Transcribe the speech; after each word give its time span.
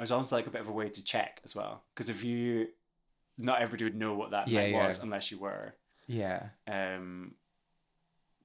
was 0.00 0.10
almost 0.10 0.32
like 0.32 0.46
a 0.46 0.50
bit 0.50 0.60
of 0.60 0.68
a 0.68 0.72
way 0.72 0.88
to 0.88 1.04
check 1.04 1.40
as 1.44 1.54
well. 1.54 1.84
Because 1.94 2.08
if 2.10 2.24
you, 2.24 2.68
not 3.38 3.60
everybody 3.62 3.84
would 3.84 3.96
know 3.96 4.14
what 4.14 4.30
that 4.32 4.48
Yeah, 4.48 4.60
night 4.62 4.70
yeah. 4.72 4.86
was 4.86 5.02
unless 5.02 5.30
you 5.30 5.38
were 5.38 5.74
Yeah. 6.06 6.48
um, 6.66 7.34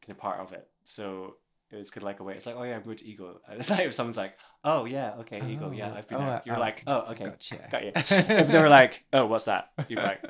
kind 0.01 0.09
of 0.11 0.17
part 0.17 0.39
of 0.39 0.51
it. 0.53 0.67
So 0.83 1.35
it 1.71 1.77
was 1.77 1.91
kind 1.91 2.03
of 2.03 2.05
like 2.05 2.19
a 2.19 2.23
way. 2.23 2.33
It's 2.35 2.45
like, 2.45 2.55
oh 2.57 2.63
yeah, 2.63 2.75
I'm 2.75 2.83
going 2.83 2.97
to 2.97 3.05
Eagle. 3.07 3.41
It's 3.51 3.69
like 3.69 3.81
if 3.85 3.93
someone's 3.93 4.17
like, 4.17 4.37
oh 4.63 4.85
yeah, 4.85 5.13
okay, 5.21 5.41
Eagle, 5.49 5.73
yeah, 5.73 5.91
Oh, 5.93 5.97
I've 5.97 6.07
been 6.07 6.17
oh, 6.17 6.25
there. 6.25 6.41
You're 6.45 6.57
oh, 6.57 6.59
like, 6.59 6.83
oh 6.87 7.05
okay, 7.11 7.25
Gotcha. 7.25 7.67
got 7.71 7.83
you. 7.83 7.91
if 7.95 8.47
they 8.47 8.59
were 8.59 8.69
like, 8.69 9.03
oh, 9.13 9.25
what's 9.25 9.45
that? 9.45 9.69
You're 9.87 10.01
like, 10.03 10.21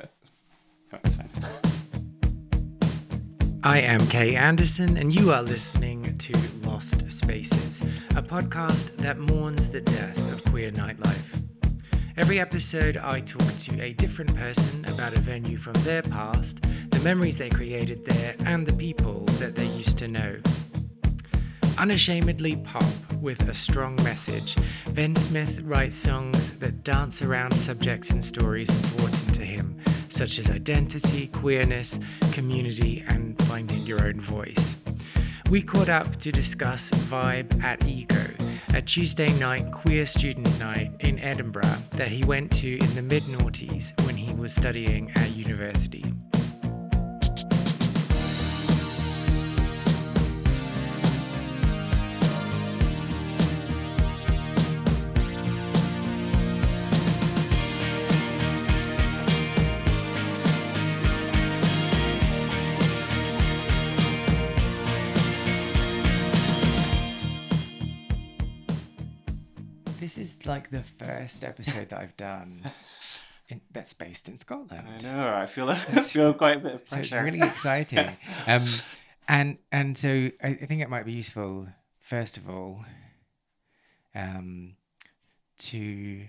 oh, 0.92 0.98
it's 1.04 1.14
fine. 1.14 1.72
I 3.66 3.78
am 3.78 3.98
Kay 4.06 4.36
Anderson, 4.36 4.96
and 4.96 5.12
you 5.12 5.32
are 5.32 5.42
listening 5.42 6.16
to 6.18 6.32
Lost 6.64 7.10
Spaces, 7.10 7.82
a 8.14 8.22
podcast 8.22 8.96
that 8.98 9.18
mourns 9.18 9.68
the 9.68 9.80
death 9.80 10.32
of 10.32 10.52
queer 10.52 10.70
nightlife. 10.70 11.42
Every 12.16 12.38
episode, 12.38 12.96
I 12.96 13.22
talk 13.22 13.58
to 13.58 13.82
a 13.82 13.92
different 13.94 14.36
person 14.36 14.84
about 14.84 15.16
a 15.16 15.20
venue 15.20 15.56
from 15.56 15.72
their 15.82 16.02
past, 16.02 16.62
the 16.90 17.00
memories 17.00 17.38
they 17.38 17.48
created 17.48 18.04
there, 18.04 18.36
and 18.44 18.64
the 18.64 18.72
people 18.72 19.24
that 19.40 19.56
they 19.56 19.66
used 19.66 19.98
to 19.98 20.06
know. 20.06 20.36
Unashamedly 21.76 22.56
pop 22.58 22.84
with 23.20 23.48
a 23.48 23.54
strong 23.54 23.96
message, 24.04 24.56
Ben 24.94 25.16
Smith 25.16 25.60
writes 25.62 25.96
songs 25.96 26.56
that 26.58 26.84
dance 26.84 27.20
around 27.20 27.52
subjects 27.52 28.10
and 28.10 28.24
stories 28.24 28.70
important 28.70 29.34
to 29.34 29.44
him, 29.44 29.55
such 30.08 30.38
as 30.38 30.50
identity, 30.50 31.28
queerness, 31.28 31.98
community, 32.32 33.04
and 33.08 33.40
finding 33.42 33.82
your 33.86 34.04
own 34.04 34.20
voice. 34.20 34.76
We 35.50 35.62
caught 35.62 35.88
up 35.88 36.16
to 36.16 36.32
discuss 36.32 36.90
Vibe 36.90 37.62
at 37.62 37.86
Ego, 37.86 38.34
a 38.74 38.82
Tuesday 38.82 39.32
night 39.38 39.70
queer 39.70 40.04
student 40.06 40.58
night 40.58 40.90
in 41.00 41.18
Edinburgh 41.20 41.78
that 41.92 42.08
he 42.08 42.24
went 42.24 42.50
to 42.56 42.74
in 42.76 42.94
the 42.94 43.02
mid 43.02 43.22
noughties 43.24 43.92
when 44.06 44.16
he 44.16 44.34
was 44.34 44.52
studying 44.52 45.12
at 45.14 45.36
university. 45.36 46.04
Like 70.46 70.70
the 70.70 70.82
first 70.98 71.44
episode 71.44 71.88
that 71.90 72.00
I've 72.00 72.16
done 72.16 72.62
in, 73.48 73.60
that's 73.72 73.92
based 73.92 74.28
in 74.28 74.38
Scotland. 74.38 74.86
I 74.98 75.00
know. 75.02 75.34
I 75.34 75.46
feel 75.46 75.68
I 75.70 75.74
feel 75.76 76.34
quite 76.34 76.56
a 76.58 76.60
bit 76.60 76.74
of 76.74 76.88
So 76.88 76.96
it's 76.98 77.08
pressure. 77.10 77.24
really 77.24 77.40
exciting. 77.40 78.16
um, 78.48 78.62
and 79.28 79.58
and 79.72 79.98
so 79.98 80.08
I, 80.42 80.48
I 80.48 80.66
think 80.66 80.82
it 80.82 80.90
might 80.90 81.04
be 81.06 81.12
useful, 81.12 81.68
first 82.00 82.36
of 82.36 82.48
all, 82.48 82.84
um, 84.14 84.76
to 85.58 86.28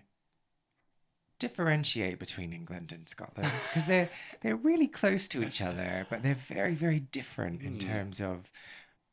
differentiate 1.40 2.18
between 2.18 2.52
England 2.52 2.92
and 2.92 3.08
Scotland 3.08 3.52
because 3.68 3.86
they're 3.86 4.10
they're 4.42 4.56
really 4.56 4.88
close 4.88 5.28
to 5.30 5.44
each 5.44 5.62
other, 5.62 6.06
but 6.10 6.24
they're 6.24 6.34
very 6.48 6.74
very 6.74 7.00
different 7.00 7.62
in 7.62 7.76
Mm. 7.78 7.80
terms 7.80 8.20
of 8.22 8.50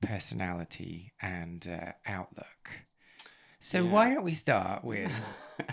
personality 0.00 1.12
and 1.20 1.66
uh, 1.68 1.92
outlook. 2.06 2.70
So 3.64 3.82
Yeah. 3.82 3.90
why 3.90 4.12
don't 4.12 4.24
we 4.24 4.34
start 4.34 4.84
with 4.84 5.10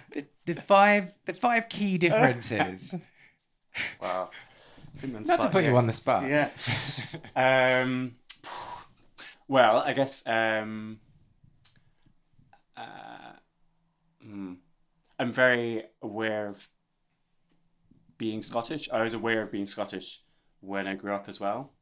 the, 0.14 0.26
the 0.46 0.62
five 0.62 1.12
the 1.26 1.34
five 1.34 1.68
key 1.68 1.98
differences? 1.98 2.96
wow. 4.02 4.30
Not 5.04 5.42
to 5.42 5.50
put 5.50 5.66
you 5.66 5.76
on 5.76 5.88
the 5.88 5.94
spot. 5.94 6.24
Yeah. 6.24 6.52
um, 7.84 8.16
well, 9.50 9.80
I 9.80 9.92
guess 9.92 10.26
um, 10.26 11.02
uh, 12.78 13.34
hmm. 14.24 14.54
I'm 15.20 15.34
very 15.34 15.84
aware 16.02 16.48
of 16.48 16.70
being 18.18 18.42
Scottish. 18.42 18.90
I 18.90 19.04
was 19.04 19.14
aware 19.14 19.42
of 19.42 19.52
being 19.52 19.66
Scottish 19.66 20.22
when 20.62 20.88
I 20.88 20.96
grew 20.96 21.14
up 21.14 21.26
as 21.28 21.42
well, 21.42 21.74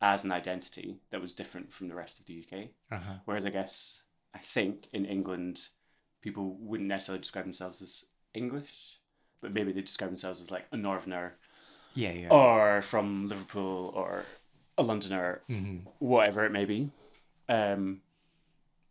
as 0.00 0.24
an 0.24 0.32
identity 0.32 1.00
that 1.10 1.20
was 1.20 1.34
different 1.34 1.70
from 1.70 1.88
the 1.88 1.94
rest 1.94 2.18
of 2.18 2.24
the 2.24 2.42
UK. 2.42 2.68
Uh-huh. 2.90 3.14
Whereas 3.26 3.44
I 3.44 3.50
guess 3.50 4.04
I 4.34 4.38
think 4.38 4.88
in 4.92 5.04
England, 5.04 5.68
people 6.20 6.56
wouldn't 6.60 6.88
necessarily 6.88 7.20
describe 7.20 7.44
themselves 7.44 7.82
as 7.82 8.06
English, 8.34 8.98
but 9.40 9.52
maybe 9.52 9.72
they 9.72 9.80
describe 9.80 10.10
themselves 10.10 10.40
as 10.40 10.50
like 10.50 10.66
a 10.72 10.76
Northerner 10.76 11.36
Yeah, 11.94 12.12
yeah. 12.12 12.28
or 12.30 12.82
from 12.82 13.26
Liverpool 13.26 13.92
or 13.94 14.24
a 14.78 14.82
Londoner, 14.82 15.42
hmm 15.46 15.78
whatever 15.98 16.44
it 16.44 16.52
may 16.52 16.64
be. 16.64 16.90
Um, 17.48 18.02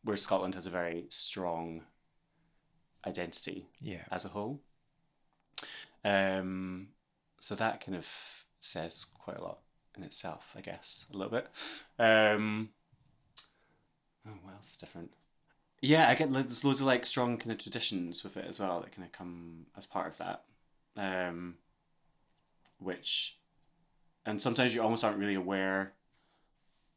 where 0.04 0.18
Scotland 0.18 0.56
has 0.56 0.66
a 0.66 0.70
very 0.70 1.06
strong 1.10 1.84
identity 3.08 3.68
Yeah. 3.82 4.04
as 4.12 4.26
a 4.26 4.30
whole. 4.30 4.62
Um, 6.04 6.90
so 7.40 7.56
that 7.56 7.84
kind 7.84 7.98
of 7.98 8.46
says 8.62 9.06
quite 9.06 9.38
a 9.38 9.44
lot 9.44 9.60
in 9.98 10.04
itself, 10.04 10.54
I 10.56 10.62
guess, 10.62 11.06
a 11.14 11.18
little 11.18 11.32
bit. 11.32 11.48
Um, 11.98 12.70
oh, 14.28 14.32
what 14.44 14.56
else 14.56 14.72
is 14.72 14.78
different? 14.78 15.12
Yeah, 15.82 16.10
I 16.10 16.16
get 16.16 16.32
there's 16.32 16.66
loads 16.66 16.82
of 16.82 16.88
like 16.88 17.06
strong 17.06 17.38
kind 17.38 17.52
of 17.52 17.58
traditions 17.58 18.24
with 18.24 18.36
it 18.38 18.46
as 18.46 18.60
well 18.60 18.82
that 18.82 18.92
kind 18.94 19.06
of 19.06 19.12
come 19.12 19.66
as 19.78 19.86
part 19.86 20.08
of 20.08 20.18
that. 20.18 20.44
Um, 20.98 21.56
which, 22.80 23.38
and 24.26 24.42
sometimes 24.42 24.76
you 24.76 24.82
almost 24.82 25.04
aren't 25.04 25.18
really 25.18 25.36
aware 25.36 25.94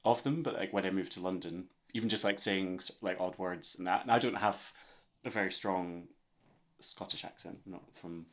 of 0.04 0.22
them, 0.24 0.42
but 0.42 0.54
like 0.54 0.72
when 0.72 0.84
I 0.84 0.90
moved 0.90 1.12
to 1.12 1.20
London, 1.20 1.66
even 1.94 2.08
just 2.08 2.24
like 2.24 2.38
saying 2.38 2.80
like 3.00 3.20
odd 3.20 3.38
words 3.38 3.76
and 3.76 3.86
that, 3.86 4.02
and 4.02 4.10
I 4.10 4.18
don't 4.18 4.34
have 4.36 4.72
a 5.24 5.30
very 5.30 5.52
strong 5.52 6.08
Scottish 6.80 7.24
accent, 7.24 7.60
not 7.66 7.82
from 7.94 8.26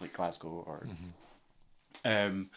like 0.00 0.14
Glasgow 0.14 0.64
or. 0.66 0.86
Um, 2.04 2.50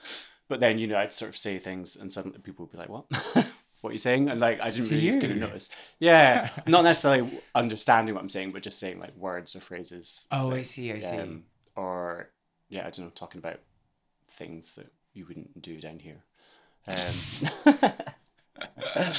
but 0.47 0.59
then 0.61 0.77
you 0.77 0.87
know 0.87 0.97
I'd 0.97 1.13
sort 1.13 1.29
of 1.29 1.37
say 1.37 1.57
things, 1.59 1.95
and 1.97 2.13
suddenly 2.13 2.39
people 2.39 2.65
would 2.65 2.71
be 2.71 2.77
like, 2.77 2.89
"What? 2.89 3.05
what 3.83 3.91
you're 3.91 3.97
saying?" 3.99 4.29
And 4.29 4.39
like 4.39 4.59
I 4.59 4.71
didn't 4.71 4.87
To 4.89 4.95
really 4.95 5.33
you? 5.33 5.39
notice. 5.39 5.69
Yeah, 5.99 6.49
not 6.67 6.83
necessarily 6.83 7.41
understanding 7.53 8.15
what 8.15 8.21
I'm 8.21 8.29
saying, 8.29 8.51
but 8.51 8.63
just 8.63 8.79
saying 8.79 8.99
like 8.99 9.15
words 9.15 9.55
or 9.55 9.59
phrases. 9.59 10.27
Oh, 10.31 10.51
I 10.51 10.61
see, 10.63 10.91
I 10.91 10.99
see. 10.99 11.07
um, 11.17 11.43
or 11.75 12.29
yeah, 12.69 12.81
I 12.87 12.89
don't 12.89 13.05
know, 13.05 13.11
talking 13.13 13.39
about 13.39 13.59
things 14.31 14.75
that 14.75 14.91
you 15.13 15.25
wouldn't 15.27 15.61
do 15.61 15.79
down 15.79 15.99
here. 15.99 16.23
Um, 16.87 17.13
I'm 18.95 19.11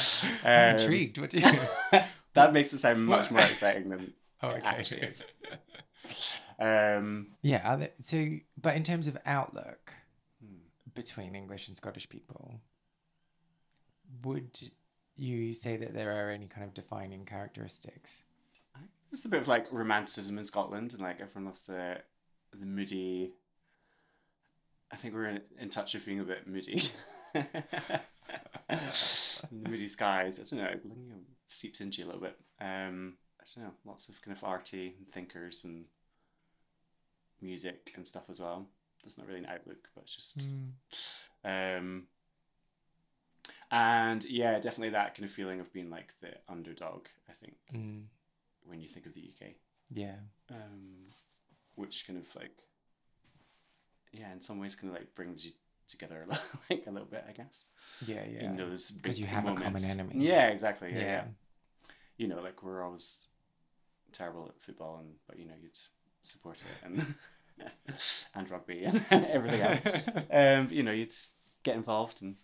um, 0.45 0.77
intrigued. 0.81 1.19
What 1.19 1.31
do 1.31 1.39
you? 1.41 1.51
that 2.35 2.53
makes 2.53 2.73
it 2.73 2.79
sound 2.81 3.05
much 3.07 3.31
more 3.31 3.41
exciting 3.43 3.89
than 3.91 4.13
oh, 4.43 4.51
it 4.51 4.59
okay. 4.59 4.67
actually 4.67 5.01
is. 5.03 5.25
Um, 6.59 7.29
Yeah. 7.43 7.87
So, 8.03 8.27
but 8.61 8.77
in 8.77 8.83
terms 8.83 9.07
of 9.07 9.17
outlook 9.27 9.93
Hmm. 10.43 10.59
between 10.95 11.35
English 11.35 11.69
and 11.69 11.77
Scottish 11.77 12.09
people, 12.09 12.61
would 14.23 14.59
you 15.17 15.55
say 15.55 15.77
that 15.77 15.95
there 15.95 16.13
are 16.13 16.31
any 16.31 16.47
kind 16.47 16.65
of 16.65 16.75
defining 16.75 17.25
characteristics? 17.25 18.25
There's 19.11 19.25
a 19.25 19.29
bit 19.29 19.43
of 19.43 19.49
like 19.49 19.73
romanticism 19.73 20.39
in 20.39 20.45
Scotland, 20.45 20.93
and 20.93 21.03
like 21.03 21.21
everyone 21.21 21.47
loves 21.47 21.67
the 21.67 21.99
the 22.59 22.67
moody. 22.67 23.33
I 24.93 24.97
think 24.97 25.15
we're 25.15 25.27
in, 25.27 25.41
in 25.59 25.69
touch 25.71 25.95
with 25.95 26.05
being 26.05 26.21
a 26.21 26.25
bit 26.25 26.47
moody. 26.47 26.81
the 27.33 28.09
moody 29.51 29.89
skies. 29.89 30.41
I 30.41 30.57
don't 30.57 30.65
know. 30.65 30.71
Know, 30.85 31.21
seeps 31.47 31.81
into 31.81 32.01
you 32.01 32.07
a 32.07 32.09
little 32.09 32.23
bit. 32.23 32.37
Um, 32.61 33.15
I 33.41 33.45
don't 33.55 33.65
know. 33.65 33.75
Lots 33.85 34.09
of 34.09 34.21
kind 34.23 34.37
of 34.37 34.43
arty 34.43 34.97
thinkers 35.13 35.65
and 35.65 35.85
music 37.41 37.93
and 37.97 38.07
stuff 38.07 38.25
as 38.29 38.41
well. 38.41 38.67
That's 39.03 39.19
not 39.19 39.27
really 39.27 39.41
an 39.41 39.47
outlook, 39.47 39.89
but 39.95 40.05
it's 40.05 40.15
just. 40.15 40.49
Um, 41.45 42.05
and 43.79 44.25
yeah, 44.25 44.59
definitely 44.61 44.91
that 44.91 45.15
kind 45.15 45.25
of 45.25 45.31
feeling 45.33 45.59
of 45.61 45.73
being 45.73 45.91
like 45.91 46.15
the 46.21 46.31
underdog. 46.49 47.07
I 47.29 47.33
think 47.33 47.55
Mm, 47.75 48.05
when 48.65 48.81
you 48.81 48.89
think 48.89 49.07
of 49.07 49.15
the 49.15 49.21
UK, 49.21 49.53
yeah. 49.91 50.15
um, 50.51 51.09
which 51.75 52.07
kind 52.07 52.19
of 52.19 52.37
like, 52.37 52.57
yeah, 54.13 54.33
in 54.33 54.41
some 54.41 54.61
ways, 54.61 54.77
kind 54.77 54.93
of 54.93 54.99
like 55.01 55.15
brings 55.15 55.45
you 55.45 55.53
together 55.89 56.23
a 56.23 56.27
little, 56.29 56.45
like 56.71 56.85
a 56.87 56.91
little 56.91 57.09
bit, 57.09 57.25
I 57.29 57.33
guess. 57.33 57.67
Yeah, 58.07 58.25
yeah. 58.31 58.45
In 58.45 58.57
those 58.57 58.91
Because 58.91 59.19
you 59.21 59.27
have 59.27 59.45
a 59.45 59.49
common 59.49 59.65
moments. 59.65 59.91
enemy. 59.91 60.15
Yeah, 60.25 60.47
exactly. 60.49 60.91
Yeah, 60.93 60.99
yeah. 61.01 61.05
yeah. 61.07 61.25
You 62.17 62.29
know, 62.29 62.41
like 62.41 62.63
we're 62.63 62.83
always 62.83 63.27
terrible 64.13 64.47
at 64.49 64.63
football, 64.63 64.99
and 65.01 65.15
but 65.27 65.37
you 65.39 65.47
know 65.47 65.55
you'd 65.61 65.79
support 66.23 66.59
it 66.63 66.87
and 66.87 67.15
and 68.37 68.51
rugby 68.51 68.85
and 68.85 69.05
everything 69.11 69.61
else. 69.61 69.81
um, 70.31 70.69
you 70.71 70.85
know, 70.85 70.93
you'd 70.93 71.13
get 71.65 71.75
involved 71.75 72.23
and 72.23 72.37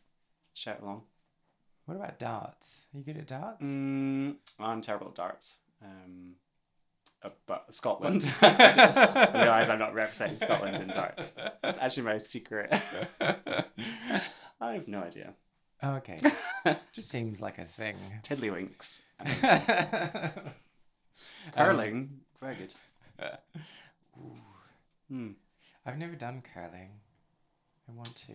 shout 0.54 0.80
along. 0.82 1.02
What 1.90 1.96
about 1.96 2.20
darts? 2.20 2.86
Are 2.94 2.98
you 2.98 3.04
good 3.04 3.16
at 3.16 3.26
darts? 3.26 3.64
Mm, 3.64 4.36
I'm 4.60 4.80
terrible 4.80 5.08
at 5.08 5.16
darts. 5.16 5.56
Um, 5.82 6.36
about 7.20 7.74
Scotland. 7.74 8.32
I 8.42 9.28
realise 9.34 9.68
I'm 9.68 9.80
not 9.80 9.92
representing 9.92 10.38
Scotland 10.38 10.80
in 10.80 10.86
darts. 10.86 11.32
It's 11.64 11.78
actually 11.78 12.04
my 12.04 12.16
secret. 12.16 12.72
I 13.20 14.72
have 14.72 14.86
no 14.86 15.00
idea. 15.00 15.34
Oh, 15.82 15.94
okay. 15.94 16.20
Just 16.92 17.08
seems 17.08 17.40
like 17.40 17.58
a 17.58 17.64
thing. 17.64 17.96
Tiddlywinks. 18.22 19.00
Um, 19.18 20.30
Curling. 21.52 22.20
Very 22.40 22.54
good. 22.54 22.74
Hmm. 25.08 25.30
I've 25.84 25.98
never 25.98 26.14
done 26.14 26.40
curling. 26.54 27.00
I 27.88 27.92
want 27.94 28.14
to. 28.28 28.34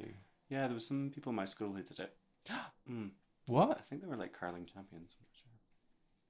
Yeah, 0.49 0.65
there 0.65 0.73
were 0.73 0.79
some 0.81 1.09
people 1.09 1.29
in 1.29 1.37
my 1.37 1.45
school 1.45 1.71
who 1.71 1.83
did 1.83 1.99
it. 2.01 2.13
Mm. 2.91 3.11
I 3.49 3.81
think 3.81 4.01
they 4.01 4.07
were 4.07 4.15
like 4.15 4.33
curling 4.33 4.65
champions. 4.65 5.15
I'm 5.19 5.25
not 5.25 5.33
sure. 5.33 5.51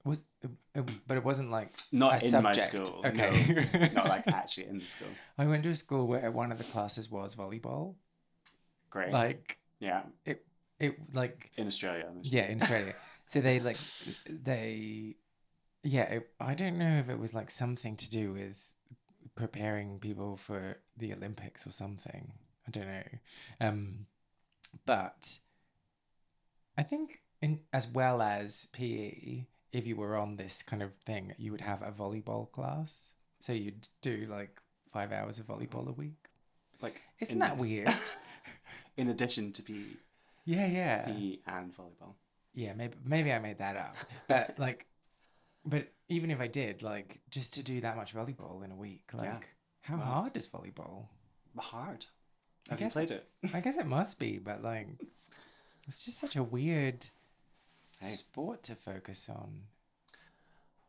was? 0.05 0.23
uh, 0.75 0.93
But 1.07 1.17
it 1.17 1.23
wasn't 1.23 1.51
like 1.51 1.71
Not 1.91 2.23
in 2.23 2.43
my 2.43 2.51
school. 2.53 3.01
Okay. 3.05 3.65
no. 3.73 3.87
not 3.93 4.09
like 4.09 4.27
actually 4.41 4.67
in 4.67 4.79
the 4.79 4.87
school. 4.87 5.07
I 5.37 5.45
went 5.45 5.63
to 5.63 5.69
a 5.69 5.75
school 5.75 6.07
where 6.07 6.31
one 6.31 6.51
of 6.51 6.57
the 6.57 6.63
classes 6.65 7.09
was 7.09 7.35
volleyball. 7.35 7.95
Great. 8.89 9.11
Like 9.11 9.57
yeah, 9.79 10.03
it, 10.25 10.45
it 10.79 10.97
like 11.13 11.51
in 11.57 11.67
Australia. 11.67 12.07
Yeah, 12.21 12.47
in 12.47 12.61
Australia. 12.61 12.93
so 13.27 13.41
they 13.41 13.59
like 13.59 13.77
they, 14.27 15.15
yeah. 15.83 16.03
It, 16.03 16.29
I 16.39 16.53
don't 16.53 16.77
know 16.77 16.97
if 16.99 17.09
it 17.09 17.19
was 17.19 17.33
like 17.33 17.51
something 17.51 17.95
to 17.97 18.09
do 18.09 18.33
with 18.33 18.57
preparing 19.35 19.99
people 19.99 20.37
for 20.37 20.77
the 20.97 21.13
Olympics 21.13 21.67
or 21.67 21.71
something. 21.71 22.31
I 22.67 22.71
don't 22.71 22.87
know. 22.87 23.03
Um, 23.61 24.05
but 24.85 25.37
I 26.77 26.83
think 26.83 27.21
in 27.41 27.59
as 27.73 27.87
well 27.87 28.21
as 28.21 28.67
PE, 28.73 29.45
if 29.71 29.85
you 29.87 29.95
were 29.95 30.15
on 30.17 30.35
this 30.37 30.61
kind 30.63 30.81
of 30.83 30.93
thing, 31.05 31.33
you 31.37 31.51
would 31.51 31.61
have 31.61 31.81
a 31.81 31.91
volleyball 31.91 32.51
class. 32.51 33.11
So 33.39 33.53
you'd 33.53 33.87
do 34.01 34.27
like 34.29 34.61
five 34.91 35.11
hours 35.11 35.39
of 35.39 35.47
volleyball 35.47 35.87
a 35.87 35.91
week. 35.93 36.29
like 36.81 37.01
Isn't 37.19 37.39
that 37.39 37.57
weird? 37.57 37.89
In 38.97 39.09
addition 39.09 39.51
to 39.53 39.61
PE, 39.63 39.81
yeah, 40.45 40.67
yeah. 40.67 41.05
PE 41.05 41.37
and 41.47 41.75
volleyball. 41.75 42.13
Yeah, 42.53 42.73
maybe 42.73 42.95
maybe 43.03 43.33
I 43.33 43.39
made 43.39 43.57
that 43.59 43.75
up. 43.75 43.95
But 44.27 44.55
like 44.57 44.85
but 45.65 45.87
even 46.07 46.29
if 46.31 46.39
I 46.39 46.47
did, 46.47 46.83
like 46.83 47.19
just 47.29 47.53
to 47.55 47.63
do 47.63 47.81
that 47.81 47.97
much 47.97 48.13
volleyball 48.15 48.63
in 48.63 48.71
a 48.71 48.75
week, 48.75 49.09
like 49.13 49.25
Yeah. 49.25 49.39
how 49.81 49.97
Wow. 49.97 50.03
hard 50.03 50.37
is 50.37 50.47
volleyball? 50.47 51.07
Hard. 51.57 52.05
I 52.69 52.73
Have 52.73 52.79
you 52.79 52.85
guess- 52.85 52.93
played 52.93 53.11
it? 53.11 53.27
I 53.53 53.59
guess 53.59 53.77
it 53.77 53.85
must 53.85 54.19
be, 54.19 54.37
but 54.39 54.63
like 54.63 54.87
it's 55.87 56.05
just 56.05 56.19
such 56.19 56.35
a 56.35 56.43
weird 56.43 57.07
Hey. 57.99 58.09
sport 58.11 58.63
to 58.63 58.75
focus 58.75 59.29
on. 59.29 59.61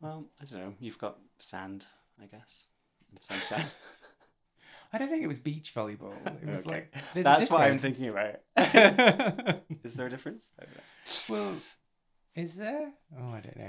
Well, 0.01 0.27
I 0.41 0.45
don't 0.45 0.61
know. 0.61 0.75
You've 0.81 0.99
got 0.99 1.19
sand, 1.39 1.87
I 2.21 2.27
guess, 2.27 2.67
and 3.11 3.23
sunshine. 3.23 3.65
I 4.93 4.99
don't 4.99 5.09
think 5.09 5.23
it 5.23 5.27
was 5.29 5.39
beach 5.39 5.73
volleyball. 5.75 6.15
It 6.43 6.49
was 6.49 6.61
Okay. 6.61 6.69
like 6.69 6.95
That's 7.15 7.51
what 7.51 7.61
I'm 7.63 7.79
thinking 7.79 8.09
about. 8.09 8.37
Is 9.85 9.95
there 9.95 10.07
a 10.07 10.11
difference? 10.11 10.51
I 10.61 10.65
don't 10.65 10.75
know. 10.75 10.83
well, 11.29 11.55
is 12.35 12.57
there? 12.57 12.93
Oh, 13.19 13.29
I 13.31 13.41
don't 13.41 13.57
know. 13.57 13.65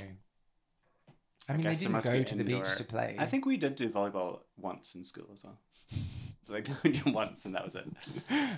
I 1.50 1.54
I 1.54 1.56
mean, 1.56 1.66
they 1.66 1.74
didn't 1.76 2.04
go 2.04 2.24
to 2.24 2.36
the 2.36 2.44
beach 2.44 2.76
to 2.78 2.84
play. 2.84 3.16
I 3.18 3.26
think 3.26 3.46
we 3.46 3.56
did 3.58 3.76
do 3.76 3.90
volleyball 3.90 4.42
once 4.58 4.96
in 4.96 5.04
school 5.04 5.30
as 5.34 5.44
well. 5.46 5.60
Like 6.50 6.66
once, 7.06 7.44
and 7.44 7.56
that 7.56 7.66
was 7.66 7.76
it. 7.76 7.86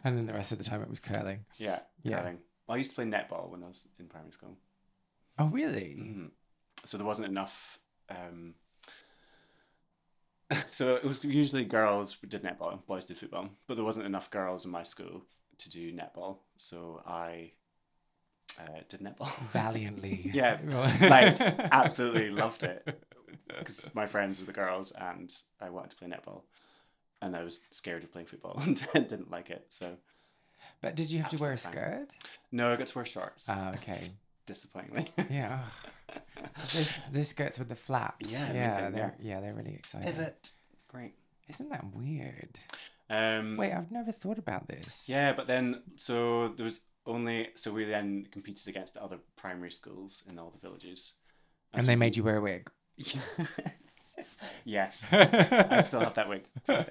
and 0.04 0.16
then 0.16 0.28
the 0.28 0.34
rest 0.34 0.52
of 0.52 0.60
the 0.60 0.64
time 0.64 0.84
it 0.84 0.90
was 0.90 1.00
curling. 1.00 1.46
Yeah, 1.58 1.80
Yeah. 2.04 2.20
curling. 2.20 2.38
I 2.70 2.78
used 2.78 2.92
to 2.92 2.96
play 2.96 3.06
netball 3.06 3.50
when 3.50 3.64
I 3.64 3.68
was 3.68 3.88
in 4.00 4.08
primary 4.08 4.32
school. 4.32 4.58
Oh, 5.38 5.48
really? 5.48 5.96
Mhm. 6.00 6.32
So 6.86 6.98
there 6.98 7.08
wasn't 7.08 7.28
enough. 7.28 7.80
Um, 8.10 8.56
so 10.68 10.96
it 10.96 11.04
was 11.04 11.24
usually 11.24 11.66
girls 11.66 12.18
did 12.18 12.44
netball, 12.44 12.86
boys 12.86 13.06
did 13.06 13.18
football, 13.18 13.50
but 13.68 13.76
there 13.76 13.86
wasn't 13.86 14.06
enough 14.06 14.30
girls 14.32 14.66
in 14.66 14.72
my 14.72 14.84
school 14.84 15.24
to 15.60 15.70
do 15.70 15.94
netball. 15.94 16.38
So 16.58 17.02
I 17.06 17.52
uh, 18.60 18.80
did 18.88 19.02
netball 19.02 19.34
Valiantly. 19.52 20.32
Yeah, 20.34 20.58
like, 21.02 21.40
absolutely 21.72 22.30
loved 22.30 22.64
it. 22.64 23.04
because 23.48 23.94
my 23.96 24.08
friends 24.08 24.40
were 24.40 24.46
the 24.46 24.54
girls 24.54 24.92
and 24.92 25.32
I 25.62 25.70
wanted 25.70 25.92
to 25.92 25.96
play 25.98 26.08
netball. 26.08 26.44
And 27.22 27.36
I 27.36 27.44
was 27.44 27.66
scared 27.72 28.04
of 28.04 28.12
playing 28.12 28.28
football 28.28 28.60
and 28.62 28.82
didn't 28.94 29.30
like 29.30 29.50
it. 29.50 29.66
So 29.70 29.98
But 30.82 30.96
did 30.96 31.12
you 31.12 31.22
have 31.22 31.32
to 31.32 31.38
wear 31.38 31.54
a 31.54 31.58
fine. 31.58 31.72
skirt? 31.74 32.08
no, 32.52 32.72
I 32.72 32.76
got 32.76 32.88
to 32.88 32.98
wear 32.98 33.06
shorts. 33.06 33.48
Ah, 33.50 33.74
okay. 33.74 34.12
disappointingly. 34.46 35.08
Yeah. 35.30 35.60
Those, 36.58 37.00
those 37.12 37.28
skirts 37.28 37.60
with 37.60 37.70
the 37.70 37.76
flaps. 37.76 38.32
Yeah, 38.32 38.52
yeah, 38.52 38.78
amazing, 38.78 38.92
they're 38.94 39.16
yeah, 39.22 39.42
they're 39.42 39.54
really 39.54 39.76
exciting. 39.76 40.12
Pivot. 40.12 40.52
Great. 40.88 41.14
Isn't 41.48 41.70
that 41.70 41.86
weird? 41.94 42.58
Um, 43.12 43.58
Wait, 43.58 43.72
I've 43.74 43.92
never 43.92 44.12
thought 44.12 44.40
about 44.40 44.68
this. 44.68 45.06
Yeah, 45.08 45.34
but 45.34 45.46
then 45.46 45.84
so 45.96 46.48
there 46.48 46.64
was 46.64 46.82
only 47.06 47.50
so 47.56 47.72
we 47.72 47.86
then 47.86 48.26
competed 48.32 48.68
against 48.68 48.96
the 48.96 49.04
other 49.04 49.20
primary 49.36 49.72
schools 49.72 50.24
in 50.28 50.40
all 50.40 50.50
the 50.50 50.68
villages. 50.68 51.16
And 51.74 51.84
they 51.84 51.96
made 51.96 52.18
you 52.18 52.24
wear 52.24 52.38
a 52.38 52.42
wig. 52.42 52.70
yes, 54.66 55.08
I 55.12 55.82
still 55.82 56.00
have 56.02 56.16
that 56.16 56.30
wig. 56.30 56.46
Um, 56.68 56.84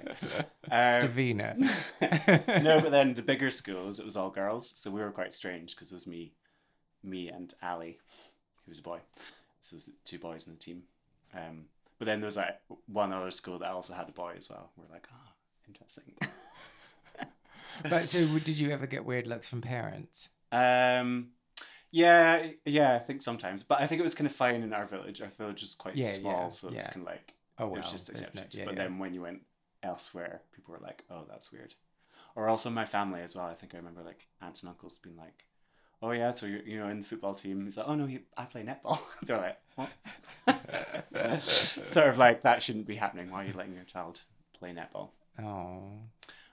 Stavina. 0.70 2.62
no, 2.62 2.80
but 2.80 2.90
then 2.90 3.14
the 3.14 3.22
bigger 3.22 3.50
schools, 3.50 3.98
it 3.98 4.04
was 4.04 4.16
all 4.16 4.30
girls, 4.30 4.70
so 4.70 4.90
we 4.90 5.00
were 5.00 5.10
quite 5.10 5.34
strange 5.34 5.74
because 5.74 5.92
it 5.92 5.96
was 5.96 6.06
me, 6.06 6.32
me 7.02 7.28
and 7.28 7.52
Ali, 7.62 7.98
who 8.64 8.70
was 8.70 8.78
a 8.80 8.82
boy. 8.82 8.98
So 9.60 9.74
it 9.74 9.76
was 9.76 9.90
two 10.04 10.18
boys 10.18 10.46
in 10.46 10.54
the 10.54 10.58
team. 10.58 10.82
Um, 11.34 11.66
but 11.98 12.06
then 12.06 12.20
there 12.20 12.26
was 12.26 12.36
like 12.36 12.60
one 12.86 13.12
other 13.12 13.30
school 13.30 13.58
that 13.58 13.70
also 13.70 13.94
had 13.94 14.08
a 14.08 14.12
boy 14.12 14.34
as 14.36 14.48
well. 14.48 14.70
We're 14.76 14.92
like, 14.92 15.08
ah, 15.12 15.32
interesting. 15.66 16.14
But 17.82 18.08
so, 18.08 18.26
did 18.38 18.58
you 18.58 18.70
ever 18.70 18.86
get 18.86 19.04
weird 19.04 19.26
looks 19.26 19.48
from 19.48 19.60
parents? 19.60 20.28
Um, 20.50 21.28
yeah, 21.90 22.50
yeah, 22.64 22.94
I 22.94 22.98
think 22.98 23.22
sometimes, 23.22 23.62
but 23.62 23.80
I 23.80 23.86
think 23.86 24.00
it 24.00 24.02
was 24.04 24.14
kind 24.14 24.26
of 24.26 24.34
fine 24.34 24.62
in 24.62 24.72
our 24.72 24.86
village. 24.86 25.20
Our 25.22 25.28
village 25.28 25.62
was 25.62 25.74
quite 25.74 25.96
Yeah, 25.96 26.04
small, 26.04 26.44
yeah, 26.44 26.50
so 26.50 26.68
it 26.68 26.74
was 26.74 26.88
kind 26.88 27.06
of 27.06 27.12
like 27.12 27.34
Oh 27.58 27.74
it 27.74 27.76
was 27.76 27.90
just 27.90 28.08
accepted. 28.10 28.64
but 28.64 28.76
then 28.76 28.98
when 28.98 29.14
you 29.14 29.22
went 29.22 29.42
elsewhere, 29.82 30.42
people 30.54 30.74
were 30.74 30.80
like, 30.80 31.04
"Oh, 31.10 31.24
that's 31.28 31.50
weird." 31.52 31.74
Or 32.36 32.48
also 32.48 32.70
my 32.70 32.84
family 32.84 33.20
as 33.20 33.34
well. 33.34 33.46
I 33.46 33.54
think 33.54 33.74
I 33.74 33.78
remember 33.78 34.02
like 34.02 34.26
aunts 34.40 34.62
and 34.62 34.70
uncles 34.70 34.98
being 34.98 35.16
like, 35.16 35.44
"Oh 36.02 36.10
yeah, 36.12 36.30
so 36.30 36.46
you're 36.46 36.62
you 36.62 36.78
know 36.78 36.88
in 36.88 37.00
the 37.00 37.06
football 37.06 37.34
team?" 37.34 37.64
He's 37.64 37.76
like, 37.76 37.88
"Oh 37.88 37.94
no, 37.94 38.06
he, 38.06 38.20
I 38.36 38.44
play 38.44 38.62
netball." 38.62 39.00
They're 39.22 39.38
like, 39.38 39.58
"What?" 39.74 39.90
sort 41.40 42.08
of 42.08 42.18
like 42.18 42.42
that 42.42 42.62
shouldn't 42.62 42.86
be 42.86 42.96
happening. 42.96 43.30
Why 43.30 43.44
are 43.44 43.46
you 43.48 43.54
letting 43.54 43.74
your 43.74 43.84
child 43.84 44.22
play 44.58 44.72
netball? 44.72 45.10
Oh, 45.40 45.90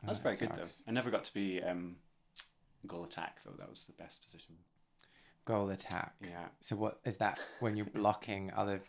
That's 0.06 0.20
that 0.20 0.24
very 0.24 0.36
good 0.36 0.56
though. 0.56 0.70
I 0.88 0.92
never 0.92 1.10
got 1.10 1.24
to 1.26 1.34
be 1.34 1.62
um, 1.62 1.96
goal 2.88 3.04
attack 3.04 3.40
though. 3.44 3.56
That 3.58 3.70
was 3.70 3.86
the 3.88 3.94
best 3.94 4.24
position. 4.24 4.56
Goal 5.46 5.70
attack. 5.70 6.16
Yeah. 6.22 6.48
So 6.62 6.76
what 6.76 7.00
is 7.06 7.18
that 7.18 7.40
when 7.60 7.78
you're 7.78 7.86
blocking 7.94 8.52
other? 8.56 8.82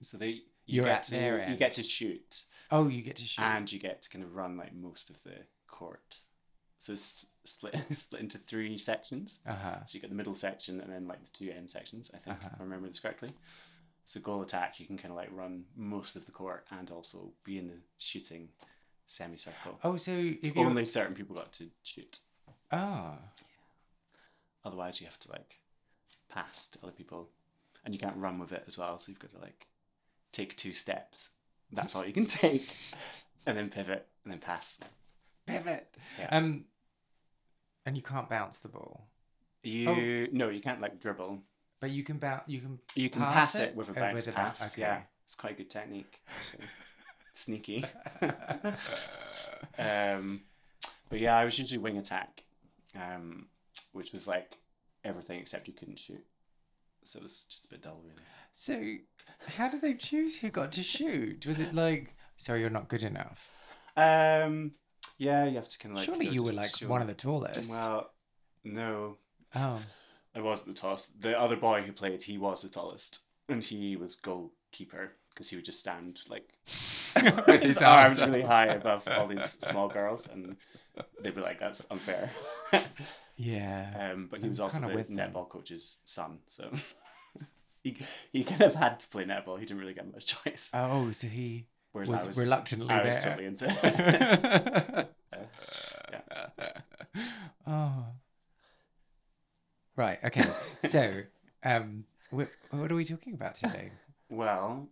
So 0.00 0.16
they 0.16 0.28
you 0.28 0.42
You're 0.66 0.84
get 0.86 0.96
at 0.96 1.02
to 1.04 1.10
their 1.12 1.48
you 1.50 1.56
get 1.56 1.72
to 1.72 1.82
shoot 1.82 2.44
Oh, 2.70 2.88
you 2.88 3.02
get 3.02 3.16
to 3.16 3.24
shoot. 3.26 3.42
and 3.42 3.70
you 3.70 3.78
get 3.78 4.00
to 4.02 4.08
kind 4.10 4.24
of 4.24 4.34
run 4.34 4.56
like 4.56 4.74
most 4.74 5.10
of 5.10 5.22
the 5.24 5.34
court. 5.68 6.18
So 6.78 6.92
it's 6.94 7.26
split 7.44 7.74
split 7.96 8.22
into 8.22 8.38
three 8.38 8.76
sections. 8.78 9.40
uh 9.46 9.54
huh. 9.54 9.84
So 9.84 9.96
you 9.96 10.00
get 10.00 10.10
the 10.10 10.16
middle 10.16 10.34
section 10.34 10.80
and 10.80 10.90
then 10.92 11.06
like 11.08 11.22
the 11.24 11.30
two 11.32 11.50
end 11.50 11.68
sections. 11.70 12.10
I 12.14 12.18
think 12.18 12.36
Uh-huh. 12.36 12.50
if 12.54 12.60
I 12.60 12.62
remember 12.64 12.88
this 12.88 13.00
correctly. 13.00 13.32
So 14.06 14.20
goal 14.20 14.42
attack, 14.42 14.78
you 14.80 14.86
can 14.86 14.98
kind 14.98 15.10
of 15.12 15.16
like 15.16 15.30
run 15.32 15.64
most 15.76 16.14
of 16.16 16.26
the 16.26 16.32
court 16.32 16.66
and 16.70 16.90
also 16.90 17.32
be 17.42 17.58
in 17.58 17.68
the 17.68 17.78
shooting 17.98 18.48
semicircle. 19.06 19.78
Oh, 19.82 19.96
so 19.96 20.12
if 20.12 20.56
Only 20.56 20.84
certain 20.84 21.14
people 21.14 21.36
got 21.36 21.52
to 21.54 21.68
shoot. 21.82 22.20
oh 22.72 23.12
Otherwise, 24.64 25.00
you 25.00 25.06
have 25.06 25.18
to 25.20 25.32
like 25.32 25.56
pass 26.28 26.70
other 26.82 26.92
people, 26.92 27.28
and 27.84 27.94
you 27.94 28.00
can't 28.00 28.16
run 28.16 28.38
with 28.38 28.52
it 28.52 28.64
as 28.66 28.76
well. 28.78 28.98
So 28.98 29.10
you've 29.10 29.18
got 29.20 29.30
to 29.32 29.38
like 29.38 29.66
take 30.32 30.56
two 30.56 30.72
steps. 30.72 31.30
That's 31.72 31.94
all 31.96 32.04
you 32.06 32.12
can 32.12 32.26
take, 32.42 32.76
and 33.46 33.56
then 33.56 33.68
pivot 33.70 34.06
and 34.24 34.32
then 34.32 34.40
pass. 34.40 34.78
pivot. 35.46 35.88
Yeah. 36.18 36.28
Um, 36.30 36.64
and 37.86 37.96
you 37.96 38.02
can't 38.02 38.28
bounce 38.30 38.58
the 38.58 38.68
ball, 38.68 39.06
You 39.62 40.28
no, 40.32 40.48
you 40.48 40.60
can't 40.60 40.80
like 40.80 41.00
dribble. 41.00 41.40
but 41.80 41.90
you 41.90 42.02
can 42.02 42.16
bounce. 42.18 42.42
You 42.46 42.60
can. 42.60 42.78
You 42.94 43.10
can 43.10 43.20
Pass 43.22 43.34
pass, 43.34 43.54
it? 43.60 43.68
it, 43.70 43.76
with 43.76 43.88
a 43.88 43.92
Oh, 43.92 43.94
bounce 43.94 44.14
with 44.14 44.28
a 44.28 44.32
bounce, 44.36 44.58
pass. 44.60 44.72
okay. 44.74 44.82
Yeah, 44.82 45.00
it's 45.24 45.34
quite 45.34 45.52
a 45.52 45.56
good 45.56 45.70
technique. 45.70 46.20
Sneaky. 47.34 47.84
um, 49.78 50.42
but 51.10 51.18
yeah, 51.18 51.36
I 51.36 51.44
was 51.44 51.58
usually 51.58 51.78
wing 51.78 51.98
attack, 51.98 52.42
um, 52.94 53.46
which 53.92 54.12
was 54.12 54.26
like 54.28 54.58
everything 55.04 55.40
except 55.40 55.68
you 55.68 55.74
couldn't 55.74 55.98
shoot. 55.98 56.24
So 57.02 57.18
it 57.18 57.22
was 57.22 57.44
just 57.44 57.66
a 57.66 57.68
bit 57.68 57.82
dull, 57.82 58.00
really. 58.02 58.22
So, 58.52 59.52
how 59.56 59.68
did 59.68 59.82
they 59.82 59.94
choose 59.94 60.38
who 60.38 60.48
got 60.48 60.72
to 60.72 60.82
shoot? 60.82 61.44
Was 61.46 61.60
it 61.60 61.74
like, 61.74 62.14
sorry, 62.36 62.60
you're 62.60 62.70
not 62.70 62.88
good 62.88 63.02
enough? 63.02 63.50
Um, 63.96 64.72
yeah, 65.18 65.44
you 65.44 65.56
have 65.56 65.68
to 65.68 65.78
kind 65.78 65.92
of 65.92 65.98
like. 65.98 66.06
Surely 66.06 66.28
you 66.28 66.42
were 66.42 66.52
like 66.52 66.76
show- 66.76 66.88
one 66.88 67.02
of 67.02 67.08
the 67.08 67.14
tallest. 67.14 67.70
Well, 67.70 68.10
no, 68.64 69.18
oh, 69.54 69.80
I 70.34 70.40
wasn't 70.40 70.76
the 70.76 70.80
tallest. 70.80 71.20
The 71.20 71.38
other 71.38 71.56
boy 71.56 71.82
who 71.82 71.92
played, 71.92 72.22
he 72.22 72.38
was 72.38 72.62
the 72.62 72.68
tallest, 72.68 73.26
and 73.48 73.62
he 73.62 73.96
was 73.96 74.16
goalkeeper 74.16 75.12
because 75.30 75.50
he 75.50 75.56
would 75.56 75.64
just 75.64 75.80
stand 75.80 76.20
like 76.28 76.48
With 77.46 77.62
his 77.62 77.78
arms 77.78 78.20
really 78.20 78.42
high 78.42 78.66
above 78.66 79.06
all 79.08 79.26
these 79.26 79.44
small 79.44 79.88
girls, 79.88 80.26
and 80.26 80.56
they'd 81.20 81.34
be 81.34 81.40
like, 81.40 81.60
"That's 81.60 81.90
unfair." 81.90 82.30
Yeah. 83.36 84.10
um, 84.12 84.28
but 84.30 84.40
he 84.40 84.48
was 84.48 84.60
also 84.60 84.78
the 84.80 84.86
kinda 84.86 84.96
with 84.96 85.08
them. 85.08 85.32
netball 85.32 85.48
coach's 85.48 86.02
son, 86.04 86.38
so 86.46 86.70
he 87.82 87.96
he 88.32 88.44
kind 88.44 88.62
of 88.62 88.74
had 88.74 89.00
to 89.00 89.08
play 89.08 89.24
netball. 89.24 89.58
He 89.58 89.64
didn't 89.66 89.80
really 89.80 89.94
get 89.94 90.10
much 90.12 90.26
choice. 90.44 90.70
Oh, 90.74 91.10
so 91.12 91.26
he 91.26 91.66
Whereas 91.92 92.10
was, 92.10 92.22
I 92.22 92.26
was 92.26 92.36
reluctantly 92.36 92.94
I 92.94 93.04
was 93.04 93.16
there. 93.16 93.30
totally 93.36 93.46
into 93.46 93.66
it. 95.28 96.54
oh. 97.66 98.06
Right. 99.96 100.18
Okay. 100.24 100.40
So, 100.88 101.22
um, 101.62 102.04
wh- 102.30 102.50
what 102.74 102.90
are 102.90 102.94
we 102.96 103.04
talking 103.04 103.34
about 103.34 103.54
today? 103.56 103.90
Well, 104.28 104.88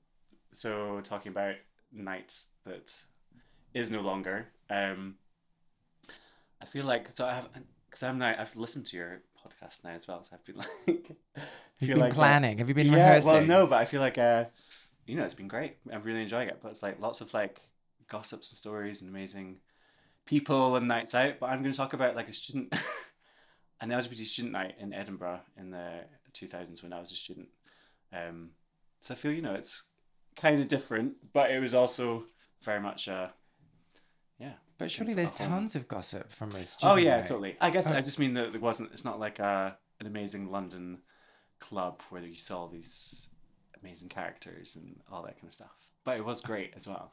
so 0.53 1.01
talking 1.03 1.33
about 1.33 1.57
night 1.93 2.45
that 2.65 3.03
is 3.75 3.91
no 3.91 4.01
longer. 4.01 4.47
Um, 4.71 5.17
I 6.61 6.67
feel 6.67 6.85
like 6.85 7.11
so 7.11 7.27
I 7.27 7.35
have 7.35 7.49
because 7.93 8.05
I'm 8.05 8.17
now 8.17 8.35
I've 8.39 8.57
listened 8.57 8.87
to 8.87 8.97
your 8.97 9.21
podcast 9.39 9.85
now 9.85 9.91
as 9.91 10.09
well, 10.09 10.25
so 10.25 10.35
I've 10.35 10.45
been 10.47 10.57
like, 10.57 11.13
I 11.37 11.85
feel 11.85 11.89
been 11.89 11.99
like 11.99 12.13
uh, 12.13 12.15
planning. 12.15 12.57
Have 12.57 12.69
you 12.71 12.75
been 12.75 12.87
yeah, 12.87 12.97
rehearsing? 12.97 13.31
well, 13.31 13.45
no, 13.45 13.67
but 13.67 13.81
I 13.81 13.85
feel 13.85 14.01
like 14.01 14.17
uh, 14.17 14.47
you 15.07 15.15
know, 15.15 15.25
it's 15.25 15.35
been 15.35 15.47
great. 15.47 15.77
I'm 15.93 16.03
really 16.03 16.23
enjoying 16.23 16.49
it. 16.49 16.59
But 16.63 16.71
it's 16.71 16.83
like 16.83 16.99
lots 17.01 17.21
of 17.21 17.35
like 17.35 17.61
gossips 18.09 18.51
and 18.51 18.59
stories 18.59 19.03
and 19.03 19.11
amazing 19.11 19.59
people 20.25 20.77
and 20.77 20.89
nights 20.89 21.15
out. 21.15 21.35
But 21.39 21.51
I'm 21.51 21.61
going 21.61 21.73
to 21.73 21.77
talk 21.77 21.93
about 21.93 22.17
like 22.17 22.31
a 22.31 22.33
student, 22.33 22.73
an 23.83 23.91
LGBT 23.91 24.25
student 24.25 24.53
night 24.53 24.77
in 24.81 24.95
Edinburgh 24.95 25.41
in 25.59 25.71
the 25.71 26.01
2000s 26.33 26.83
when 26.83 26.95
I 26.95 26.99
was 26.99 27.13
a 27.13 27.17
student. 27.17 27.49
Um, 28.11 28.53
so 29.01 29.13
I 29.13 29.19
feel 29.19 29.33
you 29.33 29.43
know 29.43 29.55
it's 29.55 29.83
kind 30.35 30.59
of 30.59 30.67
different, 30.67 31.17
but 31.35 31.51
it 31.51 31.61
was 31.61 31.75
also 31.75 32.25
very 32.63 32.81
much 32.81 33.07
uh, 33.07 33.11
yeah. 33.13 33.29
But 34.79 34.91
surely 34.91 35.15
there's 35.15 35.33
tons 35.33 35.75
of 35.77 35.87
gossip 35.89 36.33
from 36.33 36.51
student. 36.51 36.77
Oh 36.83 36.97
yeah, 36.97 37.17
night. 37.17 37.27
totally. 37.27 37.57
I 37.61 37.71
guess 37.71 37.93
Oh. 37.93 37.97
I 37.97 38.01
just 38.01 38.19
mean 38.19 38.35
that 38.35 38.55
it 38.55 38.61
wasn't. 38.61 38.93
It's 38.93 39.05
not 39.05 39.21
like 39.21 39.39
a, 39.39 39.77
an 40.01 40.07
amazing 40.07 40.51
London 40.51 41.03
club 41.61 42.03
where 42.11 42.23
you 42.23 42.37
saw 42.37 42.67
these 42.67 43.29
amazing 43.83 44.09
characters 44.09 44.77
and 44.77 45.01
all 45.11 45.23
that 45.23 45.37
kind 45.37 45.47
of 45.47 45.53
stuff. 45.53 45.71
But 46.05 46.17
it 46.17 46.25
was 46.25 46.41
great 46.41 46.73
as 46.77 46.87
well. 46.89 47.13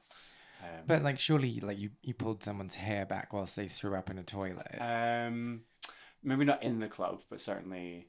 Um, 0.62 0.84
But 0.88 1.04
like, 1.04 1.20
surely, 1.20 1.60
like 1.60 1.78
you, 1.78 1.92
you 2.02 2.14
pulled 2.14 2.44
someone's 2.44 2.76
hair 2.76 3.06
back 3.06 3.34
whilst 3.34 3.56
they 3.56 3.68
threw 3.68 3.96
up 3.96 4.10
in 4.10 4.18
a 4.18 4.24
toilet. 4.24 4.76
um, 4.82 5.62
maybe 6.24 6.46
not 6.46 6.64
in 6.64 6.80
the 6.80 6.88
club, 6.88 7.22
but 7.30 7.40
certainly 7.40 8.08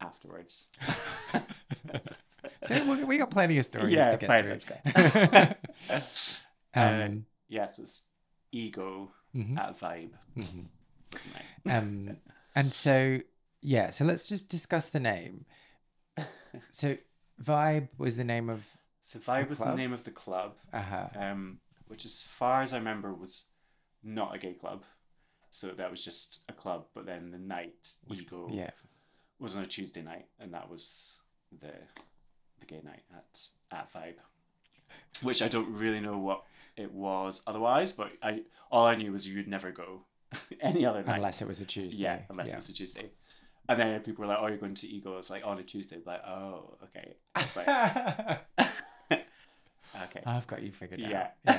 afterwards. 0.00 0.68
so 2.66 2.92
we, 2.94 3.04
we 3.04 3.18
got 3.18 3.30
plenty 3.30 3.58
of 3.58 3.66
stories 3.66 3.92
yeah, 3.92 4.10
to 4.10 4.16
get 4.16 4.26
fine, 4.26 4.44
through. 4.44 4.52
let's 4.52 4.64
go. 5.94 6.40
um, 6.80 7.26
yes, 7.48 7.78
it's 7.78 8.02
ego 8.52 9.12
mhm, 9.34 9.58
at 9.58 9.78
vibe. 9.78 10.12
mhm. 10.36 10.66
um, 11.70 12.16
and 12.54 12.72
so 12.72 13.18
yeah, 13.62 13.90
so 13.90 14.04
let's 14.04 14.28
just 14.28 14.48
discuss 14.48 14.86
the 14.88 15.00
name. 15.00 15.44
So 16.72 16.96
Vibe 17.42 17.88
was 17.96 18.16
the 18.16 18.24
name 18.24 18.50
of 18.50 18.64
So 19.00 19.18
vibe 19.18 19.48
was 19.48 19.58
the 19.58 19.74
name 19.74 19.92
of 19.92 20.04
the 20.04 20.10
club. 20.10 20.56
uh 20.72 20.82
huh. 20.82 21.08
um, 21.16 21.60
which, 21.86 22.04
as 22.04 22.22
far 22.22 22.60
as 22.62 22.72
I 22.74 22.78
remember, 22.78 23.14
was 23.14 23.46
not 24.02 24.34
a 24.34 24.38
gay 24.38 24.52
club. 24.54 24.84
So 25.50 25.68
that 25.68 25.90
was 25.90 26.04
just 26.04 26.44
a 26.48 26.52
club, 26.52 26.86
but 26.94 27.06
then 27.06 27.30
the 27.30 27.38
night 27.38 27.94
ego 28.08 28.48
Yeah. 28.52 28.70
was 29.38 29.56
on 29.56 29.64
a 29.64 29.66
Tuesday 29.66 30.02
night, 30.02 30.26
and 30.38 30.52
that 30.54 30.68
was 30.70 31.16
the 31.52 31.72
the 32.60 32.66
gay 32.66 32.80
night 32.84 33.02
at 33.16 33.48
at 33.72 33.92
Vibe, 33.92 34.14
which 35.22 35.40
I 35.42 35.48
don't 35.48 35.72
really 35.74 36.00
know 36.00 36.18
what 36.18 36.44
it 36.76 36.92
was 36.92 37.42
otherwise. 37.46 37.92
But 37.92 38.12
I 38.22 38.42
all 38.70 38.86
I 38.86 38.94
knew 38.96 39.12
was 39.12 39.26
you'd 39.28 39.48
never 39.48 39.70
go 39.70 40.02
any 40.60 40.84
other 40.86 41.02
night 41.02 41.16
Unless 41.16 41.42
it 41.42 41.48
was 41.48 41.60
a 41.60 41.64
Tuesday. 41.64 42.02
yeah, 42.04 42.20
unless 42.28 42.52
it 42.52 42.56
was 42.56 42.68
a 42.68 42.72
Tuesday. 42.72 43.10
And 43.68 43.78
then 43.78 44.00
people 44.00 44.22
were 44.22 44.28
like, 44.28 44.38
"Oh, 44.40 44.48
you're 44.48 44.56
going 44.56 44.74
to 44.74 44.88
Ego." 44.88 45.16
It's 45.18 45.30
like 45.30 45.46
on 45.46 45.58
a 45.58 45.62
Tuesday. 45.62 45.98
Like, 46.04 46.22
oh, 46.26 46.76
okay. 46.84 47.14
It's 47.36 47.56
like, 47.56 47.68
okay. 50.04 50.22
I've 50.26 50.46
got 50.46 50.62
you 50.62 50.72
figured 50.72 51.00
Yeah. 51.00 51.28
out. 51.46 51.56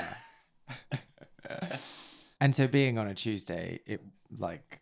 Yeah. 1.48 1.76
and 2.40 2.54
so 2.54 2.66
being 2.68 2.98
on 2.98 3.06
a 3.08 3.14
Tuesday, 3.14 3.80
it 3.86 4.00
like 4.38 4.80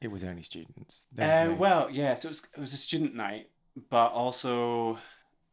it 0.00 0.08
was 0.08 0.22
only 0.24 0.42
students. 0.42 1.06
There 1.12 1.26
was 1.26 1.48
Uh, 1.48 1.50
no- 1.52 1.58
well, 1.58 1.88
yeah. 1.90 2.14
So 2.14 2.28
it 2.28 2.30
was, 2.30 2.46
it 2.56 2.60
was 2.60 2.72
a 2.72 2.76
student 2.76 3.14
night, 3.16 3.50
but 3.90 4.12
also, 4.12 4.98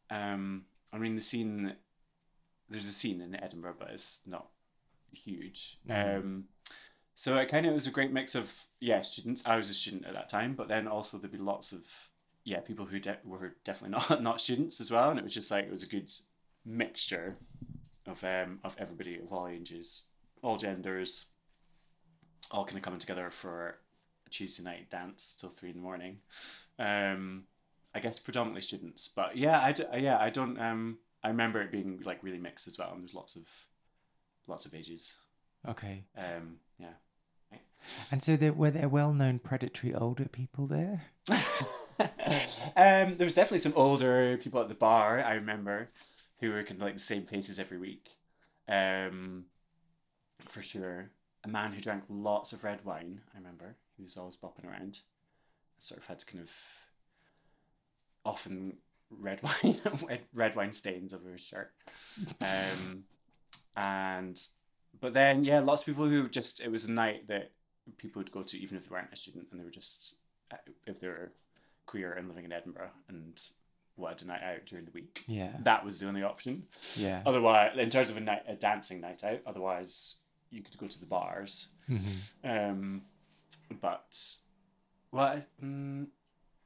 um, 0.09 0.65
I 0.93 0.97
mean, 0.97 1.15
the 1.15 1.21
scene. 1.21 1.75
There's 2.69 2.85
a 2.85 2.91
scene 2.91 3.21
in 3.21 3.35
Edinburgh, 3.41 3.75
but 3.79 3.91
it's 3.91 4.21
not 4.25 4.47
huge. 5.13 5.79
Mhm. 5.87 6.17
Um, 6.17 6.45
so 7.13 7.37
it 7.37 7.47
kind 7.49 7.65
of 7.65 7.73
was 7.73 7.87
a 7.87 7.91
great 7.91 8.11
mix 8.11 8.35
of 8.35 8.65
yeah 8.79 9.01
students. 9.01 9.45
I 9.45 9.55
was 9.57 9.69
a 9.69 9.73
student 9.73 10.05
at 10.05 10.13
that 10.13 10.29
time, 10.29 10.53
but 10.55 10.67
then 10.67 10.87
also 10.87 11.17
there'd 11.17 11.31
be 11.31 11.37
lots 11.37 11.71
of 11.71 11.85
yeah 12.43 12.59
people 12.59 12.85
who 12.85 12.99
de- 12.99 13.17
were 13.23 13.55
definitely 13.63 13.97
not 14.09 14.21
not 14.21 14.41
students 14.41 14.81
as 14.81 14.91
well, 14.91 15.09
and 15.09 15.19
it 15.19 15.23
was 15.23 15.33
just 15.33 15.51
like 15.51 15.65
it 15.65 15.71
was 15.71 15.83
a 15.83 15.87
good 15.87 16.11
mixture 16.65 17.37
of 18.07 18.23
um 18.23 18.59
of 18.63 18.75
everybody 18.79 19.17
of 19.19 19.31
all 19.31 19.47
ages, 19.47 20.07
all 20.41 20.57
genders, 20.57 21.27
all 22.51 22.65
kind 22.65 22.77
of 22.77 22.83
coming 22.83 22.99
together 22.99 23.29
for 23.31 23.77
a 24.27 24.29
Tuesday 24.29 24.63
night 24.63 24.89
dance 24.89 25.35
till 25.39 25.49
three 25.49 25.69
in 25.69 25.75
the 25.75 25.81
morning. 25.81 26.17
Um, 26.79 27.45
I 27.93 27.99
guess 27.99 28.19
predominantly 28.19 28.61
students, 28.61 29.07
but 29.07 29.37
yeah, 29.37 29.61
I 29.61 29.71
d- 29.71 29.83
yeah 29.99 30.17
I 30.19 30.29
don't 30.29 30.59
um 30.59 30.97
I 31.25 31.29
remember 31.29 31.59
it 31.59 31.71
being 31.71 32.03
like 32.05 32.21
really 32.21 32.37
mixed 32.37 32.67
as 32.67 32.77
well, 32.77 32.91
and 32.93 33.01
there's 33.01 33.15
lots 33.15 33.35
of 33.35 33.47
lots 34.45 34.67
of 34.67 34.75
ages. 34.75 35.15
okay. 35.67 36.03
Um, 36.15 36.57
yeah. 36.77 36.93
And 38.11 38.21
so 38.21 38.35
there 38.35 38.53
were 38.53 38.69
there 38.69 38.87
well 38.87 39.11
known 39.11 39.39
predatory 39.39 39.93
older 39.93 40.25
people 40.25 40.67
there? 40.67 41.05
um, 41.29 43.17
there 43.17 43.25
was 43.25 43.33
definitely 43.33 43.57
some 43.59 43.73
older 43.75 44.37
people 44.37 44.61
at 44.61 44.69
the 44.69 44.75
bar. 44.75 45.19
I 45.19 45.33
remember 45.33 45.89
who 46.39 46.51
were 46.51 46.61
kind 46.63 46.79
of 46.79 46.85
like 46.85 46.93
the 46.93 46.99
same 46.99 47.23
faces 47.23 47.59
every 47.59 47.79
week. 47.79 48.11
Um, 48.69 49.45
for 50.39 50.61
sure, 50.61 51.09
a 51.43 51.47
man 51.47 51.73
who 51.73 51.81
drank 51.81 52.03
lots 52.07 52.53
of 52.53 52.63
red 52.63 52.85
wine. 52.85 53.21
I 53.33 53.39
remember 53.39 53.77
he 53.97 54.03
was 54.03 54.17
always 54.17 54.37
bopping 54.37 54.69
around. 54.69 54.99
Sort 55.79 56.01
of 56.01 56.07
had 56.07 56.19
to 56.19 56.25
kind 56.25 56.43
of 56.43 56.51
often 58.23 58.77
red 59.19 59.39
wine 59.63 59.75
red- 60.33 60.55
wine 60.55 60.73
stains 60.73 61.13
over 61.13 61.31
his 61.31 61.41
shirt. 61.41 61.71
Um, 62.41 63.03
and 63.75 64.39
but 64.99 65.13
then 65.13 65.43
yeah, 65.43 65.59
lots 65.59 65.81
of 65.81 65.85
people 65.87 66.05
who 66.07 66.29
just 66.29 66.63
it 66.63 66.71
was 66.71 66.85
a 66.85 66.91
night 66.91 67.27
that 67.27 67.51
people 67.97 68.19
would 68.19 68.31
go 68.31 68.41
to 68.43 68.57
even 68.59 68.77
if 68.77 68.87
they 68.87 68.93
weren't 68.93 69.13
a 69.13 69.17
student 69.17 69.47
and 69.51 69.59
they 69.59 69.63
were 69.65 69.69
just 69.71 70.17
uh, 70.51 70.57
if 70.87 70.99
they 70.99 71.07
were 71.07 71.31
queer 71.85 72.13
and 72.13 72.27
living 72.27 72.45
in 72.45 72.51
Edinburgh 72.51 72.89
and 73.09 73.39
wanted 73.97 74.25
a 74.25 74.27
night 74.29 74.43
out 74.43 74.65
during 74.65 74.85
the 74.85 74.91
week. 74.91 75.23
Yeah. 75.27 75.51
That 75.61 75.85
was 75.85 75.99
the 75.99 76.07
only 76.07 76.23
option. 76.23 76.63
Yeah. 76.95 77.21
Otherwise, 77.25 77.77
in 77.77 77.89
terms 77.89 78.09
of 78.09 78.17
a 78.17 78.19
night, 78.19 78.41
a 78.47 78.55
dancing 78.55 78.99
night 79.01 79.23
out, 79.23 79.39
otherwise 79.45 80.19
you 80.49 80.61
could 80.61 80.77
go 80.77 80.87
to 80.87 80.99
the 80.99 81.05
bars. 81.05 81.69
Mhm. 81.89 82.23
Um, 82.43 83.01
but 83.81 84.17
well, 85.11 85.41
mm, 85.63 86.07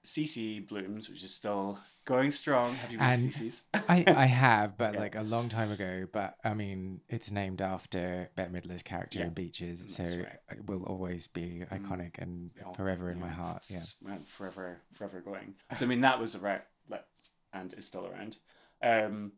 CC 0.05 0.65
Blooms, 0.67 1.09
which 1.09 1.23
is 1.23 1.33
still 1.33 1.79
going 2.05 2.31
strong. 2.31 2.73
Have 2.75 2.91
you 2.91 2.97
been 2.97 3.13
to 3.13 3.19
CC's? 3.19 3.61
I, 3.87 4.03
I 4.07 4.25
have, 4.25 4.77
but 4.77 4.93
Yeah. 4.95 4.99
like 4.99 5.15
a 5.15 5.21
long 5.23 5.49
time 5.49 5.71
ago. 5.71 6.07
But 6.11 6.35
I 6.43 6.53
mean, 6.53 7.01
it's 7.09 7.29
named 7.31 7.61
after 7.61 8.29
Bette 8.35 8.51
Midler's 8.51 8.81
character 8.83 9.19
Yeah, 9.19 9.25
in 9.25 9.33
Beaches, 9.33 9.83
so 9.95 10.03
right. 10.03 10.39
it 10.51 10.65
will 10.65 10.83
always 10.83 11.27
be 11.27 11.63
iconic 11.71 12.17
and 12.17 12.51
Yeah, 12.57 12.71
forever 12.73 13.09
in 13.11 13.19
my 13.19 13.29
heart. 13.29 13.63
Yeah. 13.69 13.77
it's, 13.77 14.01
forever, 14.25 14.81
forever 14.93 15.21
going. 15.21 15.55
So 15.75 15.85
I 15.85 15.89
mean, 15.89 16.01
that 16.01 16.19
was 16.19 16.35
around, 16.35 16.61
like, 16.89 17.05
and 17.53 17.73
is 17.73 17.85
still 17.87 18.07
around. 18.07 18.37
Um, 18.81 19.33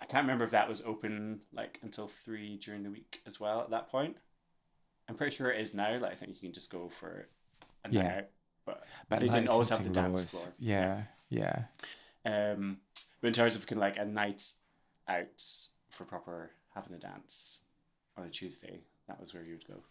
I 0.00 0.04
can't 0.06 0.24
remember 0.24 0.44
if 0.44 0.50
that 0.50 0.68
was 0.68 0.82
open 0.82 1.42
like 1.52 1.78
until 1.82 2.08
three 2.08 2.56
during 2.56 2.82
the 2.82 2.90
week 2.90 3.20
as 3.24 3.38
well. 3.38 3.60
At 3.60 3.70
that 3.70 3.88
point, 3.88 4.16
I'm 5.08 5.14
pretty 5.14 5.34
sure 5.34 5.50
it 5.50 5.60
is 5.60 5.74
now. 5.74 5.96
Like, 5.98 6.10
I 6.12 6.16
think 6.16 6.34
you 6.34 6.40
can 6.40 6.52
just 6.52 6.72
go 6.72 6.88
for 6.88 7.28
a 7.84 7.88
night 7.88 7.94
Yeah. 8.04 8.20
But 8.64 8.84
But 9.08 9.20
They 9.20 9.28
didn't 9.28 9.48
always 9.48 9.70
have 9.70 9.84
the 9.84 9.90
dance 9.90 10.30
floor. 10.30 10.52
Yeah, 10.58 11.02
yeah. 11.28 11.64
um, 12.24 12.78
but 13.20 13.28
in 13.28 13.34
terms 13.34 13.56
of 13.56 13.70
like 13.72 13.96
a 13.98 14.04
night 14.04 14.42
out 15.08 15.42
for 15.90 16.04
proper 16.04 16.50
having 16.74 16.94
a 16.94 16.98
dance 16.98 17.64
on 18.16 18.24
a 18.24 18.30
Tuesday, 18.30 18.80
that 19.08 19.20
was 19.20 19.34
where 19.34 19.44
you 19.44 19.54
would 19.54 19.66
go. 19.66 19.82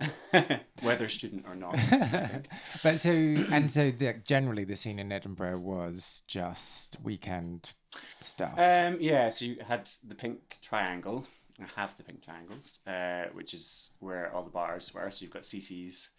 Whether 0.82 1.08
student 1.08 1.44
or 1.46 1.54
not. 1.54 1.74
But 2.82 3.00
so 3.00 3.10
and 3.10 3.70
so 3.70 3.90
the, 3.90 4.14
generally 4.24 4.64
the 4.64 4.76
scene 4.76 4.98
in 4.98 5.12
Edinburgh 5.12 5.58
was 5.58 6.22
just 6.26 6.96
weekend 7.02 7.72
stuff. 8.20 8.54
Um, 8.56 8.96
yeah, 9.00 9.30
so 9.30 9.44
you 9.44 9.56
had 9.66 9.88
the 10.06 10.14
pink 10.14 10.58
triangle, 10.62 11.26
or 11.58 11.66
have 11.76 11.96
the 11.96 12.02
pink 12.04 12.22
triangles, 12.22 12.80
uh, 12.86 13.26
which 13.32 13.52
is 13.52 13.96
where 14.00 14.32
all 14.34 14.42
the 14.42 14.50
bars 14.50 14.92
were. 14.94 15.10
So 15.10 15.24
you've 15.24 15.32
got 15.32 15.42
CC's, 15.42 16.10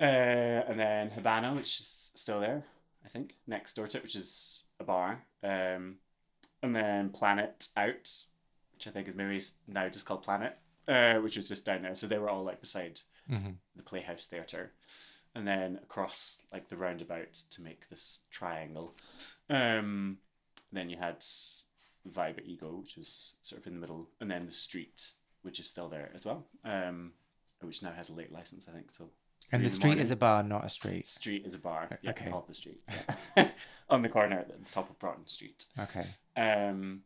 uh, 0.00 0.64
and 0.68 0.78
then 0.78 1.10
Havana, 1.10 1.54
which 1.54 1.80
is 1.80 2.10
still 2.14 2.40
there, 2.40 2.64
I 3.04 3.08
think, 3.08 3.36
next 3.46 3.74
door 3.74 3.86
to 3.86 3.98
it, 3.98 4.02
which 4.02 4.16
is 4.16 4.66
a 4.78 4.84
bar. 4.84 5.22
Um, 5.42 5.96
and 6.62 6.74
then 6.74 7.10
Planet 7.10 7.68
Out, 7.76 8.10
which 8.74 8.86
I 8.86 8.90
think 8.90 9.08
is 9.08 9.14
maybe 9.14 9.40
now 9.66 9.88
just 9.88 10.06
called 10.06 10.22
Planet, 10.22 10.56
uh, 10.88 11.14
which 11.16 11.36
was 11.36 11.48
just 11.48 11.66
down 11.66 11.82
there. 11.82 11.94
So 11.94 12.06
they 12.06 12.18
were 12.18 12.30
all 12.30 12.44
like 12.44 12.60
beside 12.60 13.00
hmm 13.28 13.52
the 13.76 13.82
Playhouse 13.82 14.26
Theatre, 14.26 14.72
and 15.34 15.46
then 15.46 15.78
across 15.82 16.44
like 16.52 16.68
the 16.68 16.76
roundabout 16.76 17.32
to 17.32 17.62
make 17.62 17.88
this 17.88 18.24
triangle. 18.30 18.94
Um, 19.48 20.18
then 20.72 20.90
you 20.90 20.96
had 20.96 21.20
Vibe 22.08 22.44
Ego, 22.44 22.76
which 22.80 22.96
was 22.96 23.36
sort 23.42 23.60
of 23.60 23.66
in 23.66 23.74
the 23.74 23.80
middle, 23.80 24.08
and 24.20 24.30
then 24.30 24.46
the 24.46 24.52
street, 24.52 25.12
which 25.42 25.60
is 25.60 25.68
still 25.68 25.88
there 25.88 26.10
as 26.14 26.26
well, 26.26 26.46
um, 26.64 27.12
which 27.60 27.82
now 27.82 27.92
has 27.92 28.08
a 28.08 28.14
late 28.14 28.32
license, 28.32 28.68
I 28.68 28.72
think. 28.72 28.90
So 28.92 29.10
And 29.52 29.64
the 29.64 29.70
street 29.70 29.98
is 29.98 30.10
a 30.10 30.16
bar, 30.16 30.42
not 30.42 30.64
a 30.64 30.68
street. 30.68 31.08
street 31.08 31.44
is 31.44 31.54
a 31.54 31.58
bar. 31.58 31.98
Yeah, 32.02 32.10
Okay. 32.10 32.32
the 32.48 32.54
street. 32.54 32.80
Yeah. 33.36 33.48
On 33.90 34.02
the 34.02 34.08
corner 34.08 34.38
at 34.38 34.48
the 34.48 34.70
top 34.70 34.88
of 34.90 34.98
Broughton 34.98 35.26
Street. 35.26 35.64
Okay. 35.78 36.04
Um, 36.36 37.02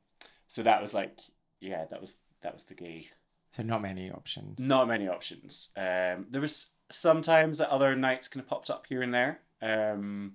so 0.48 0.62
that 0.62 0.80
was 0.80 0.94
like, 0.94 1.18
yeah, 1.60 1.86
that 1.90 2.00
was 2.00 2.18
that 2.42 2.52
was 2.52 2.64
the 2.64 2.74
gay 2.74 3.08
So 3.52 3.62
not 3.62 3.80
many 3.80 4.10
options. 4.10 4.58
not 4.58 4.86
many 4.88 5.08
options. 5.08 5.70
Um, 5.76 6.26
there 6.30 6.40
was 6.42 6.74
sometimes 6.90 7.58
that 7.58 7.70
other 7.70 7.96
nights 7.96 8.28
kind 8.28 8.42
of 8.42 8.48
popped 8.48 8.68
up 8.70 8.86
here 8.88 9.00
and 9.02 9.14
there. 9.14 9.40
Um, 9.62 10.34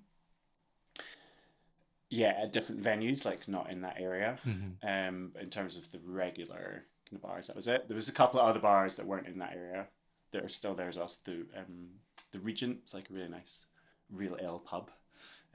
yeah, 2.10 2.34
at 2.42 2.52
different 2.52 2.82
venues, 2.82 3.26
like 3.26 3.48
not 3.48 3.70
in 3.70 3.82
that 3.82 3.98
area. 4.00 4.38
hmm 4.44 4.70
Um, 4.82 5.34
in 5.40 5.50
terms 5.50 5.78
of 5.78 5.92
the 5.92 6.00
regular 6.04 6.86
kind 7.08 7.16
of 7.18 7.22
bars, 7.22 7.48
that 7.48 7.56
was 7.56 7.68
it. 7.68 7.88
There 7.88 7.96
was 7.96 8.10
a 8.10 8.14
couple 8.14 8.40
of 8.40 8.48
other 8.48 8.60
bars 8.60 8.96
that 8.96 9.06
weren't 9.06 9.28
in 9.28 9.38
that 9.40 9.54
area 9.54 9.88
that 10.32 10.44
are 10.44 10.50
still 10.50 10.76
there 10.76 10.90
as 10.90 10.98
well. 10.98 11.08
So 11.08 11.20
the 11.26 11.46
um, 11.60 11.90
the 12.32 12.40
Regent 12.40 12.80
is 12.86 12.94
like 12.94 13.10
a 13.10 13.14
really 13.14 13.30
nice, 13.30 13.68
real 14.12 14.38
ale 14.42 14.60
pub, 14.60 14.92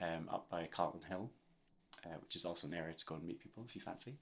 um, 0.01 0.29
up 0.33 0.49
by 0.51 0.67
Carlton 0.71 1.03
Hill, 1.09 1.31
uh, 2.05 2.17
which 2.23 2.37
is 2.37 2.45
also 2.45 2.67
an 2.67 2.75
area 2.75 2.95
to 2.95 3.05
go 3.05 3.15
and 3.15 3.25
meet 3.25 3.41
people 3.41 3.65
if 3.67 3.75
you 3.75 3.81
fancy, 3.81 4.15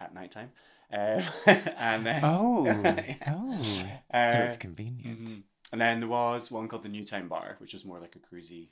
at 0.00 0.14
night 0.14 0.30
time. 0.30 0.50
Um, 0.92 1.22
and 1.76 2.06
then 2.06 2.22
Oh. 2.24 2.64
Yeah. 2.96 3.14
oh. 3.28 3.58
so 3.60 3.84
Uh, 4.16 4.44
it's 4.46 4.56
convenient. 4.56 5.20
Mhm. 5.24 5.42
And 5.72 5.80
then 5.80 6.00
there 6.00 6.08
was 6.08 6.50
one 6.50 6.66
called 6.68 6.82
the 6.82 6.88
New 6.88 7.04
Town 7.04 7.28
Bar, 7.28 7.56
which 7.58 7.72
was 7.74 7.84
more 7.84 7.98
like 8.00 8.16
a 8.16 8.18
cruisy 8.20 8.68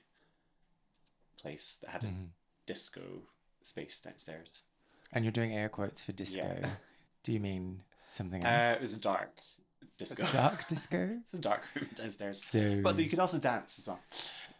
place 1.37 1.78
that 1.83 1.90
had 1.90 2.04
a 2.04 2.06
Mhm. 2.09 2.28
disco 2.64 3.23
space 3.62 4.00
downstairs. 4.00 4.62
And 5.12 5.25
you're 5.25 5.33
doing 5.33 5.52
air 5.54 5.68
quotes 5.68 6.02
for 6.02 6.12
disco. 6.12 6.37
Yeah. 6.61 6.76
Do 7.23 7.33
you 7.33 7.40
mean 7.40 7.85
something 8.09 8.45
Uh, 8.45 8.49
else? 8.49 8.76
it 8.76 8.80
was 8.80 8.92
a 8.95 9.00
dark 9.00 9.40
disco. 9.97 10.25
Dark 10.33 10.67
disco? 10.69 11.11
it's 11.25 11.35
a 11.35 11.38
dark 11.38 11.62
room 11.75 11.88
downstairs. 11.95 12.45
So, 12.45 12.81
But 12.83 12.99
you 12.99 13.09
could 13.09 13.19
also 13.21 13.38
dance 13.38 13.79
as 13.79 13.87
well. 13.88 14.00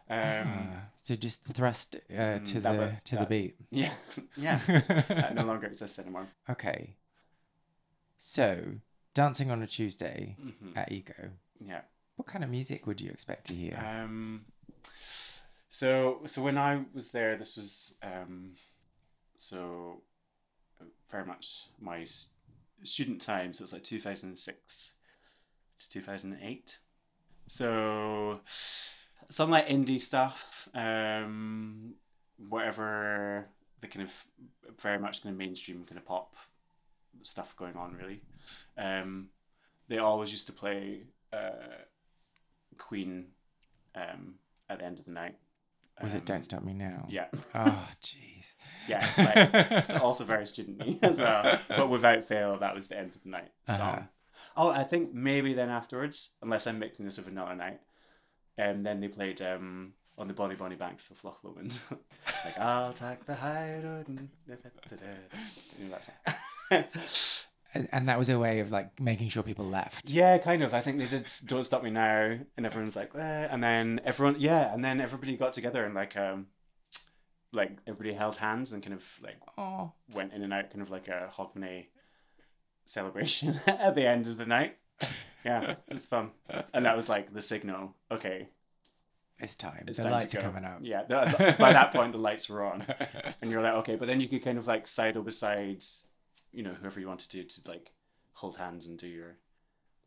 Um, 0.09 0.47
Ah, 0.47 0.83
so 1.01 1.15
just 1.15 1.45
thrust 1.45 1.95
uh, 2.09 2.13
Mm, 2.39 2.45
to 2.45 2.59
the 2.61 2.91
to 3.05 3.15
that- 3.15 3.19
the 3.21 3.25
beat. 3.25 3.55
yeah, 3.71 3.93
yeah. 4.37 4.59
That 5.09 5.35
no 5.35 5.43
longer 5.45 5.67
exists 5.67 5.99
anymore. 5.99 6.27
okay. 6.49 6.95
So 8.17 8.63
dancing 9.13 9.51
on 9.51 9.61
a 9.61 9.67
Tuesday 9.67 10.35
hmm 10.39 10.71
at 10.75 10.91
Ego. 10.91 11.31
Yeah. 11.59 11.81
What 12.15 12.27
kind 12.27 12.43
of 12.43 12.49
music 12.49 12.87
would 12.87 12.99
you 13.01 13.11
expect 13.11 13.47
to 13.47 13.53
hear? 13.53 13.77
Um, 13.77 14.45
so 15.69 16.21
so 16.25 16.41
when 16.41 16.57
I 16.57 16.85
was 16.93 17.11
there, 17.11 17.35
this 17.37 17.57
was 17.57 17.99
um, 18.01 18.53
so 19.35 20.01
very 21.11 21.25
much 21.25 21.65
my 21.79 22.05
student 22.83 23.21
time. 23.21 23.53
So 23.53 23.61
it 23.61 23.65
was 23.65 23.73
like 23.73 23.83
two 23.83 23.99
thousand 23.99 24.35
six 24.37 24.93
to 25.79 25.89
two 25.89 26.01
thousand 26.01 26.39
eight. 26.41 26.79
So 27.47 28.41
some 29.29 29.49
like 29.49 29.67
indie 29.67 29.99
stuff, 29.99 30.67
um, 30.73 31.93
whatever 32.49 33.47
the 33.81 33.87
kind 33.87 34.03
of 34.07 34.25
very 34.81 34.99
much 34.99 35.21
kind 35.23 35.33
of 35.33 35.39
mainstream 35.39 35.83
kind 35.85 35.97
of 35.97 36.05
pop 36.05 36.35
stuff 37.21 37.55
going 37.55 37.75
on 37.75 37.93
really. 37.93 38.21
Um, 38.77 39.29
they 39.87 39.97
always 39.99 40.31
used 40.31 40.47
to 40.47 40.53
play 40.53 41.03
uh, 41.31 41.49
Queen 42.77 43.27
um, 43.95 44.35
at 44.69 44.79
the 44.79 44.85
end 44.85 44.99
of 44.99 45.05
the 45.05 45.11
night. 45.11 45.35
Was 46.03 46.13
it 46.13 46.17
Um, 46.19 46.23
Don't 46.25 46.41
Stop 46.43 46.63
Me 46.63 46.73
Now? 46.73 47.07
Yeah, 47.09 47.25
Oh, 47.55 47.87
jeez. 48.03 48.53
yeah. 48.87 49.07
Like, 49.17 49.71
it's 49.83 49.93
also 49.95 50.25
very 50.25 50.45
student 50.45 51.01
as 51.03 51.19
well. 51.19 51.59
But 51.69 51.89
without 51.89 52.23
fail, 52.23 52.57
that 52.59 52.75
was 52.75 52.89
the 52.89 52.99
end 52.99 53.15
of 53.15 53.23
the 53.23 53.29
night 53.29 53.49
song. 53.67 53.79
Uh-huh. 53.79 54.01
Oh, 54.55 54.69
I 54.69 54.83
think 54.83 55.13
maybe 55.13 55.53
then 55.53 55.69
afterwards, 55.69 56.35
unless 56.41 56.67
I'm 56.67 56.79
mixing 56.79 57.05
this 57.05 57.17
with 57.17 57.27
another 57.27 57.55
night, 57.55 57.79
and 58.57 58.85
then 58.85 58.99
they 58.99 59.07
played 59.07 59.41
um, 59.41 59.93
on 60.17 60.27
the 60.27 60.33
Bonnie 60.33 60.55
Bonnie 60.55 60.75
Banks 60.75 61.09
of 61.11 61.23
Loch 61.23 61.43
Lomond. 61.43 61.79
like, 62.45 62.59
I'll 62.59 62.93
take 62.93 63.25
the 63.25 63.35
high 63.35 63.79
road. 63.83 64.07
and. 64.07 64.29
You 65.79 65.89
know. 65.89 66.83
And, 67.73 67.87
and 67.91 68.07
that 68.07 68.17
was 68.17 68.29
a 68.29 68.39
way 68.39 68.61
of 68.61 68.71
like 68.71 68.97
making 68.99 69.27
sure 69.27 69.43
people 69.43 69.65
left. 69.65 70.09
Yeah, 70.09 70.37
kind 70.37 70.63
of. 70.63 70.73
I 70.73 70.79
think 70.79 70.99
they 70.99 71.05
did 71.05 71.29
"Don't 71.45 71.65
Stop 71.65 71.83
Me 71.83 71.89
Now," 71.89 72.39
and 72.55 72.65
everyone's 72.65 72.95
like, 72.95 73.13
eh. 73.13 73.47
and 73.51 73.61
then 73.61 73.99
everyone, 74.05 74.37
yeah, 74.39 74.73
and 74.73 74.83
then 74.83 75.01
everybody 75.01 75.35
got 75.35 75.51
together 75.51 75.83
and 75.83 75.93
like, 75.93 76.15
um, 76.15 76.47
like 77.51 77.77
everybody 77.85 78.13
held 78.13 78.37
hands 78.37 78.71
and 78.71 78.81
kind 78.81 78.93
of 78.95 79.03
like 79.21 79.37
Oh, 79.57 79.91
went 80.13 80.33
in 80.33 80.43
and 80.43 80.53
out, 80.53 80.69
kind 80.71 80.81
of 80.81 80.89
like 80.89 81.09
a 81.09 81.29
Hogmanay 81.37 81.87
celebration 82.87 83.59
at 83.67 83.95
the 83.95 84.07
end 84.07 84.27
of 84.27 84.37
the 84.37 84.45
night. 84.45 84.77
Yeah, 85.45 85.71
it 85.71 85.93
was 85.93 86.05
fun, 86.05 86.31
and 86.73 86.85
that 86.85 86.95
was 86.95 87.07
like 87.09 87.33
the 87.33 87.41
signal. 87.41 87.95
Okay, 88.11 88.49
it's 89.39 89.55
time. 89.55 89.85
it's 89.87 89.97
the 89.97 90.03
time 90.03 90.11
lights 90.13 90.25
to 90.27 90.39
are 90.39 90.41
go. 90.41 90.47
coming 90.47 90.65
up. 90.65 90.79
Yeah, 90.81 91.03
the, 91.03 91.19
the- 91.37 91.55
by 91.59 91.73
that 91.73 91.93
point 91.93 92.11
the 92.13 92.17
lights 92.19 92.49
were 92.49 92.63
on, 92.65 92.83
and 93.41 93.51
you're 93.51 93.61
like, 93.61 93.75
okay, 93.75 93.95
but 93.95 94.07
then 94.07 94.19
you 94.19 94.27
could 94.27 94.43
kind 94.43 94.57
of 94.57 94.67
like 94.67 94.87
sidle 94.87 95.23
beside, 95.23 95.83
you 96.51 96.63
know, 96.63 96.73
whoever 96.73 96.99
you 96.99 97.07
wanted 97.07 97.29
to 97.31 97.43
to 97.43 97.69
like 97.71 97.93
hold 98.33 98.57
hands 98.57 98.87
and 98.87 98.97
do 98.97 99.07
your 99.07 99.37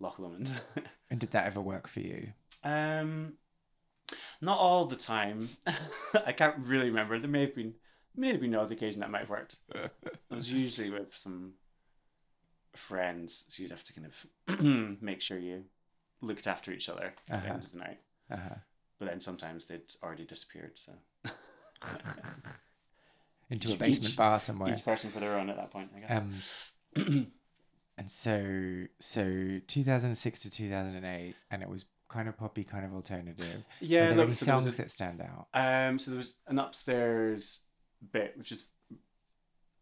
Loch 0.01 0.19
Lomond. 0.19 0.53
and 1.11 1.21
did 1.21 1.31
that 1.31 1.47
ever 1.47 1.61
work 1.61 1.87
for 1.89 2.01
you? 2.01 2.33
Um, 2.65 3.35
not 4.41 4.59
all 4.59 4.85
the 4.87 4.97
time. 4.97 5.49
I 6.27 6.33
can't 6.33 6.57
really 6.59 6.87
remember. 6.91 7.19
There 7.19 7.29
may 7.31 7.43
have 7.43 7.55
been, 7.55 7.75
may 8.17 8.33
have 8.33 8.41
been 8.41 8.53
another 8.55 8.75
occasion 8.75 9.01
that 9.01 9.11
might 9.11 9.21
have 9.21 9.31
worked. 9.31 9.57
It 9.75 9.91
was 10.31 10.51
usually 10.53 10.91
with 10.91 11.17
some 11.17 11.53
friends, 12.75 13.47
so 13.49 13.63
you'd 13.63 13.71
have 13.73 13.85
to 13.85 13.93
kind 13.93 14.07
of 14.07 14.99
make 15.03 15.21
sure 15.21 15.39
you 15.39 15.65
looked 16.21 16.47
after 16.47 16.73
each 16.73 16.89
other 16.89 17.07
at 17.07 17.17
the 17.27 17.35
Uh-huh. 17.37 17.55
end 17.55 17.65
of 17.65 17.73
the 17.73 17.79
night. 17.79 18.01
Uh-huh. 18.31 18.55
But 18.99 19.09
then 19.09 19.21
sometimes 19.21 19.67
they'd 19.67 19.93
already 20.03 20.25
disappeared, 20.25 20.77
so 20.79 20.93
Into 23.51 23.69
Each- 23.69 23.75
a 23.75 23.79
basement 23.79 24.11
each- 24.11 24.17
bar 24.17 24.39
somewhere. 24.39 24.73
each 24.73 24.85
person 24.85 25.11
for 25.11 25.19
their 25.21 25.37
own 25.39 25.51
at 25.51 25.57
that 25.57 25.71
point, 25.73 25.91
I 25.97 26.01
guess. 26.01 26.71
Um, 26.97 27.33
and 27.99 28.09
so 28.11 28.85
so 29.01 29.59
2006 29.67 30.41
to 30.43 30.51
2008, 30.51 31.35
and 31.51 31.63
it 31.63 31.69
was 31.69 31.87
kind 32.09 32.29
of 32.29 32.37
poppy, 32.37 32.63
kind 32.63 32.85
of 32.85 32.95
alternative. 32.95 33.65
yeah, 33.81 34.13
there 34.13 34.27
look, 34.27 34.35
so 34.35 34.45
there 34.47 34.55
was 34.55 34.65
songs 34.65 34.79
a- 34.79 34.83
that 34.83 34.91
stand 34.93 35.21
out? 35.21 35.49
Um, 35.53 35.99
so 35.99 36.13
there 36.13 36.19
was 36.19 36.39
an 36.47 36.59
upstairs 36.61 37.67
bit, 38.13 38.35
which 38.39 38.53
is, 38.53 38.69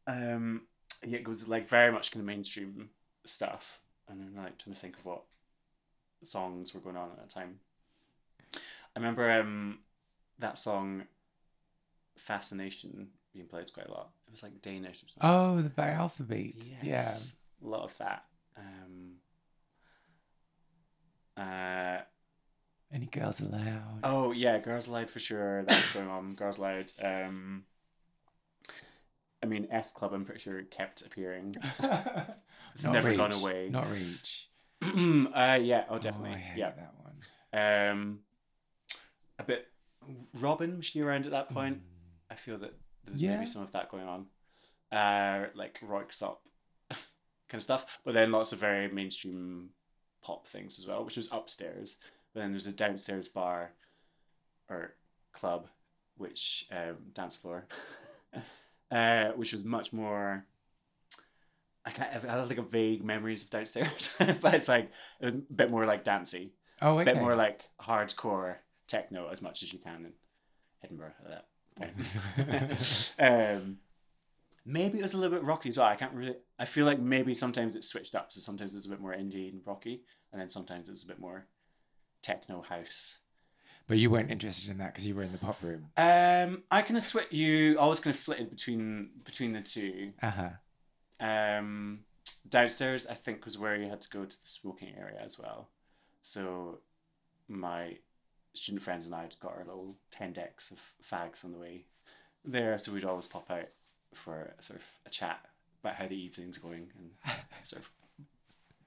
um, 0.07 0.63
yeah, 1.05 1.19
it 1.19 1.25
goes 1.25 1.49
like 1.49 1.69
very 1.69 1.93
much 1.93 2.11
kind 2.13 2.23
of 2.23 2.27
mainstream 2.27 2.91
stuff, 3.25 3.81
and 4.09 4.21
I'm 4.21 4.37
like 4.43 4.59
trying 4.59 4.75
to 4.75 4.81
think 4.81 4.97
of 4.99 5.05
what 5.05 5.23
songs 6.23 6.75
were 6.75 6.81
going 6.81 6.97
on 6.97 7.11
at 7.11 7.17
that 7.19 7.31
time. 7.31 7.61
I 8.55 8.99
remember 9.01 9.31
um 9.31 9.79
that 10.39 10.59
song, 10.59 11.05
"Fascination," 12.17 13.09
being 13.33 13.47
played 13.47 13.73
quite 13.73 13.87
a 13.87 13.93
lot. 13.93 14.11
It 14.27 14.31
was 14.33 14.43
like 14.43 14.61
Danish 14.63 15.03
or 15.03 15.09
something. 15.09 15.31
Oh, 15.31 15.61
the 15.63 15.71
by 15.71 15.91
Alphabeat. 15.91 16.65
Yeah. 16.65 16.77
Yes, 16.83 17.37
a 17.63 17.67
lot 17.67 17.85
of 17.85 17.97
that. 17.99 18.25
Um, 18.57 19.13
uh, 21.37 22.01
Any 22.93 23.07
girls 23.07 23.41
allowed? 23.41 24.01
Oh 24.03 24.33
yeah, 24.33 24.59
Girls 24.59 24.89
Aloud 24.89 25.11
for 25.11 25.19
sure. 25.21 25.63
That 25.65 25.77
was 25.77 25.91
going 25.91 26.09
on. 26.09 26.35
Girls 26.35 26.59
Aloud. 26.59 26.91
Um, 27.03 27.65
I 29.43 29.47
mean, 29.47 29.69
S 29.71 29.93
Club. 29.93 30.13
I'm 30.13 30.25
pretty 30.25 30.41
sure 30.41 30.63
kept 30.65 31.03
appearing. 31.07 31.55
It's 32.75 32.85
Not 32.85 32.93
never 32.93 33.15
gone 33.15 33.33
away. 33.33 33.69
Not 33.71 33.91
reach. 33.91 34.49
uh, 34.83 35.59
yeah. 35.61 35.85
Oh, 35.89 35.97
Oh, 35.97 35.99
definitely. 35.99 36.35
I 36.35 36.39
hate 36.39 36.59
yeah. 36.59 36.71
that 36.71 36.95
one. 36.97 37.91
Um, 37.91 38.19
a 39.39 39.43
bit. 39.43 39.67
Robyn 40.39 40.77
was 40.77 40.87
she 40.87 41.01
around 41.01 41.25
at 41.27 41.33
that 41.33 41.51
point? 41.51 41.81
I 42.31 42.35
feel 42.37 42.57
that 42.59 42.75
there 43.05 43.13
was 43.13 43.21
Yeah. 43.23 43.35
maybe 43.35 43.47
some 43.47 43.63
of 43.63 43.73
that 43.73 43.91
going 43.91 44.07
on. 44.07 44.27
Uh, 44.93 45.47
like 45.55 45.81
Röyksopp 45.81 46.37
kind 46.91 46.99
of 47.55 47.63
stuff, 47.63 47.99
but 48.05 48.15
then 48.15 48.31
lots 48.31 48.53
of 48.53 48.61
very 48.61 48.89
mainstream 48.89 49.71
pop 50.23 50.47
things 50.47 50.79
as 50.79 50.87
well, 50.87 51.05
which 51.05 51.17
was 51.17 51.33
upstairs. 51.33 51.97
But 52.33 52.41
then 52.41 52.51
there's 52.53 52.67
a 52.69 52.73
downstairs 52.73 53.27
bar 53.29 53.73
or 54.71 54.95
club, 55.33 55.67
which 56.17 56.67
um, 56.71 56.97
dance 57.13 57.37
floor, 57.37 57.67
uh, 58.91 59.29
which 59.33 59.53
was 59.53 59.65
much 59.65 59.93
more. 59.93 60.45
I 61.85 61.91
can't, 61.91 62.11
I 62.25 62.33
have 62.37 62.49
like 62.49 62.59
a 62.59 62.63
vague 62.63 63.03
memories 63.03 63.43
of 63.43 63.51
downstairs, 63.51 64.15
but 64.43 64.55
it's 64.55 64.69
like 64.69 64.91
a 65.23 65.31
bit 65.33 65.71
more 65.71 65.87
like 65.87 66.05
dancey, 66.05 66.53
Oh, 66.83 66.99
okay. 66.99 67.11
a 67.11 67.15
bit 67.15 67.21
more 67.23 67.35
like 67.35 67.69
hardcore 67.81 68.57
techno 68.87 69.29
as 69.29 69.41
much 69.41 69.63
as 69.63 69.73
you 69.73 69.79
can 69.79 70.05
in 70.07 70.13
Edinburgh 70.85 71.13
at 71.25 71.31
that 71.31 71.47
point. 71.77 73.15
um, 73.19 73.79
maybe 74.67 74.99
it 74.99 75.03
was 75.03 75.15
a 75.15 75.19
little 75.19 75.37
bit 75.39 75.45
rocky 75.47 75.71
as 75.71 75.79
well. 75.79 75.87
I 75.87 75.97
can't 75.97 76.13
really. 76.13 76.37
I 76.59 76.67
feel 76.67 76.85
like 76.85 76.99
maybe 77.01 77.33
sometimes 77.33 77.75
it's 77.75 77.89
switched 77.89 78.15
up. 78.15 78.33
So 78.33 78.41
sometimes 78.41 78.77
it's 78.77 78.87
a 78.87 78.91
bit 78.91 79.01
more 79.01 79.15
indie 79.15 79.51
and 79.51 79.63
rocky, 79.65 80.03
and 80.33 80.41
then 80.41 80.51
sometimes 80.51 80.89
it's 80.91 81.05
a 81.05 81.09
bit 81.09 81.19
more 81.19 81.47
techno 82.23 82.61
house. 82.63 83.19
But 83.89 83.97
you 83.99 84.11
weren't 84.11 84.31
interested 84.31 84.71
in 84.71 84.79
that 84.79 84.93
because 84.93 85.07
you 85.07 85.15
were 85.15 85.23
in 85.23 85.33
the 85.33 85.39
pop 85.39 85.63
room. 85.63 85.87
Um, 85.97 86.63
I 86.71 86.83
kind 86.83 86.97
of 86.99 87.03
switch. 87.03 87.33
You 87.33 87.79
I 87.81 87.87
was 87.87 88.01
kind 88.01 88.15
of 88.15 88.21
flitted 88.21 88.51
between 88.51 89.11
between 89.25 89.53
the 89.55 89.63
two. 89.63 90.13
Uh 90.23 90.31
huh. 90.31 90.51
Um, 91.27 92.01
downstairs, 92.49 93.07
I 93.07 93.15
think, 93.15 93.45
was 93.45 93.59
where 93.59 93.77
you 93.77 93.89
had 93.89 94.03
to 94.03 94.11
go 94.11 94.25
to 94.25 94.41
the 94.41 94.47
smoking 94.47 94.95
area 94.97 95.19
as 95.21 95.39
well. 95.39 95.69
So, 96.21 96.81
my 97.49 97.97
student 98.55 98.83
friends 98.83 99.07
and 99.07 99.15
I 99.15 99.23
had 99.23 99.35
got 99.41 99.53
our 99.53 99.65
little 99.65 99.97
ten 100.11 100.33
decks 100.33 100.71
of 100.71 100.79
fags 101.03 101.45
on 101.45 101.53
the 101.53 101.59
way 101.59 101.87
there, 102.45 102.79
so 102.79 102.93
we'd 102.93 103.05
always 103.07 103.27
pop 103.27 103.51
out 103.51 103.69
for 104.15 104.53
sort 104.61 104.79
of 104.81 104.85
a 105.07 105.11
chat 105.11 105.41
about 105.83 105.95
how 105.95 106.07
the 106.07 106.17
evening's 106.17 106.59
going 106.59 106.89
and 106.99 107.11
sort 107.63 107.83
of 107.83 107.91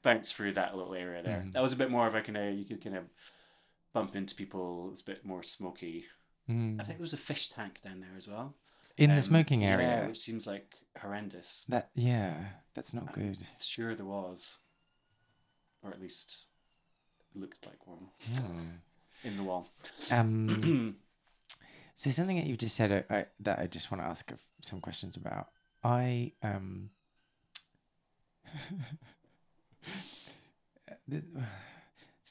bounce 0.03 0.31
through 0.31 0.53
that 0.53 0.75
little 0.75 0.93
area 0.93 1.23
there. 1.23 1.43
Mhm. 1.45 1.53
That 1.53 1.61
was 1.61 1.73
a 1.73 1.77
bit 1.77 1.89
more 1.91 2.07
of 2.07 2.15
a 2.15 2.21
kind 2.21 2.37
of 2.37 2.53
you 2.53 2.65
could 2.65 2.83
kind 2.83 2.97
of 2.97 3.05
bump 3.93 4.15
into 4.15 4.35
people. 4.35 4.89
It's 4.91 5.01
a 5.01 5.05
bit 5.05 5.25
more 5.25 5.43
smoky. 5.43 6.05
Mm. 6.49 6.79
I 6.79 6.83
think 6.83 6.97
there 6.97 7.03
was 7.03 7.13
a 7.13 7.17
fish 7.17 7.49
tank 7.49 7.81
down 7.83 7.99
there 8.01 8.15
as 8.17 8.27
well. 8.27 8.55
In 8.97 9.09
the 9.09 9.15
Um, 9.17 9.21
smoking 9.21 9.61
yeah, 9.61 9.77
area. 9.77 10.07
which 10.07 10.19
seems 10.19 10.45
like 10.45 10.75
horrendous. 10.99 11.63
That 11.69 11.89
yeah, 11.95 12.33
that's 12.73 12.93
not 12.93 13.13
good. 13.13 13.37
Sure, 13.61 13.95
there 13.95 14.05
was, 14.05 14.59
or 15.81 15.91
at 15.91 16.01
least 16.01 16.45
it 17.33 17.39
looked 17.39 17.65
like 17.65 17.87
one 17.87 18.09
Hmm. 18.33 18.69
in 19.23 19.37
the 19.37 19.43
wall. 19.43 19.69
Um, 20.11 20.97
so 21.95 22.11
something 22.11 22.35
that 22.37 22.47
you 22.47 22.57
just 22.57 22.75
said 22.75 22.91
uh, 22.91 23.03
I, 23.13 23.25
that 23.39 23.59
I 23.59 23.67
just 23.67 23.91
want 23.91 24.03
to 24.03 24.07
ask 24.07 24.31
some 24.61 24.81
questions 24.81 25.15
about. 25.15 25.47
I 25.83 26.33
um. 26.43 26.89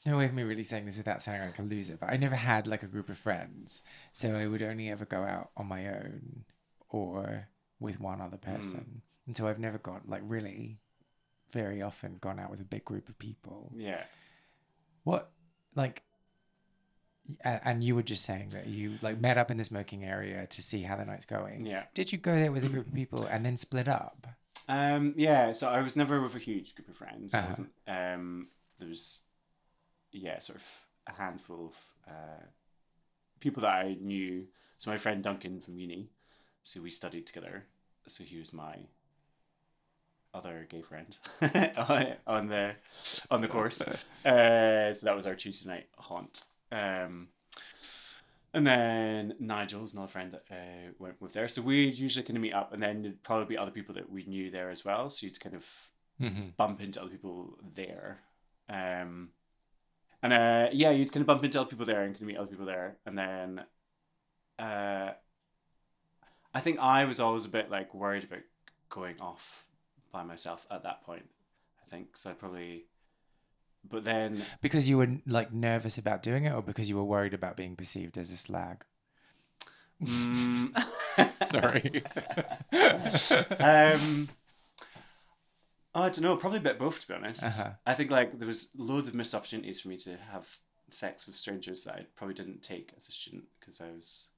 There's 0.03 0.13
no 0.13 0.17
way 0.17 0.25
of 0.25 0.33
me 0.33 0.43
really 0.43 0.63
saying 0.63 0.85
this 0.85 0.97
without 0.97 1.21
sounding 1.21 1.47
like 1.47 1.59
a 1.59 1.63
loser, 1.63 1.97
but 1.99 2.09
I 2.11 2.17
never 2.17 2.35
had 2.35 2.65
like 2.67 2.83
a 2.83 2.87
group 2.87 3.09
of 3.09 3.17
friends, 3.17 3.83
so 4.13 4.35
I 4.35 4.47
would 4.47 4.61
only 4.61 4.89
ever 4.89 5.05
go 5.05 5.21
out 5.21 5.51
on 5.57 5.67
my 5.67 5.87
own 5.89 6.45
or 6.89 7.47
with 7.79 7.99
one 7.99 8.19
other 8.21 8.37
person, 8.37 9.01
and 9.27 9.37
so 9.37 9.47
I've 9.47 9.59
never 9.59 9.77
gone 9.77 10.01
like 10.07 10.21
really, 10.25 10.79
very 11.53 11.81
often 11.81 12.17
gone 12.19 12.39
out 12.39 12.49
with 12.49 12.61
a 12.61 12.65
big 12.65 12.83
group 12.85 13.09
of 13.09 13.17
people. 13.19 13.71
yeah, 13.75 14.03
What, 15.03 15.31
like, 15.75 16.03
and 17.43 17.83
you 17.83 17.95
were 17.95 18.01
just 18.03 18.25
saying 18.25 18.49
that 18.49 18.65
you 18.67 18.97
like 19.01 19.19
met 19.21 19.37
up 19.37 19.51
in 19.51 19.57
the 19.57 19.63
smoking 19.63 20.03
area 20.03 20.47
to 20.47 20.61
see 20.63 20.81
how 20.81 20.95
the 20.95 21.05
night's 21.05 21.25
going. 21.25 21.65
yeah, 21.65 21.83
Did 21.93 22.11
you 22.11 22.17
go 22.17 22.35
there 22.35 22.51
with 22.51 22.65
a 22.65 22.69
group 22.69 22.87
of 22.87 22.93
people 22.93 23.25
and 23.25 23.45
then 23.45 23.55
split 23.57 23.87
up? 23.87 24.25
um, 24.67 25.13
yeah. 25.15 25.51
So 25.51 25.69
I 25.69 25.81
was 25.81 25.95
never 25.95 26.21
with 26.21 26.35
a 26.35 26.39
huge 26.39 26.75
group 26.75 26.89
of 26.89 26.95
friends. 26.97 27.33
Uh-huh. 27.33 27.47
wasn't. 27.47 27.71
Um, 27.87 28.47
there 28.79 28.87
was, 28.89 29.27
yeah, 30.11 30.39
sort 30.39 30.59
of 30.59 30.65
a 31.07 31.11
handful 31.13 31.67
of 31.73 32.11
uh, 32.13 32.43
people 33.39 33.61
that 33.61 33.71
I 33.73 33.97
knew. 33.99 34.45
So 34.77 34.91
my 34.91 34.97
friend 34.97 35.23
Duncan 35.23 35.59
from 35.61 35.77
uni, 35.77 36.09
so 36.63 36.81
we 36.81 36.89
studied 36.89 37.25
together. 37.27 37.65
So 38.07 38.23
he 38.23 38.37
was 38.37 38.51
my 38.53 38.75
other 40.33 40.65
gay 40.69 40.81
friend 40.81 41.17
on 42.27 42.47
the 42.47 42.75
on 43.29 43.41
the 43.41 43.47
course. 43.47 43.81
Uh, 44.23 44.93
so 44.93 45.05
that 45.07 45.15
was 45.15 45.25
our 45.25 45.33
Tuesday 45.33 45.67
night 45.69 45.87
haunt. 45.97 46.43
Um, 46.71 47.29
and 48.53 48.67
then 48.67 49.33
Nigel's 49.39 49.93
another 49.93 50.09
friend 50.09 50.31
that 50.33 50.43
uh, 50.51 50.91
went 50.99 51.19
with 51.19 51.33
there. 51.33 51.47
So 51.47 51.63
we'd 51.63 51.97
usually 51.97 52.23
kind 52.23 52.37
of 52.37 52.43
meet 52.43 52.53
up, 52.53 52.71
and 52.71 52.83
then 52.83 53.01
there'd 53.01 53.23
probably 53.23 53.45
be 53.45 53.57
other 53.57 53.71
people 53.71 53.95
that 53.95 54.11
we 54.11 54.25
knew 54.25 54.51
there 54.51 54.69
as 54.69 54.85
well. 54.85 55.09
So 55.09 55.25
you'd 55.25 55.39
kind 55.39 55.55
of 55.55 55.65
Mm-hmm. 56.21 56.49
bump 56.55 56.81
into 56.81 57.01
other 57.01 57.09
people 57.09 57.57
there. 57.73 58.19
Um, 58.69 59.29
and 60.23 60.33
uh, 60.33 60.69
yeah, 60.71 60.91
you'd 60.91 61.11
kind 61.11 61.21
of 61.21 61.27
bump 61.27 61.43
into 61.43 61.59
other 61.59 61.69
people 61.69 61.85
there 61.85 62.03
and 62.03 62.13
kind 62.13 62.21
of 62.23 62.27
meet 62.27 62.37
other 62.37 62.47
people 62.47 62.65
there. 62.65 62.97
And 63.05 63.17
then 63.17 63.65
uh, 64.59 65.11
I 66.53 66.59
think 66.59 66.79
I 66.79 67.05
was 67.05 67.19
always 67.19 67.45
a 67.45 67.49
bit 67.49 67.69
like 67.69 67.93
worried 67.93 68.23
about 68.25 68.43
going 68.89 69.19
off 69.19 69.65
by 70.11 70.23
myself 70.23 70.65
at 70.69 70.83
that 70.83 71.03
point. 71.03 71.29
I 71.81 71.85
think 71.89 72.17
so. 72.17 72.31
I 72.31 72.33
probably, 72.33 72.85
but 73.83 74.03
then 74.03 74.49
Because 74.61 74.87
you 74.87 74.97
were 74.97 75.19
like 75.27 75.51
nervous 75.53 75.97
about 75.97 76.23
doing 76.23 76.45
it, 76.45 76.53
or 76.53 76.61
because 76.61 76.89
you 76.89 76.95
were 76.97 77.03
worried 77.03 77.33
about 77.33 77.57
being 77.57 77.75
perceived 77.75 78.17
as 78.17 78.31
a 78.31 78.37
slag? 78.37 78.85
mm, 80.01 80.71
Sorry. 81.43 82.03
um, 83.59 84.29
oh, 85.95 86.03
I 86.03 86.09
don't 86.09 86.21
know. 86.21 86.35
Probably 86.35 86.59
a 86.59 86.61
bit 86.61 86.79
both, 86.79 87.01
to 87.01 87.07
be 87.07 87.13
honest. 87.13 87.43
Uh-huh. 87.43 87.71
I 87.85 87.93
think 87.93 88.11
like 88.11 88.37
there 88.37 88.47
was 88.47 88.71
loads 88.77 89.07
of 89.07 89.15
missed 89.15 89.35
opportunities 89.35 89.81
for 89.81 89.89
me 89.89 89.97
to 89.97 90.17
have 90.31 90.47
sex 90.89 91.25
with 91.25 91.35
strangers 91.35 91.83
that 91.85 91.95
I 91.95 92.05
probably 92.15 92.33
didn't 92.33 92.61
take 92.61 92.91
as 92.95 93.07
a 93.07 93.11
student 93.11 93.45
because 93.59 93.81
I 93.81 93.91
was, 93.91 94.29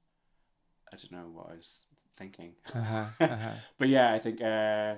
I 0.91 0.95
don't 0.95 1.11
know 1.11 1.29
what 1.31 1.49
I 1.51 1.55
was 1.55 1.85
thinking. 2.15 2.53
Uh-huh, 2.73 3.05
uh-huh. 3.19 3.51
but 3.77 3.87
yeah, 3.87 4.13
I 4.13 4.19
think, 4.19 4.41
uh, 4.41 4.95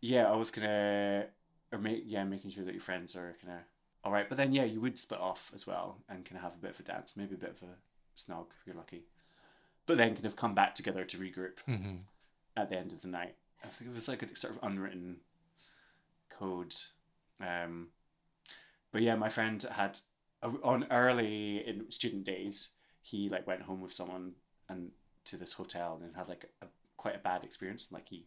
yeah, 0.00 0.30
I 0.30 0.36
was 0.36 0.50
gonna, 0.50 1.26
or 1.72 1.78
make 1.78 2.04
yeah, 2.06 2.24
making 2.24 2.50
sure 2.50 2.64
that 2.64 2.74
your 2.74 2.80
friends 2.80 3.16
are 3.16 3.36
kind 3.42 3.54
of 3.54 3.64
all 4.04 4.12
right. 4.12 4.28
But 4.28 4.38
then 4.38 4.52
yeah, 4.52 4.64
you 4.64 4.80
would 4.80 4.98
split 4.98 5.20
off 5.20 5.50
as 5.54 5.66
well 5.66 5.98
and 6.08 6.24
kind 6.24 6.36
of 6.36 6.42
have 6.42 6.54
a 6.54 6.62
bit 6.62 6.70
of 6.70 6.80
a 6.80 6.82
dance, 6.82 7.16
maybe 7.16 7.34
a 7.34 7.38
bit 7.38 7.50
of 7.50 7.62
a 7.62 7.74
snog 8.16 8.46
if 8.58 8.66
you're 8.66 8.76
lucky. 8.76 9.04
But 9.86 9.96
then 9.96 10.14
kind 10.14 10.26
of 10.26 10.36
come 10.36 10.54
back 10.54 10.74
together 10.74 11.04
to 11.04 11.16
regroup 11.18 11.60
hmm 11.64 11.96
at 12.56 12.70
the 12.70 12.76
end 12.76 12.92
of 12.92 13.02
the 13.02 13.08
night. 13.08 13.36
I 13.64 13.66
think 13.68 13.90
it 13.90 13.94
was 13.94 14.08
like 14.08 14.22
a 14.22 14.36
sort 14.36 14.54
of 14.54 14.62
unwritten 14.62 15.16
code. 16.30 16.74
Um, 17.40 17.88
but 18.92 19.02
yeah, 19.02 19.16
my 19.16 19.28
friend 19.28 19.62
had 19.72 19.98
on 20.42 20.86
early 20.90 21.66
in 21.66 21.90
student 21.90 22.24
days, 22.24 22.74
he 23.02 23.28
like 23.28 23.46
went 23.46 23.62
home 23.62 23.80
with 23.80 23.92
someone 23.92 24.32
and 24.68 24.90
to 25.24 25.36
this 25.36 25.52
hotel 25.52 26.00
and 26.02 26.14
had 26.16 26.28
like 26.28 26.50
a, 26.62 26.66
quite 26.96 27.16
a 27.16 27.20
bad 27.20 27.44
experience. 27.44 27.90
Like 27.92 28.08
he 28.08 28.26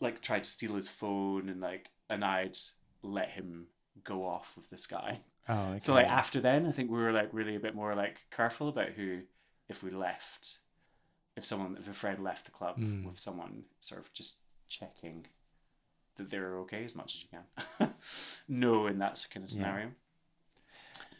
like 0.00 0.20
tried 0.20 0.44
to 0.44 0.50
steal 0.50 0.74
his 0.74 0.88
phone 0.88 1.48
and 1.48 1.60
like 1.60 1.90
and 2.08 2.24
I'd 2.24 2.56
let 3.02 3.30
him 3.30 3.66
go 4.04 4.26
off 4.26 4.52
with 4.56 4.70
this 4.70 4.86
guy. 4.86 5.20
Oh, 5.48 5.70
okay. 5.70 5.78
So 5.80 5.94
like 5.94 6.08
after 6.08 6.40
then, 6.40 6.66
I 6.66 6.72
think 6.72 6.90
we 6.90 6.98
were 6.98 7.12
like 7.12 7.30
really 7.32 7.56
a 7.56 7.60
bit 7.60 7.74
more 7.74 7.94
like 7.94 8.20
careful 8.30 8.68
about 8.68 8.90
who, 8.90 9.20
if 9.68 9.82
we 9.82 9.90
left, 9.90 10.58
if 11.38 11.44
someone, 11.44 11.76
if 11.80 11.88
a 11.88 11.94
friend 11.94 12.22
left 12.22 12.44
the 12.44 12.50
club 12.50 12.76
Mm. 12.78 13.04
with 13.06 13.18
someone, 13.18 13.64
sort 13.80 14.00
of 14.02 14.12
just 14.12 14.40
checking 14.68 15.26
that 16.16 16.30
they're 16.30 16.58
okay 16.58 16.84
as 16.84 16.96
much 16.96 17.14
as 17.14 17.22
you 17.24 17.28
can. 17.78 17.94
no, 18.48 18.86
in 18.88 18.98
that 18.98 19.24
kind 19.32 19.44
of 19.44 19.50
Yeah. 19.50 19.56
scenario. 19.56 19.90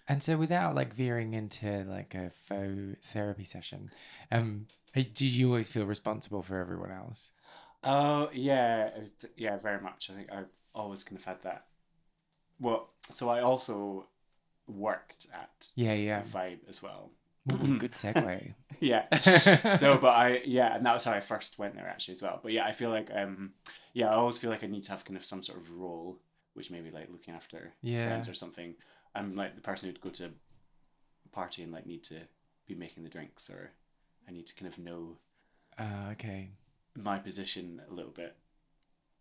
And 0.09 0.23
so, 0.23 0.37
without 0.37 0.75
like 0.75 0.95
veering 0.95 1.35
into 1.35 1.85
like 1.85 2.15
a 2.15 2.31
faux 2.31 2.97
therapy 3.13 3.45
session, 3.45 3.91
um, 4.33 4.67
do 4.95 5.27
you 5.27 5.49
always 5.49 5.69
feel 5.69 5.85
responsible 5.85 6.43
for 6.43 6.59
everyone 6.59 6.91
else? 6.91 7.33
Oh 7.85 8.29
yeah, 8.33 8.91
yeah, 9.37 9.57
very 9.59 9.81
much. 9.81 10.11
I 10.11 10.15
think 10.15 10.33
I've 10.33 10.49
always 10.75 11.05
kind 11.05 11.19
of 11.19 11.25
had 11.25 11.43
that. 11.43 11.67
Well, 12.61 12.91
so 13.11 13.29
I 13.31 13.41
also 13.43 14.07
worked 14.67 15.27
at 15.33 15.71
Yeah, 15.77 15.95
yeah. 15.95 16.23
Vibe 16.23 16.69
as 16.69 16.83
well. 16.83 17.11
Ooh, 17.51 17.79
good 17.79 17.93
segue. 17.93 18.55
yeah. 18.81 19.09
so 19.19 19.99
but 20.05 20.09
i 20.17 20.41
yeah 20.45 20.75
and 20.77 20.85
that 20.87 20.95
was 20.95 21.05
how 21.05 21.13
i 21.13 21.21
first 21.21 21.59
went 21.59 21.75
there 21.75 21.89
actually 21.89 22.13
as 22.13 22.23
well 22.23 22.39
but 22.43 22.53
yeah 22.53 22.65
i 22.67 22.73
feel 22.73 22.91
like 22.91 23.11
um 23.15 23.53
yeah 23.93 24.09
i 24.11 24.15
always 24.15 24.39
feel 24.39 24.51
like 24.51 24.63
i 24.63 24.67
need 24.69 24.83
to 24.85 24.91
have 24.93 25.05
kind 25.05 25.17
of 25.17 25.25
some 25.25 25.43
sort 25.43 25.59
of 25.59 25.71
role 25.73 26.21
which 26.55 26.71
maybe 26.71 26.91
like 26.91 27.09
looking 27.11 27.35
after 27.35 27.73
Yeah. 27.83 28.05
friends 28.07 28.29
or 28.29 28.35
something 28.35 28.75
i'm 29.15 29.35
like 29.35 29.55
the 29.57 29.61
person 29.63 29.89
who'd 29.89 30.01
go 30.01 30.11
to 30.11 30.27
a 30.27 31.29
party 31.33 31.63
and 31.63 31.73
like 31.73 31.87
need 31.87 32.05
to 32.05 32.21
be 32.67 32.75
making 32.75 33.03
the 33.03 33.11
drinks 33.11 33.51
or 33.51 33.71
i 34.29 34.31
need 34.33 34.47
to 34.47 34.55
kind 34.55 34.71
of 34.73 34.79
know 34.79 35.17
Uh, 35.79 36.11
okay. 36.13 36.51
my 36.97 37.19
position 37.19 37.81
a 37.91 37.95
little 37.95 38.13
bit 38.13 38.37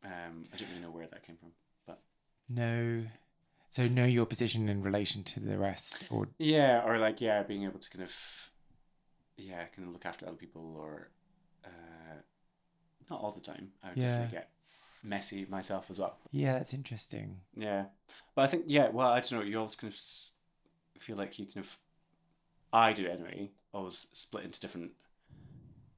um 0.03 0.45
i 0.53 0.57
don't 0.57 0.69
really 0.69 0.81
know 0.81 0.91
where 0.91 1.07
that 1.07 1.25
came 1.25 1.37
from 1.37 1.49
but 1.87 1.99
No. 2.49 3.03
So 3.69 3.87
know 3.87 4.05
your 4.05 4.25
position 4.25 4.69
in 4.69 4.81
relation 4.81 5.23
to 5.23 5.39
the 5.39 5.57
rest, 5.57 6.03
or 6.09 6.27
yeah 6.39 6.83
or 6.85 6.97
like 6.97 7.21
yeah 7.21 7.43
being 7.43 7.63
able 7.63 7.79
to 7.79 7.89
kind 7.89 8.03
of 8.03 8.51
yeah 9.37 9.65
kind 9.75 9.87
of 9.87 9.93
look 9.93 10.05
after 10.05 10.25
other 10.25 10.35
people 10.37 10.75
or 10.77 11.09
uh 11.65 12.15
not 13.09 13.21
all 13.21 13.31
the 13.31 13.41
time 13.41 13.69
i 13.83 13.89
would 13.89 13.97
Yeah. 13.97 14.09
definitely 14.09 14.37
get 14.37 14.49
messy 15.03 15.45
myself 15.49 15.89
as 15.89 15.99
well 15.99 16.17
yeah, 16.31 16.53
that's 16.53 16.73
interesting. 16.73 17.41
Yeah, 17.55 17.85
but 18.35 18.41
I 18.43 18.47
think 18.47 18.65
yeah. 18.67 18.89
Well, 18.89 19.07
I 19.07 19.19
don't 19.21 19.39
know. 19.39 19.45
You 19.45 19.57
always 19.59 19.75
kind 19.75 19.93
of 19.93 19.99
feel 21.01 21.15
like 21.17 21.39
you 21.39 21.45
kind 21.45 21.65
of, 21.65 21.77
I 22.73 22.93
do 22.93 23.07
anyway. 23.07 23.51
Always 23.73 24.07
split 24.13 24.43
into 24.43 24.59
different 24.59 24.91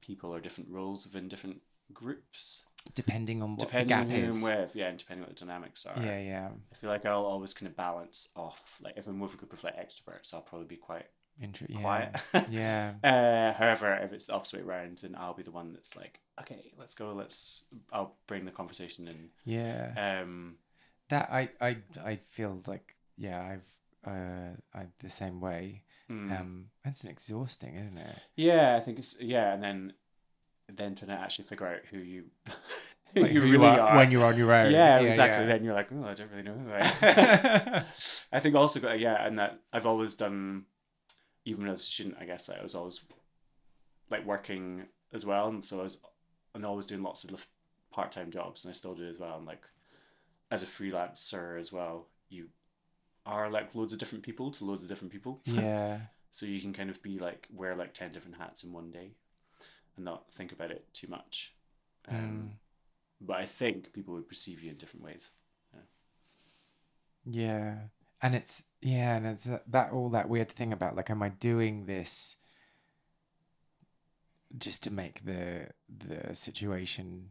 people 0.00 0.32
or 0.34 0.40
different 0.40 0.70
roles 0.70 1.06
within 1.06 1.28
different 1.28 1.60
groups, 1.92 2.66
Depending 2.94 3.42
on 3.42 3.50
what 3.56 3.60
depending 3.60 3.96
on 3.96 4.08
the 4.08 4.14
who 4.14 4.20
gap 4.22 4.30
I'm 4.30 4.36
is. 4.38 4.42
with. 4.42 4.76
Yeah, 4.76 4.88
and 4.88 4.98
depending 4.98 5.26
what 5.26 5.36
the 5.36 5.44
dynamics 5.44 5.86
are. 5.86 6.02
Yeah, 6.02 6.18
yeah. 6.18 6.48
I 6.72 6.74
feel 6.74 6.90
like 6.90 7.04
I'll 7.06 7.24
always 7.24 7.52
kind 7.54 7.68
of 7.68 7.76
balance 7.76 8.30
off. 8.36 8.78
Like 8.82 8.94
if 8.96 9.06
I'm 9.06 9.20
with 9.20 9.34
a 9.34 9.36
group 9.36 9.52
of 9.52 9.62
like 9.62 9.76
extroverts, 9.76 10.32
I'll 10.34 10.40
probably 10.40 10.66
be 10.66 10.76
quite 10.76 11.06
Inter- 11.40 11.66
yeah. 11.68 11.80
quiet. 11.80 12.16
yeah. 12.50 12.94
uh, 13.04 13.52
however, 13.58 13.94
if 14.02 14.12
it's 14.12 14.26
the 14.26 14.34
opposite 14.34 14.60
way 14.60 14.66
around, 14.66 14.98
then 14.98 15.14
I'll 15.18 15.34
be 15.34 15.42
the 15.42 15.50
one 15.50 15.72
that's 15.72 15.94
like, 15.96 16.20
okay, 16.40 16.72
let's 16.78 16.94
go. 16.94 17.12
Let's. 17.12 17.66
I'll 17.92 18.16
bring 18.26 18.44
the 18.44 18.50
conversation 18.50 19.08
in. 19.08 19.28
Yeah. 19.44 20.20
Um, 20.22 20.56
That 21.10 21.28
I 21.30 21.50
I 21.60 21.76
I 22.04 22.16
feel 22.16 22.62
like 22.66 22.96
yeah 23.16 23.42
I've 23.42 24.10
uh 24.12 24.56
I 24.74 24.86
the 25.00 25.10
same 25.10 25.40
way. 25.40 25.82
mm. 26.10 26.40
Um, 26.40 26.66
it's 26.84 27.04
exhausting, 27.04 27.74
isn't 27.76 27.98
it? 27.98 28.16
yeah, 28.36 28.74
I 28.76 28.80
think 28.80 28.98
it's 28.98 29.20
yeah, 29.20 29.52
and 29.52 29.62
then 29.62 29.92
then 30.76 30.94
to 30.96 31.10
actually 31.10 31.44
figure 31.46 31.66
out 31.66 31.80
who 31.90 31.98
you 31.98 32.24
who 33.14 33.22
Like 33.22 33.32
you 33.32 33.40
really 33.42 33.66
are, 33.66 33.80
are. 33.80 33.96
when 33.96 34.10
you're 34.10 34.24
on 34.24 34.36
your 34.36 34.52
own. 34.52 34.70
yeah, 34.72 34.98
exactly. 35.00 35.46
Then 35.46 35.64
you're 35.64 35.74
like, 35.74 35.88
oh, 35.92 36.04
I 36.04 36.14
don't 36.14 36.30
really 36.30 36.42
know 36.42 36.54
who 36.54 36.70
I 36.72 36.78
am. 36.78 37.84
I 38.32 38.40
think 38.40 38.54
also 38.54 38.80
got 38.80 39.00
yeah, 39.00 39.26
and 39.26 39.38
that 39.38 39.60
I've 39.72 39.86
always 39.86 40.14
done, 40.14 40.64
even 41.44 41.66
as 41.68 41.80
a 41.80 41.82
student, 41.84 42.16
I 42.20 42.24
guess 42.24 42.48
I 42.48 42.62
was 42.62 42.74
always 42.74 43.04
like 44.10 44.24
working 44.26 44.84
as 45.12 45.24
well, 45.26 45.48
and 45.48 45.64
so 45.64 45.80
I 45.80 45.82
was 45.82 46.04
and 46.54 46.64
always 46.66 46.86
doing 46.86 47.02
lots 47.02 47.24
of 47.24 47.46
part 47.92 48.12
time 48.12 48.30
jobs, 48.30 48.64
and 48.64 48.70
I 48.70 48.74
still 48.74 48.94
do 48.94 49.08
as 49.08 49.18
well. 49.18 49.36
And 49.38 49.46
like 49.46 49.62
as 50.50 50.62
a 50.62 50.66
freelancer 50.66 51.58
as 51.58 51.72
well, 51.72 52.08
you 52.28 52.48
are 53.26 53.50
like 53.50 53.74
loads 53.74 53.92
of 53.92 53.98
different 53.98 54.24
people 54.24 54.50
to 54.52 54.64
loads 54.64 54.82
of 54.82 54.88
different 54.88 55.12
people. 55.12 55.40
yeah. 55.44 55.98
So 56.32 56.46
you 56.46 56.60
can 56.60 56.72
kind 56.72 56.90
of 56.90 57.02
be 57.02 57.18
like 57.18 57.48
wear 57.52 57.74
like 57.74 57.92
ten 57.92 58.12
different 58.12 58.36
hats 58.36 58.62
in 58.62 58.72
one 58.72 58.92
day, 58.92 59.14
and 60.00 60.04
not 60.06 60.32
think 60.32 60.52
about 60.52 60.70
it 60.70 60.92
too 60.94 61.08
much. 61.08 61.54
Um, 62.08 62.16
Mm. 62.16 62.50
But 63.22 63.36
I 63.36 63.44
think 63.44 63.92
people 63.92 64.14
would 64.14 64.28
perceive 64.28 64.62
you 64.62 64.70
in 64.70 64.78
different 64.78 65.04
ways. 65.04 65.28
Yeah. 67.26 67.74
And 68.22 68.34
it's 68.34 68.64
yeah, 68.80 69.16
and 69.16 69.26
it's 69.26 69.44
that, 69.44 69.70
that 69.70 69.92
all 69.92 70.08
that 70.10 70.28
weird 70.30 70.50
thing 70.50 70.72
about 70.72 70.96
like, 70.96 71.10
am 71.10 71.22
I 71.22 71.28
doing 71.28 71.84
this 71.84 72.36
just 74.56 74.82
to 74.84 74.90
make 74.90 75.24
the 75.24 75.68
the 75.88 76.34
situation 76.34 77.30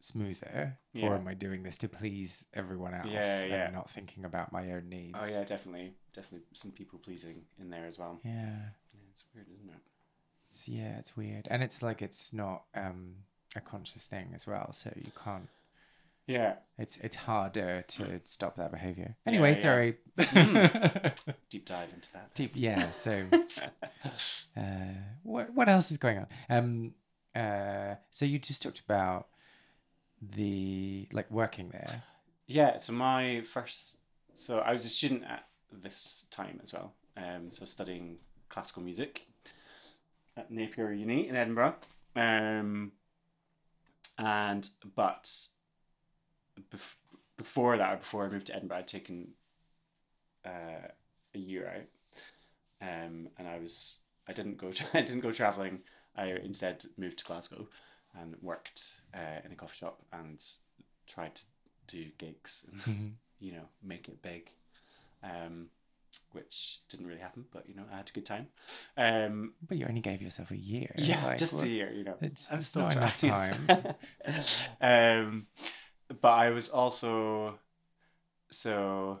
smoother, 0.00 0.78
Yeah. 0.92 1.06
or 1.06 1.14
am 1.14 1.28
I 1.28 1.34
doing 1.34 1.62
this 1.62 1.76
to 1.78 1.88
please 1.88 2.44
everyone 2.54 2.94
else? 2.94 3.06
Yeah, 3.08 3.44
yeah. 3.44 3.64
And 3.66 3.74
not 3.74 3.88
thinking 3.90 4.24
about 4.24 4.52
my 4.52 4.72
own 4.72 4.88
needs. 4.88 5.16
Oh 5.20 5.26
yeah, 5.28 5.44
definitely, 5.44 5.94
definitely 6.12 6.46
some 6.54 6.72
people 6.72 6.98
pleasing 6.98 7.44
in 7.60 7.70
there 7.70 7.86
as 7.86 7.98
well. 8.00 8.20
Yeah. 8.24 8.32
Yeah, 8.92 9.00
it's 9.12 9.24
weird, 9.34 9.46
isn't 9.54 9.68
it? 9.70 9.80
Yeah, 10.66 10.98
it's 10.98 11.16
weird, 11.16 11.48
and 11.50 11.62
it's 11.62 11.82
like 11.82 12.02
it's 12.02 12.32
not 12.32 12.64
um 12.74 13.14
a 13.56 13.60
conscious 13.60 14.06
thing 14.06 14.32
as 14.34 14.46
well, 14.46 14.72
so 14.72 14.90
you 14.96 15.12
can't. 15.24 15.48
Yeah, 16.26 16.54
It's 16.78 16.98
it's 16.98 17.16
harder 17.16 17.82
to 17.88 18.20
stop 18.24 18.54
that 18.56 18.70
behavior. 18.70 19.16
Anyway, 19.26 19.54
yeah. 19.56 19.62
sorry. 19.62 19.96
deep 21.50 21.64
dive 21.64 21.88
into 21.92 22.12
that. 22.12 22.32
Deep, 22.34 22.52
yeah. 22.54 22.80
So, 22.84 23.24
uh, 24.56 24.60
what 25.24 25.52
what 25.52 25.68
else 25.68 25.90
is 25.90 25.96
going 25.96 26.18
on? 26.18 26.26
Um, 26.48 26.94
uh, 27.34 27.96
so 28.12 28.24
you 28.24 28.38
just 28.38 28.62
talked 28.62 28.80
about 28.80 29.26
the 30.22 31.08
like 31.12 31.28
working 31.30 31.70
there. 31.70 32.02
yeah, 32.46 32.76
so 32.76 32.92
my 32.92 33.40
first, 33.42 33.98
so 34.34 34.60
I 34.60 34.72
was 34.72 34.84
a 34.84 34.88
student 34.88 35.24
at 35.24 35.44
this 35.72 36.26
time 36.30 36.60
as 36.62 36.72
well. 36.72 36.92
Um, 37.16 37.50
so 37.50 37.64
studying 37.64 38.18
classical 38.48 38.82
music 38.82 39.26
at 40.36 40.50
Napier 40.50 40.92
Uni 40.92 41.28
in 41.28 41.36
Edinburgh. 41.36 41.76
Um, 42.14 42.92
and 44.18 44.68
but 44.94 45.30
bef- 46.72 46.96
before 47.36 47.76
that, 47.76 47.92
or 47.92 47.96
before 47.96 48.24
I 48.26 48.28
moved 48.28 48.46
to 48.46 48.56
Edinburgh, 48.56 48.78
I'd 48.78 48.86
taken 48.88 49.28
uh, 50.44 50.88
a 51.34 51.38
year 51.38 51.66
out, 51.68 52.88
um, 52.88 53.28
and 53.38 53.48
I 53.48 53.58
was 53.58 54.00
I 54.28 54.32
didn't 54.32 54.58
go 54.58 54.72
tra- 54.72 54.86
I 54.94 55.02
didn't 55.02 55.22
go 55.22 55.32
traveling. 55.32 55.80
I 56.16 56.26
instead 56.26 56.84
moved 56.98 57.18
to 57.18 57.24
Glasgow 57.24 57.68
and 58.18 58.36
worked 58.42 59.00
uh, 59.14 59.40
in 59.44 59.52
a 59.52 59.54
coffee 59.54 59.76
shop 59.76 60.02
and 60.12 60.42
tried 61.06 61.34
to 61.36 61.42
do 61.86 62.06
gigs 62.18 62.66
and 62.86 63.16
you 63.40 63.52
know 63.52 63.64
make 63.82 64.08
it 64.08 64.20
big, 64.22 64.50
um, 65.22 65.68
which 66.32 66.78
didn't 66.88 67.06
really 67.06 67.20
happen. 67.20 67.44
But 67.52 67.68
you 67.68 67.74
know 67.74 67.84
I 67.92 67.96
had 67.96 68.08
a 68.08 68.12
good 68.12 68.26
time. 68.26 68.48
Um, 68.96 69.54
But 69.66 69.76
you 69.78 69.86
only 69.86 70.00
gave 70.00 70.20
yourself 70.22 70.50
a 70.50 70.56
year. 70.56 70.90
yeah, 70.96 71.24
like, 71.26 71.38
just 71.38 71.54
what- 71.54 71.64
a 71.64 71.68
year, 71.68 71.92
you 71.92 72.04
know. 72.04 72.16
It's, 72.20 72.52
I'm 72.52 72.62
still 72.62 72.82
not 72.82 72.96
enough 72.96 73.18
time. 73.18 73.68
um, 74.80 75.46
but 76.20 76.32
I 76.32 76.50
was 76.50 76.68
also 76.68 77.58
so 78.50 79.20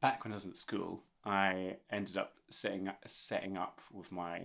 back 0.00 0.24
when 0.24 0.32
I 0.32 0.36
was 0.36 0.46
at 0.46 0.56
school, 0.56 1.02
I 1.24 1.76
ended 1.90 2.16
up 2.16 2.34
setting 2.50 2.90
setting 3.06 3.56
up 3.56 3.80
with 3.92 4.10
my 4.12 4.40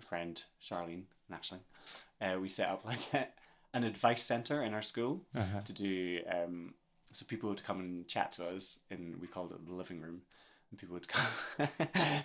friend 0.00 0.40
Charlene 0.62 1.04
and 1.28 1.40
Ashling. 1.40 1.60
Uh, 2.20 2.38
we 2.40 2.48
set 2.48 2.68
up 2.70 2.84
like 2.90 3.12
a, 3.14 3.26
an 3.74 3.84
advice 3.84 4.22
center 4.22 4.62
in 4.62 4.74
our 4.74 4.82
school 4.82 5.22
Uh-huh. 5.36 5.60
to 5.64 5.72
do 5.72 6.20
um, 6.30 6.74
so 7.12 7.26
people 7.26 7.48
would 7.48 7.64
come 7.64 7.80
and 7.80 8.06
chat 8.06 8.32
to 8.32 8.46
us 8.48 8.80
and 8.90 9.20
we 9.20 9.26
called 9.26 9.52
it 9.52 9.66
the 9.66 9.74
living 9.74 10.00
room 10.00 10.22
and 10.70 10.78
people 10.78 10.94
would 10.94 11.08
come 11.08 11.26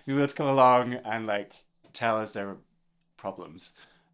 people 0.06 0.22
would 0.22 0.36
come 0.36 0.48
along 0.48 0.94
and 1.06 1.28
like 1.28 1.54
tell 1.94 2.18
us 2.20 2.32
their 2.32 2.58
problems 3.18 3.72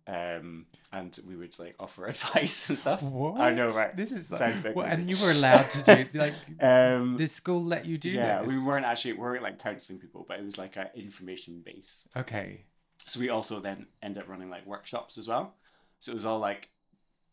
um, 0.07 0.65
and 0.91 1.19
we 1.27 1.35
would 1.35 1.57
like 1.59 1.75
offer 1.79 2.07
advice 2.13 2.69
and 2.69 2.77
stuff 2.79 3.03
What? 3.03 3.39
I 3.39 3.53
know, 3.53 3.67
right? 3.67 3.95
This 3.95 4.11
is 4.11 4.31
like, 4.31 4.39
Sounds 4.39 4.75
what, 4.75 4.91
and 4.91 5.07
you 5.09 5.15
were 5.23 5.31
allowed 5.31 5.69
to 5.69 5.83
do 5.83 6.05
like 6.19 6.33
um, 6.59 7.15
the 7.17 7.27
school 7.27 7.63
let 7.63 7.85
you 7.85 7.97
do 7.99 8.09
yeah 8.09 8.39
this. 8.41 8.47
we 8.49 8.57
weren't 8.59 8.85
actually 8.85 9.13
we 9.13 9.19
weren't 9.19 9.43
like 9.43 9.59
counseling 9.59 9.99
people 9.99 10.25
but 10.27 10.39
it 10.39 10.45
was 10.45 10.57
like 10.57 10.77
an 10.77 10.87
information 10.95 11.61
base 11.63 12.07
Okay. 12.17 12.65
so 12.99 13.19
we 13.19 13.29
also 13.29 13.59
then 13.59 13.85
end 14.01 14.17
up 14.17 14.27
running 14.27 14.49
like 14.49 14.65
workshops 14.65 15.17
as 15.17 15.27
well 15.27 15.55
so 15.99 16.11
it 16.11 16.15
was 16.15 16.25
all 16.25 16.39
like 16.39 16.69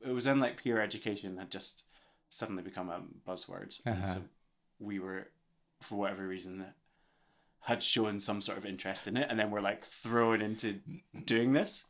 it 0.06 0.12
was 0.12 0.24
then 0.24 0.40
like 0.40 0.62
peer 0.62 0.80
education 0.80 1.38
had 1.38 1.50
just 1.50 1.88
suddenly 2.28 2.62
become 2.62 2.90
a 2.90 3.00
buzzword 3.28 3.80
Uh-huh. 3.86 3.96
and 3.96 4.06
so 4.06 4.20
we 4.78 4.98
were 4.98 5.28
for 5.80 5.94
whatever 5.96 6.26
reason 6.26 6.66
had 7.60 7.82
shown 7.82 8.20
some 8.20 8.40
sort 8.40 8.58
of 8.58 8.64
interest 8.66 9.06
in 9.06 9.16
it 9.16 9.26
and 9.28 9.38
then 9.38 9.50
we're 9.50 9.60
like 9.60 9.84
thrown 9.84 10.40
into 10.40 10.76
doing 11.24 11.52
this 11.52 11.86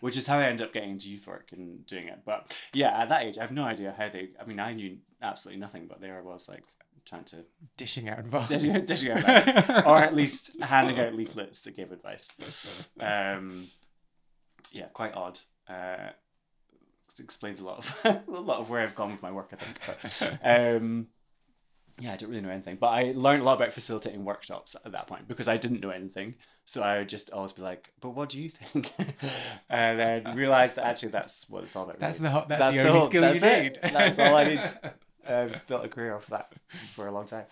which 0.00 0.16
is 0.16 0.26
how 0.26 0.38
I 0.38 0.44
ended 0.44 0.66
up 0.66 0.72
getting 0.72 0.90
into 0.90 1.08
youth 1.10 1.26
work 1.26 1.48
and 1.52 1.86
doing 1.86 2.08
it 2.08 2.20
but 2.24 2.56
yeah 2.72 2.90
at 3.00 3.08
that 3.10 3.22
age 3.24 3.38
I 3.38 3.42
have 3.42 3.52
no 3.52 3.64
idea 3.64 3.94
how 3.96 4.08
they 4.08 4.30
I 4.40 4.44
mean 4.44 4.58
I 4.58 4.72
knew 4.72 4.98
absolutely 5.22 5.60
nothing 5.60 5.86
but 5.86 6.00
there 6.00 6.18
I 6.18 6.22
was 6.22 6.48
like 6.48 6.64
trying 7.04 7.24
to 7.24 7.44
Dishing 7.76 8.08
out 8.08 8.18
advice. 8.18 8.48
dishing 8.48 8.76
out, 8.76 8.86
dishing 8.86 9.10
out 9.10 9.18
advice 9.18 9.84
or 9.86 9.98
at 9.98 10.14
least 10.14 10.60
handing 10.62 10.98
out 11.00 11.14
leaflets 11.14 11.62
that 11.62 11.76
gave 11.76 11.92
advice. 11.92 12.88
Um, 13.00 13.68
yeah, 14.72 14.86
quite 14.92 15.14
odd. 15.14 15.38
Uh, 15.68 16.10
it 17.12 17.20
explains 17.20 17.60
a 17.60 17.64
lot 17.66 17.78
of 17.78 17.96
a 18.28 18.40
lot 18.40 18.60
of 18.60 18.70
where 18.70 18.82
I've 18.82 18.94
gone 18.94 19.12
with 19.12 19.22
my 19.22 19.32
work, 19.32 19.52
I 19.52 19.56
think. 19.56 19.78
But, 19.86 20.40
um, 20.44 21.08
yeah, 22.00 22.12
I 22.12 22.16
don't 22.16 22.30
really 22.30 22.42
know 22.42 22.50
anything, 22.50 22.76
but 22.80 22.88
I 22.88 23.12
learned 23.14 23.42
a 23.42 23.44
lot 23.44 23.56
about 23.60 23.72
facilitating 23.72 24.24
workshops 24.24 24.74
at 24.84 24.92
that 24.92 25.06
point 25.06 25.28
because 25.28 25.48
I 25.48 25.56
didn't 25.56 25.80
know 25.80 25.90
anything. 25.90 26.34
So 26.64 26.82
I 26.82 26.98
would 26.98 27.08
just 27.08 27.30
always 27.30 27.52
be 27.52 27.62
like, 27.62 27.92
"But 28.00 28.10
what 28.10 28.28
do 28.28 28.40
you 28.42 28.48
think?" 28.50 28.90
and 29.70 29.98
then 30.00 30.34
realize 30.36 30.74
that 30.74 30.86
actually 30.86 31.10
that's 31.10 31.48
what 31.50 31.62
it's 31.64 31.76
all 31.76 31.84
about. 31.84 31.98
That's 32.00 32.18
really. 32.18 32.32
the 32.32 32.38
whole- 32.38 32.48
that's 32.48 32.76
the 32.76 32.88
only 32.88 33.06
skill 33.08 33.22
you 33.34 33.40
that's 33.40 33.42
it. 33.42 33.62
need. 33.82 33.92
That's 33.92 34.18
all 34.18 34.34
I 34.36 34.44
need. 34.44 34.60
I've 35.28 35.66
built 35.66 35.84
a 35.84 35.88
career 35.88 36.16
off 36.16 36.26
that 36.28 36.52
for 36.94 37.06
a 37.06 37.12
long 37.12 37.26
time. 37.26 37.44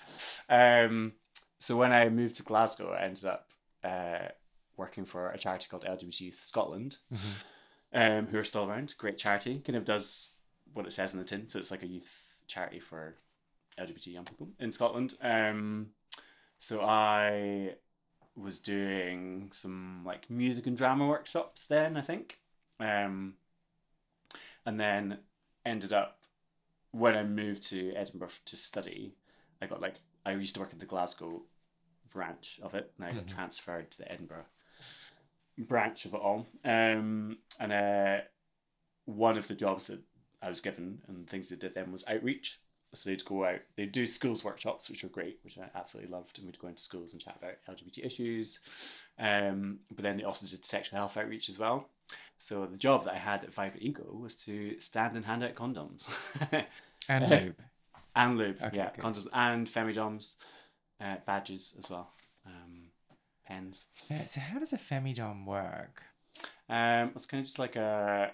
Um, 0.48 1.12
so 1.60 1.76
when 1.76 1.92
I 1.92 2.08
moved 2.08 2.36
to 2.36 2.42
Glasgow, 2.42 2.92
I 2.92 3.02
ended 3.04 3.24
up 3.26 3.46
uh, 3.84 4.28
working 4.76 5.04
for 5.04 5.30
a 5.30 5.38
charity 5.38 5.66
called 5.70 5.84
LGBT 5.84 6.20
Youth 6.22 6.40
Scotland, 6.44 6.96
Mhm. 7.12 7.34
um, 7.92 8.26
who 8.28 8.38
are 8.38 8.44
still 8.44 8.64
around. 8.68 8.94
Great 8.98 9.18
charity, 9.18 9.60
kind 9.60 9.76
of 9.76 9.84
does 9.84 10.36
what 10.72 10.86
it 10.86 10.92
says 10.92 11.12
in 11.12 11.18
the 11.20 11.24
tin. 11.26 11.48
So 11.48 11.58
it's 11.58 11.70
like 11.70 11.82
a 11.82 11.86
youth 11.86 12.34
charity 12.46 12.80
for 12.80 13.16
LGBT 13.78 14.08
young 14.12 14.24
people 14.24 14.48
in 14.58 14.72
Scotland. 14.72 15.14
Um, 15.20 15.88
so 16.58 16.80
I 16.82 17.74
was 18.36 18.58
doing 18.60 19.50
some 19.52 20.02
like 20.04 20.28
music 20.30 20.66
and 20.66 20.76
drama 20.76 21.06
workshops 21.06 21.66
then, 21.66 21.96
I 21.96 22.02
think. 22.02 22.40
Um, 22.80 23.34
and 24.64 24.78
then 24.78 25.18
ended 25.64 25.92
up 25.92 26.20
when 26.92 27.16
I 27.16 27.22
moved 27.24 27.62
to 27.70 27.92
Edinburgh 27.94 28.30
to 28.46 28.56
study, 28.56 29.14
I 29.60 29.66
got 29.66 29.80
like 29.80 29.96
I 30.24 30.32
used 30.32 30.54
to 30.54 30.60
work 30.60 30.70
at 30.72 30.78
the 30.80 30.86
Glasgow 30.86 31.42
branch 32.10 32.60
of 32.62 32.74
it, 32.74 32.92
and 32.96 33.06
I 33.06 33.12
got 33.12 33.24
Mhm. 33.26 33.34
transferred 33.34 33.90
to 33.92 33.98
the 33.98 34.10
Edinburgh 34.12 34.46
branch 35.58 36.04
of 36.04 36.14
it 36.14 36.20
all. 36.20 36.46
Um, 36.64 37.38
and 37.58 37.72
uh, 37.72 38.20
one 39.04 39.36
of 39.36 39.48
the 39.48 39.54
jobs 39.54 39.88
that 39.88 40.00
I 40.40 40.48
was 40.48 40.60
given 40.60 41.02
and 41.08 41.28
things 41.28 41.48
they 41.48 41.56
did 41.56 41.74
then 41.74 41.90
was 41.92 42.04
outreach. 42.06 42.60
So 42.94 43.10
they'd 43.10 43.24
go 43.24 43.44
out, 43.44 43.60
they'd 43.76 43.92
do 43.92 44.06
schools 44.06 44.42
workshops, 44.44 44.88
which 44.88 45.02
were 45.02 45.10
great, 45.10 45.38
which 45.42 45.58
I 45.58 45.68
absolutely 45.74 46.10
loved. 46.10 46.38
And 46.38 46.46
we'd 46.46 46.58
go 46.58 46.68
into 46.68 46.80
schools 46.82 47.12
and 47.12 47.20
chat 47.20 47.36
about 47.40 47.76
LGBT 47.76 48.04
issues. 48.06 49.00
Um, 49.18 49.80
but 49.94 50.02
then 50.02 50.16
they 50.16 50.24
also 50.24 50.46
did 50.46 50.64
sexual 50.64 50.98
health 50.98 51.16
outreach 51.16 51.48
as 51.50 51.58
well. 51.58 51.88
So 52.38 52.64
the 52.66 52.78
job 52.78 53.04
that 53.04 53.12
I 53.14 53.18
had 53.18 53.44
at 53.44 53.52
Vibrant 53.52 53.82
Ego 53.84 54.04
was 54.18 54.36
to 54.44 54.78
stand 54.80 55.16
and 55.16 55.24
hand 55.26 55.44
out 55.44 55.54
condoms. 55.54 56.08
And 57.10 57.28
lube. 57.30 57.56
and 58.14 58.36
lube, 58.38 58.56
Okay, 58.62 58.76
yeah, 58.76 58.90
good. 58.94 59.02
condoms 59.04 59.26
and 59.32 59.66
femidoms, 59.66 60.36
uh, 61.00 61.16
badges 61.26 61.74
as 61.78 61.88
well, 61.88 62.10
um, 62.46 62.90
pens. 63.46 63.86
Yeah, 64.10 64.26
so 64.26 64.40
how 64.40 64.58
does 64.58 64.74
a 64.74 64.78
femidom 64.78 65.46
work? 65.46 66.02
Um, 66.68 67.12
it's 67.16 67.24
kind 67.24 67.40
of 67.40 67.46
just 67.46 67.58
like 67.58 67.76
a 67.76 68.32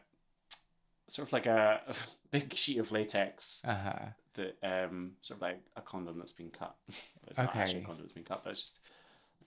sort 1.07 1.29
of 1.29 1.33
like 1.33 1.47
a, 1.47 1.83
a 1.87 1.95
big 2.33 2.53
sheet 2.53 2.79
of 2.79 2.91
latex 2.91 3.63
Uh 3.65 3.75
huh. 3.77 3.99
That 4.35 4.57
um 4.63 5.13
sort 5.21 5.39
of 5.39 5.43
like 5.43 5.61
a 5.77 5.81
condom 5.81 6.19
that's 6.19 6.33
been 6.33 6.51
cut. 6.51 6.75
It's 7.29 7.39
not 7.39 7.57
actually 7.57 7.81
a 7.83 7.85
condom 7.85 8.03
that's 8.03 8.13
been 8.13 8.25
cut, 8.25 8.43
but 8.45 8.51
it's 8.51 8.61
just 8.61 8.81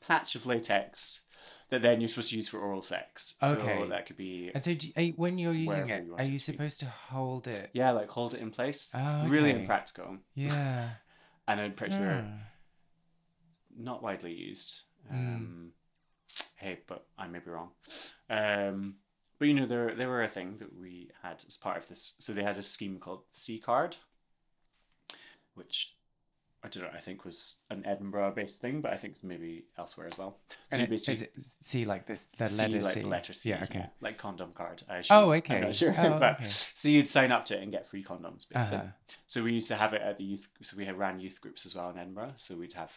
a 0.01 0.05
patch 0.05 0.35
of 0.35 0.45
latex 0.45 1.25
that 1.69 1.81
then 1.81 2.01
you're 2.01 2.07
supposed 2.07 2.29
to 2.31 2.35
use 2.35 2.47
for 2.47 2.59
oral 2.59 2.81
sex. 2.81 3.37
Okay. 3.43 3.79
So 3.81 3.87
that 3.87 4.05
could 4.07 4.17
be 4.17 4.51
And 4.53 4.63
so, 4.65 4.73
do 4.73 4.87
you, 4.95 5.13
when 5.15 5.37
you're 5.37 5.53
using 5.53 5.89
it, 5.89 6.05
you 6.05 6.13
are 6.15 6.21
it 6.21 6.27
you 6.29 6.39
to 6.39 6.51
be. 6.51 6.53
supposed 6.53 6.79
to 6.81 6.85
hold 6.87 7.47
it? 7.47 7.69
yeah, 7.73 7.91
like 7.91 8.09
hold 8.09 8.33
it 8.33 8.41
in 8.41 8.51
place. 8.51 8.91
Oh, 8.95 9.27
Really 9.27 9.51
impractical. 9.51 10.17
Yeah. 10.35 10.89
And 11.49 11.61
I'm 11.61 11.71
pretty 11.73 11.95
sure 11.95 12.25
not 13.77 14.03
widely 14.03 14.33
used. 14.33 14.81
Mm. 15.11 15.15
Um, 15.35 15.71
Hey, 16.55 16.79
but 16.87 17.05
I 17.17 17.27
may 17.27 17.39
be 17.39 17.49
wrong. 17.51 17.69
Um, 18.29 18.95
but 19.39 19.47
you 19.47 19.53
know, 19.53 19.65
there 19.65 19.95
they 19.95 20.05
were 20.07 20.23
a 20.23 20.27
thing 20.27 20.57
that 20.57 20.75
we 20.77 21.09
had 21.23 21.41
as 21.47 21.55
part 21.55 21.77
of 21.77 21.87
this. 21.87 22.15
So 22.19 22.33
they 22.33 22.43
had 22.43 22.57
a 22.57 22.63
scheme 22.63 22.97
called 22.99 23.21
C 23.31 23.59
Card, 23.59 23.95
which 25.57 25.93
I 26.63 26.69
don't 26.69 26.83
know. 26.83 26.89
I 26.93 26.99
think 26.99 27.23
was 27.23 27.61
an 27.69 27.85
Edinburgh-based 27.85 28.59
thing, 28.59 28.81
but 28.81 28.91
I 28.91 28.97
think 28.97 29.11
it's 29.13 29.23
maybe 29.23 29.65
elsewhere 29.77 30.07
as 30.07 30.17
well. 30.17 30.37
So 30.49 30.55
And 30.71 30.79
you 30.79 30.83
it- 30.85 30.89
basically 30.89 31.13
is 31.13 31.21
it 31.21 31.33
see 31.63 31.85
like 31.85 32.07
this 32.07 32.25
the 32.37 32.47
C, 32.47 32.61
letter 32.67 32.81
like 32.83 32.93
C? 32.93 33.03
letter 33.03 33.33
C, 33.33 33.49
Yeah. 33.49 33.63
Okay. 33.63 33.85
like 34.01 34.17
condom 34.17 34.51
card. 34.53 34.81
I 34.89 34.97
assume. 34.97 35.17
Oh, 35.17 35.31
okay. 35.33 35.57
I'm 35.57 35.61
not 35.65 35.75
sure, 35.75 35.93
Oh, 35.97 36.17
but 36.19 36.35
okay. 36.37 36.45
so 36.45 36.89
you'd 36.89 37.07
sign 37.07 37.31
up 37.31 37.45
to 37.45 37.57
it 37.57 37.61
and 37.63 37.71
get 37.71 37.85
free 37.85 38.03
condoms, 38.03 38.49
basically. 38.49 38.77
Uh-huh. 38.77 38.87
So 39.27 39.43
we 39.43 39.53
used 39.53 39.67
to 39.67 39.75
have 39.75 39.93
it 39.93 40.01
at 40.01 40.17
the 40.17 40.23
youth. 40.23 40.49
So 40.63 40.75
we 40.77 40.85
had 40.85 40.97
ran 40.97 41.19
youth 41.19 41.39
groups 41.41 41.65
as 41.65 41.75
well 41.75 41.89
in 41.91 41.97
Edinburgh. 41.99 42.33
So 42.37 42.55
we'd 42.55 42.73
have 42.73 42.91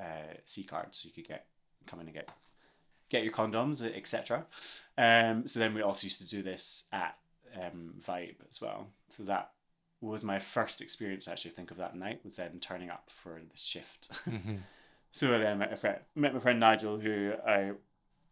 uh, 0.00 0.34
C 0.44 0.64
cards, 0.64 0.98
so 0.98 1.06
you 1.06 1.12
could 1.12 1.28
get 1.28 1.46
come 1.86 2.00
in 2.00 2.06
and 2.06 2.14
get 2.14 2.30
get 3.10 3.22
your 3.22 3.32
condoms, 3.32 3.80
etc. 3.96 4.44
Um, 4.98 5.46
so 5.46 5.60
then 5.60 5.72
we 5.72 5.82
also 5.82 6.04
used 6.06 6.20
to 6.20 6.26
do 6.26 6.42
this 6.42 6.88
at 6.92 7.16
um, 7.54 7.94
Vibe 8.04 8.36
as 8.48 8.60
well. 8.60 8.88
So 9.08 9.22
that 9.24 9.52
was 10.00 10.22
my 10.24 10.38
first 10.38 10.80
experience. 10.80 11.28
Actually, 11.28 11.52
think 11.52 11.70
of 11.70 11.76
that 11.78 11.96
night 11.96 12.20
was 12.24 12.36
then 12.36 12.58
turning 12.60 12.90
up 12.90 13.10
for 13.10 13.40
the 13.40 13.56
shift. 13.56 14.10
Mhm. 14.26 14.58
So 15.10 15.28
then 15.28 15.46
I 15.46 15.54
met 15.54 15.72
a 15.72 15.76
friend, 15.76 15.98
met 16.16 16.34
my 16.34 16.40
friend 16.40 16.58
Nigel, 16.58 16.98
who 16.98 17.34
I 17.46 17.70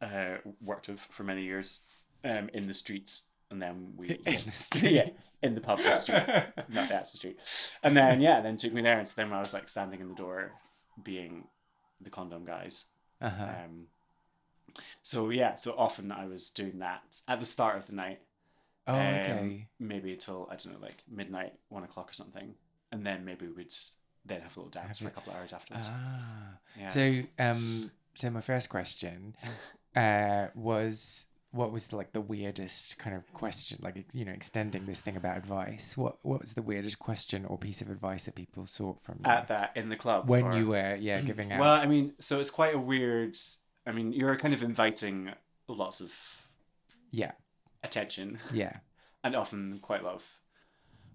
uh, 0.05 0.38
worked 0.61 0.88
with 0.88 0.98
for 0.98 1.22
many 1.22 1.44
years 1.44 1.83
um, 2.25 2.51
in 2.53 2.66
the 2.66 2.75
streets, 2.75 3.29
and 3.53 3.62
then 3.62 3.92
we 3.96 4.09
In 4.27 4.40
the 4.44 4.51
street. 4.51 4.90
yeah 4.92 5.09
in 5.42 5.55
the 5.55 5.61
pub 5.61 5.79
the 5.83 5.94
street, 5.94 6.22
not 6.68 6.88
the 6.88 6.94
actual 6.94 7.18
street, 7.18 7.40
and 7.83 7.96
then 7.96 8.20
yeah, 8.20 8.40
then 8.40 8.57
took 8.57 8.72
me 8.72 8.81
there, 8.83 8.98
and 8.98 9.07
so 9.09 9.14
then 9.20 9.33
I 9.33 9.40
was 9.40 9.53
like 9.53 9.68
standing 9.68 10.01
in 10.01 10.09
the 10.09 10.14
door, 10.14 10.53
being 11.03 11.44
the 12.01 12.11
condom 12.11 12.44
guys. 12.44 12.87
Uh-huh. 13.20 13.44
Um, 13.44 13.87
so 15.03 15.31
yeah, 15.31 15.55
so 15.57 15.75
often 15.77 16.11
I 16.12 16.27
was 16.27 16.51
doing 16.51 16.79
that 16.79 17.20
at 17.29 17.40
the 17.40 17.46
start 17.46 17.77
of 17.77 17.87
the 17.87 17.94
night, 17.94 18.20
oh, 18.87 18.95
um, 18.95 19.01
okay. 19.01 19.66
maybe 19.79 20.16
till 20.16 20.49
I 20.51 20.57
don't 20.57 20.73
know, 20.73 20.81
like 20.81 21.03
midnight, 21.11 21.55
one 21.68 21.85
o'clock 21.85 22.11
or 22.11 22.14
something, 22.14 22.55
and 22.90 23.05
then 23.07 23.25
maybe 23.25 23.47
we'd 23.49 23.73
then 24.25 24.40
have 24.40 24.57
a 24.57 24.61
little 24.61 24.71
dance 24.71 24.99
Have 24.99 25.07
for 25.07 25.12
a 25.12 25.14
couple 25.14 25.33
of 25.33 25.38
hours 25.38 25.53
afterwards. 25.53 25.88
Ah. 25.90 26.59
yeah. 26.79 26.88
So, 26.88 27.23
um, 27.38 27.90
so 28.14 28.31
my 28.31 28.40
first 28.40 28.68
question, 28.68 29.35
uh, 29.97 30.49
was 30.55 31.27
what 31.53 31.71
was 31.71 31.87
the, 31.88 31.97
like 31.97 32.12
the 32.12 32.21
weirdest 32.21 32.99
kind 32.99 33.14
of 33.14 33.31
question, 33.35 33.79
like 33.83 34.05
you 34.12 34.25
know, 34.25 34.33
extending 34.33 34.87
this 34.87 35.01
thing 35.01 35.16
about 35.16 35.37
advice. 35.37 35.97
What 35.97 36.16
what 36.23 36.40
was 36.40 36.55
the 36.55 36.62
weirdest 36.62 36.99
question 36.99 37.45
or 37.45 37.59
piece 37.59 37.81
of 37.81 37.90
advice 37.90 38.23
that 38.25 38.35
people 38.35 38.66
sought 38.66 39.03
from 39.03 39.21
you 39.25 39.31
at 39.31 39.49
that 39.49 39.73
in 39.77 39.88
the 39.88 39.97
club 39.97 40.29
when 40.29 40.45
or- 40.45 40.57
you 40.57 40.68
were 40.68 40.97
yeah 40.97 41.21
giving 41.21 41.53
out? 41.53 41.61
Well, 41.61 41.75
I 41.75 41.87
mean, 41.87 42.14
so 42.18 42.40
it's 42.40 42.51
quite 42.51 42.75
a 42.75 42.79
weird. 42.79 43.37
I 43.87 43.92
mean, 43.92 44.12
you're 44.12 44.37
kind 44.37 44.55
of 44.55 44.62
inviting 44.62 45.33
lots 45.68 46.01
of 46.01 46.12
yeah, 47.11 47.33
attention, 47.83 48.38
yeah, 48.53 48.79
and 49.25 49.37
often 49.37 49.79
quite 49.81 50.05
of. 50.05 50.27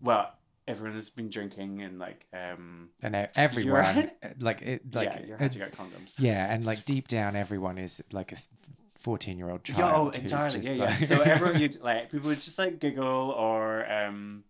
Well, 0.01 0.31
everyone 0.67 0.95
has 0.95 1.09
been 1.09 1.29
drinking 1.29 1.81
and 1.81 1.97
like, 1.97 2.25
um, 2.33 2.89
and 3.01 3.15
everyone 3.35 4.11
uh, 4.21 4.29
like 4.39 4.61
it 4.61 4.93
like 4.93 5.13
yeah, 5.13 5.25
you're 5.25 5.35
uh, 5.35 5.39
handing 5.39 5.61
out 5.61 5.71
condoms. 5.71 6.15
yeah, 6.19 6.53
and 6.53 6.63
like 6.65 6.85
deep 6.85 7.07
down, 7.07 7.35
everyone 7.35 7.77
is 7.77 8.03
like 8.11 8.31
a 8.31 8.37
fourteen-year-old 8.99 9.63
child. 9.63 9.79
Yeah, 9.79 9.93
oh, 9.95 10.09
entirely. 10.09 10.59
Yeah, 10.59 10.89
just 10.89 11.11
yeah. 11.11 11.17
So 11.17 11.21
everyone, 11.21 11.59
you'd 11.61 11.79
like 11.81 12.11
people 12.11 12.29
would 12.29 12.41
just 12.41 12.59
like 12.59 12.79
giggle 12.79 13.31
or 13.31 13.89
um, 13.91 14.43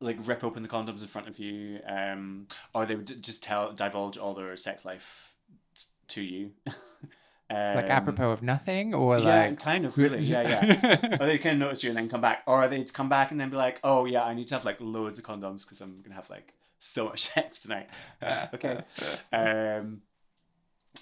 like 0.00 0.18
rip 0.24 0.44
open 0.44 0.62
the 0.62 0.68
condoms 0.68 1.02
in 1.02 1.08
front 1.08 1.28
of 1.28 1.38
you, 1.38 1.80
um, 1.86 2.48
or 2.74 2.84
they 2.86 2.96
would 2.96 3.22
just 3.22 3.42
tell 3.42 3.72
divulge 3.72 4.18
all 4.18 4.34
their 4.34 4.56
sex 4.56 4.84
life 4.84 5.34
to 6.08 6.22
you. 6.22 6.50
like 7.74 7.84
Um, 7.86 7.90
apropos 7.90 8.30
of 8.30 8.42
nothing, 8.42 8.94
or 8.94 9.18
yeah, 9.18 9.24
like 9.48 9.60
kind 9.60 9.84
of 9.86 9.96
really, 9.98 10.20
yeah, 10.22 10.42
yeah. 10.42 11.16
or 11.20 11.26
they 11.26 11.38
kind 11.38 11.54
of 11.54 11.60
notice 11.60 11.82
you 11.84 11.90
and 11.90 11.98
then 11.98 12.08
come 12.08 12.20
back, 12.20 12.42
or 12.46 12.66
they'd 12.68 12.92
come 12.92 13.08
back 13.08 13.30
and 13.30 13.40
then 13.40 13.50
be 13.50 13.56
like, 13.56 13.80
"Oh 13.84 14.04
yeah, 14.04 14.24
I 14.24 14.34
need 14.34 14.46
to 14.48 14.54
have 14.54 14.64
like 14.64 14.78
loads 14.80 15.18
of 15.18 15.24
condoms 15.24 15.62
because 15.64 15.80
I'm 15.80 16.00
gonna 16.02 16.14
have 16.14 16.30
like 16.30 16.54
so 16.78 17.06
much 17.06 17.20
sex 17.32 17.58
tonight." 17.60 17.88
okay, 18.54 18.80
um, 19.32 20.02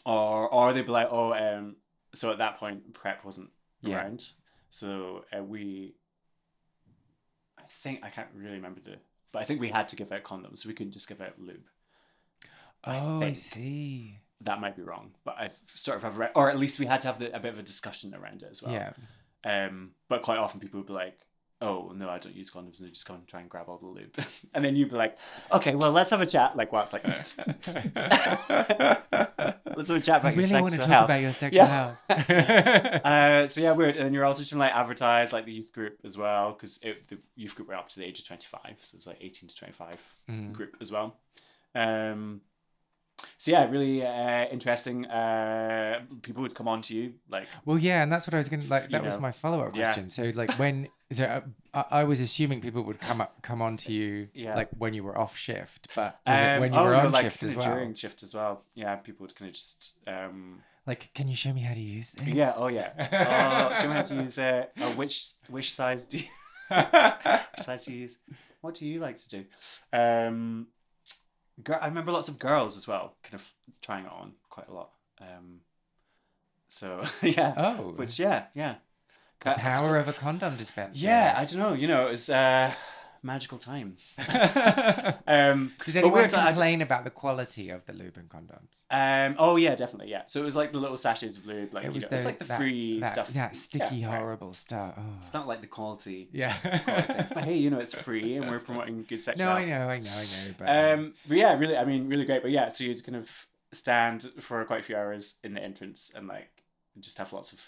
or 0.04 0.48
or 0.52 0.72
they'd 0.72 0.86
be 0.86 0.92
like, 0.92 1.08
"Oh, 1.10 1.32
um," 1.34 1.76
so 2.14 2.30
at 2.32 2.38
that 2.38 2.58
point, 2.58 2.94
PrEP 2.94 3.24
wasn't 3.24 3.50
Yeah. 3.82 3.96
around, 3.98 4.28
so 4.68 5.24
uh, 5.36 5.42
we, 5.42 5.94
I 7.58 7.62
think 7.66 8.00
I 8.04 8.08
can't 8.10 8.28
really 8.34 8.56
remember 8.56 8.80
the, 8.80 8.96
but 9.32 9.42
I 9.42 9.44
think 9.44 9.60
we 9.60 9.68
had 9.68 9.88
to 9.88 9.96
give 9.96 10.10
out 10.12 10.22
condoms, 10.24 10.58
so 10.58 10.68
we 10.68 10.74
couldn't 10.74 10.92
just 10.92 11.08
give 11.08 11.20
out 11.20 11.38
lube. 11.40 11.68
Oh, 12.84 13.16
I 13.18 13.20
think. 13.20 13.36
see. 13.36 14.18
That 14.42 14.60
might 14.60 14.74
be 14.76 14.82
wrong, 14.82 15.12
but 15.24 15.36
I 15.38 15.50
sort 15.74 15.96
of 15.98 16.02
have 16.02 16.16
read, 16.18 16.30
or 16.34 16.48
at 16.50 16.58
least 16.58 16.78
we 16.78 16.86
had 16.86 17.00
to 17.02 17.08
have 17.08 17.18
the, 17.18 17.34
a 17.36 17.40
bit 17.40 17.52
of 17.52 17.58
a 17.58 17.62
discussion 17.62 18.14
around 18.14 18.42
it 18.42 18.48
as 18.50 18.62
well. 18.62 18.72
Yeah. 18.72 18.92
Um, 19.44 19.90
but 20.08 20.22
quite 20.22 20.38
often 20.38 20.60
people 20.60 20.80
would 20.80 20.86
be 20.86 20.92
like, 20.94 21.18
"Oh 21.60 21.92
no, 21.94 22.08
I 22.08 22.18
don't 22.18 22.34
use 22.34 22.50
condoms," 22.50 22.78
and 22.78 22.86
they 22.88 22.90
just 22.92 23.06
go 23.06 23.14
and 23.14 23.26
try 23.26 23.40
and 23.40 23.50
grab 23.50 23.68
all 23.68 23.76
the 23.78 23.86
lube, 23.86 24.16
and 24.54 24.64
then 24.64 24.76
you'd 24.76 24.88
be 24.90 24.96
like, 24.96 25.18
"Okay, 25.52 25.74
well, 25.74 25.92
let's 25.92 26.10
have 26.10 26.20
a 26.22 26.26
chat." 26.26 26.56
Like, 26.56 26.72
well, 26.72 26.82
it's 26.82 26.92
like, 26.94 27.04
let's 29.76 29.88
have 29.88 29.96
a 29.96 30.00
chat 30.00 30.16
I 30.16 30.18
about 30.18 30.34
your 30.36 30.44
really 30.44 30.60
want 30.62 30.72
to 30.74 30.78
talk 30.78 30.88
health. 30.88 31.04
about 31.06 31.20
your 31.20 31.30
sexual 31.30 31.64
Yeah. 31.64 31.94
health. 32.08 33.04
uh, 33.04 33.48
so 33.48 33.60
yeah, 33.60 33.72
weird. 33.72 33.96
And 33.96 34.06
then 34.06 34.14
you're 34.14 34.24
also 34.24 34.42
trying 34.44 34.58
to 34.58 34.64
like 34.66 34.74
advertise 34.74 35.32
like 35.32 35.44
the 35.46 35.52
youth 35.52 35.72
group 35.72 35.98
as 36.04 36.16
well, 36.18 36.52
because 36.52 36.78
the 36.78 37.18
youth 37.36 37.54
group 37.54 37.68
were 37.68 37.74
up 37.74 37.88
to 37.88 37.98
the 37.98 38.04
age 38.06 38.18
of 38.20 38.26
twenty 38.26 38.46
five, 38.46 38.76
so 38.82 38.94
it 38.96 38.98
was 38.98 39.06
like 39.06 39.18
eighteen 39.20 39.48
to 39.48 39.56
twenty 39.56 39.72
five 39.74 39.98
Mm. 40.30 40.52
group 40.52 40.76
as 40.80 40.90
well. 40.92 41.16
Um, 41.74 42.40
so 43.38 43.50
yeah, 43.52 43.68
really 43.70 44.04
uh, 44.06 44.46
interesting. 44.50 45.06
Uh, 45.06 46.00
people 46.22 46.42
would 46.42 46.54
come 46.54 46.68
on 46.68 46.82
to 46.82 46.94
you 46.94 47.14
like 47.28 47.46
Well, 47.64 47.78
yeah, 47.78 48.02
and 48.02 48.10
that's 48.12 48.26
what 48.26 48.34
I 48.34 48.38
was 48.38 48.48
to 48.48 48.56
like. 48.68 48.90
That 48.90 49.02
was 49.04 49.16
know. 49.16 49.22
my 49.22 49.32
follow 49.32 49.62
up 49.64 49.74
Yeah. 49.76 49.84
question. 49.84 50.10
So, 50.10 50.30
like, 50.34 50.52
when 50.58 50.88
so 51.12 51.24
uh, 51.24 51.40
I, 51.74 52.00
I 52.00 52.04
was 52.04 52.20
assuming 52.20 52.60
people 52.60 52.82
would 52.82 53.00
come 53.00 53.20
up, 53.20 53.42
come 53.42 53.60
on 53.62 53.76
to 53.78 53.92
you, 53.92 54.28
Yeah. 54.34 54.54
like 54.54 54.68
when 54.78 54.94
you 54.94 55.02
were 55.04 55.16
off 55.18 55.36
shift, 55.36 55.88
but 55.96 56.20
was 56.26 56.40
it 56.40 56.44
Um, 56.54 56.60
when 56.60 56.72
you 56.72 56.78
oh, 56.78 56.84
were 56.84 56.92
no, 56.92 56.98
on 57.06 57.12
like 57.12 57.24
shift 57.24 57.42
as 57.42 57.54
well? 57.56 57.74
during 57.74 57.94
shift 57.94 58.22
as 58.22 58.34
well. 58.34 58.64
Yeah, 58.74 58.96
people 58.96 59.24
would 59.24 59.34
kind 59.34 59.48
of 59.48 59.54
just 59.54 59.98
um, 60.06 60.62
Like, 60.86 61.10
can 61.14 61.26
you 61.28 61.36
show 61.36 61.52
me 61.52 61.60
how 61.62 61.74
to 61.74 61.80
use 61.80 62.10
this? 62.12 62.28
yeah, 62.28 62.52
oh 62.56 62.68
yeah. 62.68 62.90
Oh, 63.72 63.80
show 63.80 63.88
me 63.88 63.94
how 63.94 64.02
to 64.02 64.14
use 64.14 64.38
uh, 64.38 64.66
oh, 64.80 64.92
which 64.92 65.32
which 65.48 65.72
size 65.72 66.06
do 66.06 66.18
you 66.18 66.24
which 66.70 67.64
size 67.64 67.84
do 67.86 67.92
you 67.92 68.00
use? 68.02 68.18
What 68.60 68.74
do 68.74 68.86
you 68.86 69.00
like 69.00 69.16
to 69.18 69.28
do? 69.28 69.44
Um, 69.92 70.66
I 71.80 71.86
remember 71.86 72.12
lots 72.12 72.28
of 72.28 72.38
girls 72.38 72.76
as 72.76 72.86
well, 72.86 73.16
kind 73.22 73.34
of 73.34 73.52
trying 73.82 74.04
it 74.04 74.12
on 74.12 74.32
quite 74.48 74.68
a 74.68 74.74
lot. 74.74 74.90
Um, 75.20 75.60
so 76.68 77.02
yeah, 77.22 77.54
oh, 77.56 77.92
which 77.96 78.18
yeah, 78.18 78.44
yeah. 78.54 78.76
the 79.40 79.52
power 79.52 79.98
of 79.98 80.08
a 80.08 80.12
condom 80.12 80.56
dispenser. 80.56 81.04
Yeah, 81.06 81.34
I 81.36 81.44
don't 81.44 81.58
know. 81.58 81.72
You 81.72 81.88
know, 81.88 82.06
it 82.06 82.10
was 82.10 82.30
uh, 82.30 82.72
magical 83.22 83.58
time. 83.58 83.96
Um, 85.26 85.72
Did 85.84 85.94
but 85.94 85.96
anyone 85.96 86.12
weird, 86.20 86.34
I- 86.34 86.46
complain 86.46 86.82
about 86.82 87.04
the 87.04 87.10
quality 87.10 87.70
of 87.70 87.84
the 87.86 87.92
lube 87.92 88.16
and 88.16 88.28
condoms? 88.28 88.84
Um. 88.90 89.36
Oh 89.38 89.56
yeah, 89.56 89.74
definitely. 89.74 90.10
Yeah. 90.10 90.22
So 90.26 90.40
it 90.40 90.44
was 90.44 90.56
like 90.56 90.72
the 90.72 90.78
little 90.78 90.96
sachets 90.96 91.38
of 91.38 91.46
lube, 91.46 91.72
like 91.72 91.84
it 91.84 91.88
you 91.88 91.92
was 91.94 92.02
know, 92.04 92.08
the, 92.08 92.14
it's 92.16 92.24
like 92.24 92.38
the 92.38 92.44
that, 92.46 92.58
free 92.58 93.00
that, 93.00 93.12
stuff. 93.12 93.28
that 93.34 93.54
sticky, 93.56 93.96
Yeah, 93.96 94.08
right. 94.12 94.18
horrible 94.18 94.52
stuff. 94.52 94.94
Oh. 94.96 95.02
It's 95.18 95.32
not 95.32 95.46
like 95.46 95.60
the 95.60 95.66
quality. 95.68 96.28
Yeah. 96.32 96.52
quality 96.54 97.34
but 97.34 97.44
hey, 97.44 97.56
you 97.56 97.70
know, 97.70 97.78
it's 97.78 97.94
free, 97.94 98.36
and 98.36 98.50
we're 98.50 98.58
promoting 98.60 99.04
good 99.08 99.20
sex. 99.20 99.38
no, 99.38 99.50
I 99.50 99.64
know, 99.66 99.88
I 99.88 99.98
know, 100.00 100.10
I 100.10 100.46
know. 100.48 100.54
But 100.58 100.68
Um. 100.68 101.14
But 101.28 101.36
yeah, 101.36 101.56
really, 101.58 101.76
I 101.76 101.84
mean, 101.84 102.08
really 102.08 102.24
great. 102.24 102.42
But 102.42 102.50
yeah, 102.50 102.68
so 102.68 102.84
you'd 102.84 103.04
kind 103.04 103.16
of 103.16 103.46
stand 103.72 104.22
for 104.40 104.64
quite 104.64 104.80
a 104.80 104.82
few 104.82 104.96
hours 104.96 105.38
in 105.44 105.54
the 105.54 105.62
entrance 105.62 106.12
and 106.16 106.26
like 106.26 106.64
just 106.98 107.18
have 107.18 107.32
lots 107.32 107.52
of 107.52 107.60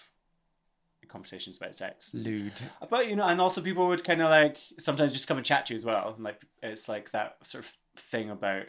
conversations 1.13 1.57
about 1.59 1.75
sex. 1.75 2.15
lewd. 2.15 2.53
But 2.91 3.09
you 3.09 3.15
know, 3.17 3.25
and 3.25 3.41
also 3.41 3.61
people 3.63 3.87
would 3.89 4.03
kind 4.05 4.21
of 4.23 4.31
like 4.31 4.59
sometimes 4.79 5.13
just 5.13 5.29
come 5.29 5.37
and 5.37 5.47
chat 5.47 5.67
to 5.67 5.75
you 5.75 5.77
as 5.77 5.85
well. 5.85 6.15
And 6.15 6.25
like 6.25 6.41
it's 6.63 6.89
like 6.89 7.11
that 7.13 7.37
sort 7.47 7.65
of 7.65 7.77
thing 7.97 8.31
about 8.31 8.65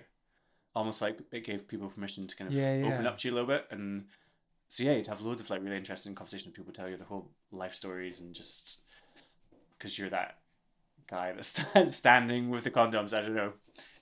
almost 0.76 1.02
like 1.02 1.18
it 1.32 1.46
gave 1.46 1.68
people 1.68 1.88
permission 1.90 2.28
to 2.28 2.36
kind 2.36 2.50
of 2.50 2.56
Yeah, 2.56 2.82
open 2.86 3.08
up 3.08 3.18
to 3.20 3.28
you 3.28 3.34
a 3.34 3.36
little 3.36 3.48
bit. 3.48 3.66
And 3.72 4.06
so 4.68 4.84
yeah, 4.84 4.94
you'd 4.94 5.08
have 5.08 5.22
loads 5.22 5.42
of 5.42 5.50
like 5.50 5.64
really 5.64 5.78
interesting 5.78 6.14
conversations. 6.16 6.54
People 6.54 6.74
tell 6.74 6.90
you 6.90 6.98
their 6.98 7.08
whole 7.08 7.32
life 7.52 7.74
stories 7.76 8.22
and 8.22 8.34
just 8.36 8.84
because 9.78 9.98
you're 9.98 10.10
that 10.10 10.40
guy 11.08 11.32
that's 11.34 11.62
standing 11.96 12.50
with 12.50 12.64
the 12.64 12.72
condoms. 12.72 13.14
I 13.18 13.22
don't 13.22 13.36
know. 13.36 13.54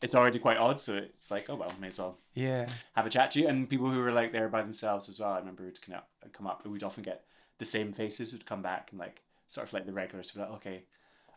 It's 0.01 0.15
already 0.15 0.39
quite 0.39 0.57
odd, 0.57 0.81
so 0.81 0.95
it's 0.95 1.29
like, 1.29 1.49
oh 1.49 1.55
well, 1.55 1.71
may 1.79 1.87
as 1.87 1.99
well 1.99 2.17
Yeah. 2.33 2.65
have 2.95 3.05
a 3.05 3.09
chat 3.09 3.31
to 3.31 3.39
you. 3.41 3.47
And 3.47 3.69
people 3.69 3.89
who 3.89 3.99
were 3.99 4.11
like 4.11 4.31
there 4.31 4.49
by 4.49 4.61
themselves 4.61 5.09
as 5.09 5.19
well. 5.19 5.31
I 5.33 5.39
remember 5.39 5.63
would 5.63 5.81
come 5.81 5.95
up, 5.95 6.09
come 6.33 6.47
up, 6.47 6.63
and 6.63 6.73
we'd 6.73 6.83
often 6.83 7.03
get 7.03 7.23
the 7.61 7.65
same 7.65 7.93
faces 7.93 8.33
would 8.33 8.43
come 8.43 8.63
back 8.63 8.87
and 8.89 8.99
like 8.99 9.21
sort 9.45 9.67
of 9.67 9.71
like 9.71 9.85
the 9.85 9.93
regulars 9.93 10.33
would 10.33 10.41
be 10.41 10.45
like, 10.45 10.55
okay, 10.55 10.83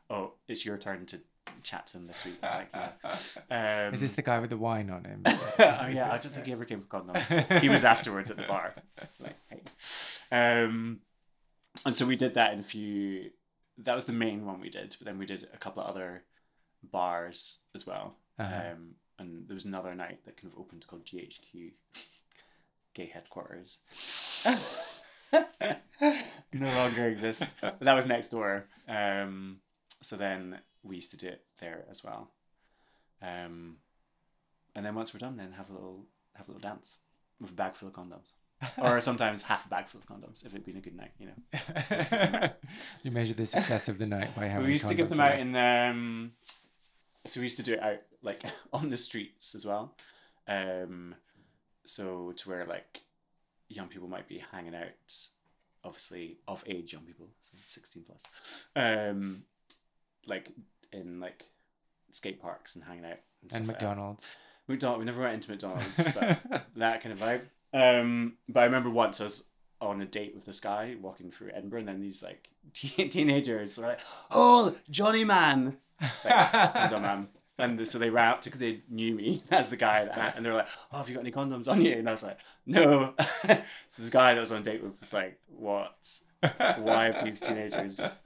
"Oh, 0.09 0.33
it's 0.49 0.65
your 0.65 0.79
turn 0.79 1.05
to 1.05 1.21
chat 1.63 1.87
to 1.89 1.99
him 1.99 2.07
this 2.07 2.25
week." 2.25 2.43
Like, 2.43 2.71
yeah. 2.73 3.87
um, 3.89 3.95
Is 3.95 4.01
this 4.01 4.15
the 4.15 4.23
guy 4.23 4.39
with 4.39 4.49
the 4.49 4.57
wine 4.57 4.89
on 4.89 5.05
him? 5.05 5.21
oh 5.27 5.31
yeah, 5.59 6.09
I 6.11 6.17
don't 6.17 6.33
think 6.33 6.47
he 6.47 6.53
ever 6.53 6.65
came 6.65 6.81
for 6.81 6.87
condoms. 6.87 7.61
He 7.61 7.69
was 7.69 7.85
afterwards 7.85 8.31
at 8.31 8.39
the 8.39 8.45
bar. 8.45 8.75
Like, 9.21 9.37
hey. 9.51 9.61
Um, 10.33 11.01
and 11.85 11.95
so 11.95 12.07
we 12.07 12.17
did 12.17 12.35
that 12.37 12.55
in 12.55 12.61
a 12.61 12.63
few. 12.63 13.31
That 13.77 13.95
was 13.95 14.07
the 14.07 14.15
main 14.15 14.47
one 14.47 14.63
we 14.63 14.71
did, 14.71 14.97
but 14.99 15.05
then 15.05 15.19
we 15.19 15.27
did 15.27 15.47
a 15.53 15.59
couple 15.59 15.83
of 15.83 15.91
other 15.91 16.23
bars 16.83 17.59
as 17.75 17.87
well. 17.87 18.17
Uh-huh. 18.39 18.73
Um, 18.73 18.95
and 19.19 19.47
there 19.47 19.55
was 19.55 19.67
another 19.67 19.95
night 19.95 20.25
that 20.25 20.39
kind 20.39 20.51
of 20.51 20.59
opened 20.59 20.87
called 20.87 21.05
GHQ, 21.05 21.73
Gay 22.95 23.07
Headquarters. 23.13 23.81
no 26.53 26.67
longer 26.75 27.09
exists, 27.09 27.53
but 27.61 27.81
that 27.81 27.95
was 27.95 28.07
next 28.07 28.31
door. 28.31 28.67
Um, 28.89 29.59
so 30.01 30.17
then 30.17 30.59
we 30.83 30.97
used 30.97 31.11
to 31.13 31.17
do 31.17 31.29
it 31.29 31.43
there 31.61 31.85
as 31.91 32.05
well. 32.05 32.31
Um, 33.23 33.77
and 34.75 34.85
then 34.85 34.95
once 34.95 35.15
we're 35.15 35.19
done, 35.19 35.37
then 35.37 35.53
have 35.53 35.71
a 35.71 35.73
little 35.73 36.07
have 36.35 36.49
a 36.49 36.53
little 36.53 36.69
dance 36.69 36.99
with 37.41 37.51
a 37.51 37.55
bag 37.55 37.75
full 37.75 37.89
of 37.89 37.95
condoms, 37.95 38.33
or 38.79 39.01
sometimes 39.01 39.45
half 39.45 39.67
a 39.67 39.69
bag 39.69 39.89
full 39.89 40.01
of 40.01 40.07
condoms 40.07 40.45
if 40.45 40.53
it'd 40.53 40.65
been 40.65 40.77
a 40.77 40.81
good 40.81 40.97
night. 40.97 41.13
You 41.19 41.29
know, 41.29 42.51
you 43.03 43.11
measure 43.11 43.35
the 43.35 43.47
success 43.47 43.89
of 43.89 43.99
the 43.99 44.07
night 44.07 44.35
by 44.37 44.49
how 44.49 44.61
we 44.61 44.73
used 44.73 44.89
to 44.89 44.95
give 44.95 45.09
them 45.09 45.21
out 45.21 45.39
in 45.39 45.55
um, 45.57 46.33
so 47.25 47.41
we 47.41 47.45
used 47.45 47.57
to 47.57 47.63
do 47.63 47.75
it 47.75 47.83
out 47.83 48.01
like 48.23 48.43
on 48.73 48.91
the 48.91 48.99
streets 48.99 49.55
as 49.55 49.65
well. 49.65 49.95
Um, 50.47 51.15
so 51.85 52.33
to 52.37 52.49
where 52.49 52.67
like 52.67 53.03
young 53.75 53.89
people 53.89 54.09
might 54.09 54.29
be 54.29 54.43
hanging 54.53 54.75
out, 54.75 55.15
obviously 55.85 56.39
of 56.49 56.65
age 56.67 56.93
young 56.93 57.03
people, 57.03 57.29
so 57.41 57.57
sixteen 57.65 58.05
plus, 58.05 58.67
um, 58.77 59.43
like 60.27 60.51
in 60.93 61.21
like 61.21 61.45
skate 62.11 62.41
parks 62.41 62.77
and 62.77 62.85
hanging 62.85 63.05
out 63.05 63.11
and, 63.11 63.21
and 63.43 63.51
stuff 63.53 63.61
like. 63.69 63.81
McDonald's. 63.81 64.37
McDonald's. 64.67 64.99
We 65.01 65.05
never 65.05 65.21
went 65.23 65.35
into 65.35 65.51
McDonald's, 65.51 66.09
but 66.15 66.65
that 66.77 67.03
kind 67.03 67.13
of 67.13 67.19
vibe. 67.19 67.43
Um, 67.73 68.35
but 68.49 68.61
I 68.61 68.65
remember 68.65 68.91
once 68.91 69.21
I 69.21 69.25
was 69.25 69.45
on 69.81 70.01
a 70.01 70.07
date 70.07 70.35
with 70.35 70.47
this 70.47 70.61
guy 70.61 70.97
walking 71.01 71.31
through 71.31 71.51
Edinburgh, 71.53 71.81
and 71.81 71.89
then 71.89 72.01
these 72.01 72.23
like 72.23 72.51
teen- 72.73 73.09
teenagers 73.11 73.77
were 73.79 73.89
like, 73.89 74.01
"Oh, 74.31 74.75
Johnny 74.91 75.25
Man, 75.25 75.79
like, 76.25 76.53
condom 76.73 77.03
man," 77.03 77.29
and 77.59 77.87
so 77.87 77.99
they 77.99 78.11
ran 78.11 78.29
up 78.31 78.43
to 78.43 78.49
because 78.49 78.61
they 78.61 78.83
knew 78.89 79.15
me 79.15 79.43
as 79.51 79.71
the 79.71 79.77
guy 79.77 80.05
that 80.05 80.37
and 80.37 80.45
they 80.45 80.51
were 80.51 80.57
like, 80.57 80.69
"Oh, 80.93 80.99
have 80.99 81.09
you 81.09 81.15
got 81.15 81.21
any 81.21 81.33
condoms 81.33 81.69
on 81.69 81.81
you?" 81.83 81.93
And 81.93 82.09
I 82.09 82.13
was 82.13 82.23
like, 82.23 82.39
"No." 82.67 83.15
so 83.19 84.03
this 84.03 84.11
guy 84.11 84.33
that 84.33 84.39
I 84.39 84.41
was 84.41 84.53
on 84.53 84.63
a 84.63 84.65
date 84.65 84.83
with 84.83 84.99
was 85.01 85.13
like, 85.13 85.39
"What? 85.47 86.09
Why 86.79 87.07
have 87.11 87.25
these 87.25 87.41
teenagers 87.41 88.17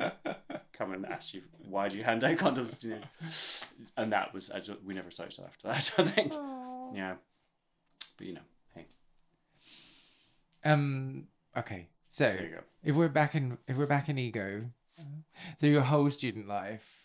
come 0.72 0.92
and 0.92 1.06
ask 1.06 1.34
you 1.34 1.42
why 1.68 1.88
do 1.88 1.96
you 1.96 2.02
hand 2.02 2.24
out 2.24 2.36
condoms 2.36 2.80
to 2.80 2.88
teenagers?" 2.88 3.64
And 3.96 4.12
that 4.12 4.32
was 4.34 4.50
I 4.50 4.60
just, 4.60 4.82
we 4.82 4.94
never 4.94 5.10
saw 5.10 5.24
each 5.26 5.38
other 5.38 5.48
after 5.48 5.68
that. 5.68 5.94
I 5.98 6.10
think. 6.10 6.32
Yeah. 6.94 7.14
But 8.16 8.26
you 8.26 8.34
know, 8.34 8.40
hey, 8.74 8.86
Um. 10.64 11.26
Okay. 11.56 11.88
So, 12.10 12.24
so 12.26 12.42
you 12.42 12.48
go. 12.48 12.60
if 12.82 12.96
we're 12.96 13.08
back 13.08 13.34
in 13.34 13.58
if 13.68 13.76
we're 13.76 13.86
back 13.86 14.08
in 14.08 14.18
ego, 14.18 14.64
so 15.60 15.66
your 15.66 15.82
whole 15.82 16.10
student 16.10 16.48
life, 16.48 16.97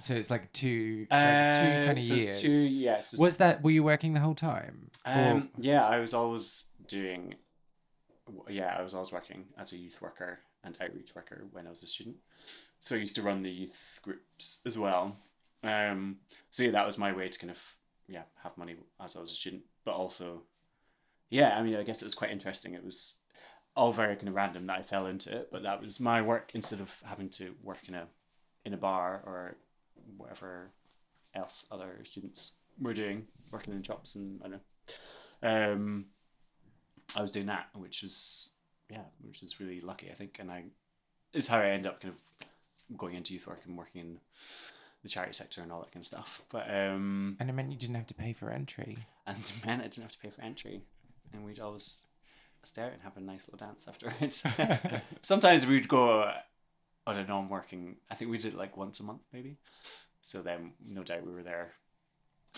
so 0.00 0.14
it's 0.14 0.30
like 0.30 0.52
two 0.52 1.06
like 1.10 1.52
two 1.52 1.58
kind 1.60 1.90
of 1.90 1.96
Uh, 1.96 2.00
so 2.00 2.14
years. 2.14 2.40
two, 2.40 2.50
yes. 2.50 3.18
Was 3.18 3.36
that 3.38 3.62
were 3.62 3.70
you 3.70 3.82
working 3.84 4.14
the 4.14 4.20
whole 4.20 4.34
time? 4.34 4.90
um, 5.06 5.50
yeah, 5.58 5.86
I 5.86 5.98
was 6.00 6.12
always 6.14 6.66
doing. 6.86 7.34
Yeah, 8.48 8.74
I 8.78 8.82
was 8.82 8.94
always 8.94 9.12
working 9.12 9.44
as 9.58 9.72
a 9.72 9.78
youth 9.78 10.00
worker 10.00 10.38
and 10.62 10.76
outreach 10.80 11.14
worker 11.16 11.44
when 11.52 11.66
I 11.66 11.70
was 11.70 11.82
a 11.82 11.86
student. 11.86 12.16
So 12.78 12.94
I 12.96 12.98
used 12.98 13.14
to 13.16 13.22
run 13.22 13.42
the 13.42 13.50
youth 13.50 13.98
groups 14.02 14.60
as 14.66 14.78
well. 14.78 15.16
Um, 15.62 16.18
so 16.50 16.62
yeah, 16.62 16.70
that 16.72 16.86
was 16.86 16.96
my 16.98 17.12
way 17.12 17.28
to 17.28 17.38
kind 17.38 17.50
of 17.50 17.76
yeah 18.08 18.22
have 18.42 18.56
money 18.56 18.76
as 19.02 19.16
I 19.16 19.20
was 19.20 19.30
a 19.30 19.34
student, 19.34 19.62
but 19.84 19.92
also, 19.94 20.42
yeah, 21.28 21.58
I 21.58 21.62
mean, 21.62 21.76
I 21.76 21.82
guess 21.82 22.02
it 22.02 22.06
was 22.06 22.14
quite 22.14 22.30
interesting. 22.30 22.74
It 22.74 22.84
was 22.84 23.20
all 23.76 23.92
very 23.92 24.16
kind 24.16 24.28
of 24.28 24.34
random 24.34 24.66
that 24.66 24.78
I 24.78 24.82
fell 24.82 25.06
into 25.06 25.34
it, 25.36 25.48
but 25.52 25.62
that 25.62 25.80
was 25.80 26.00
my 26.00 26.22
work 26.22 26.52
instead 26.54 26.80
of 26.80 27.00
having 27.04 27.28
to 27.30 27.54
work 27.62 27.80
in 27.88 27.94
a 27.94 28.06
in 28.64 28.74
a 28.74 28.76
bar 28.76 29.22
or 29.26 29.56
whatever 30.16 30.70
else 31.34 31.66
other 31.70 31.98
students 32.04 32.56
were 32.80 32.94
doing, 32.94 33.26
working 33.50 33.74
in 33.74 33.82
shops 33.82 34.14
and 34.14 34.40
I 34.42 34.48
don't 34.48 34.52
know. 34.52 35.72
Um, 35.72 36.06
I 37.16 37.22
was 37.22 37.32
doing 37.32 37.46
that, 37.46 37.68
which 37.74 38.02
was 38.02 38.54
yeah, 38.90 39.04
which 39.22 39.40
was 39.40 39.60
really 39.60 39.80
lucky, 39.80 40.10
I 40.10 40.14
think, 40.14 40.38
and 40.38 40.50
I 40.50 40.64
is 41.32 41.48
how 41.48 41.58
I 41.58 41.70
end 41.70 41.86
up 41.86 42.00
kind 42.00 42.14
of 42.14 42.98
going 42.98 43.14
into 43.14 43.32
youth 43.32 43.46
work 43.46 43.60
and 43.66 43.78
working 43.78 44.00
in 44.00 44.18
the 45.02 45.08
charity 45.08 45.32
sector 45.32 45.62
and 45.62 45.72
all 45.72 45.80
that 45.80 45.92
kind 45.92 46.02
of 46.02 46.06
stuff. 46.06 46.42
But 46.50 46.68
um, 46.68 47.36
and 47.40 47.48
it 47.48 47.52
meant 47.52 47.70
you 47.70 47.78
didn't 47.78 47.96
have 47.96 48.06
to 48.08 48.14
pay 48.14 48.32
for 48.32 48.50
entry. 48.50 48.98
and 49.26 49.38
it 49.38 49.54
meant 49.64 49.80
I 49.80 49.84
didn't 49.84 50.02
have 50.02 50.12
to 50.12 50.18
pay 50.18 50.30
for 50.30 50.42
entry, 50.42 50.82
and 51.32 51.44
we'd 51.44 51.60
always 51.60 52.06
stare 52.62 52.88
and 52.88 53.02
have 53.02 53.16
a 53.16 53.20
nice 53.20 53.48
little 53.48 53.66
dance 53.66 53.88
afterwards. 53.88 54.44
Sometimes 55.22 55.66
we'd 55.66 55.88
go 55.88 56.32
on 57.16 57.30
I'm 57.30 57.48
working. 57.48 57.96
I 58.10 58.14
think 58.14 58.30
we 58.30 58.38
did 58.38 58.54
it 58.54 58.58
like 58.58 58.76
once 58.76 59.00
a 59.00 59.04
month, 59.04 59.22
maybe. 59.32 59.56
So 60.22 60.42
then, 60.42 60.72
no 60.86 61.02
doubt, 61.02 61.24
we 61.26 61.32
were 61.32 61.42
there. 61.42 61.74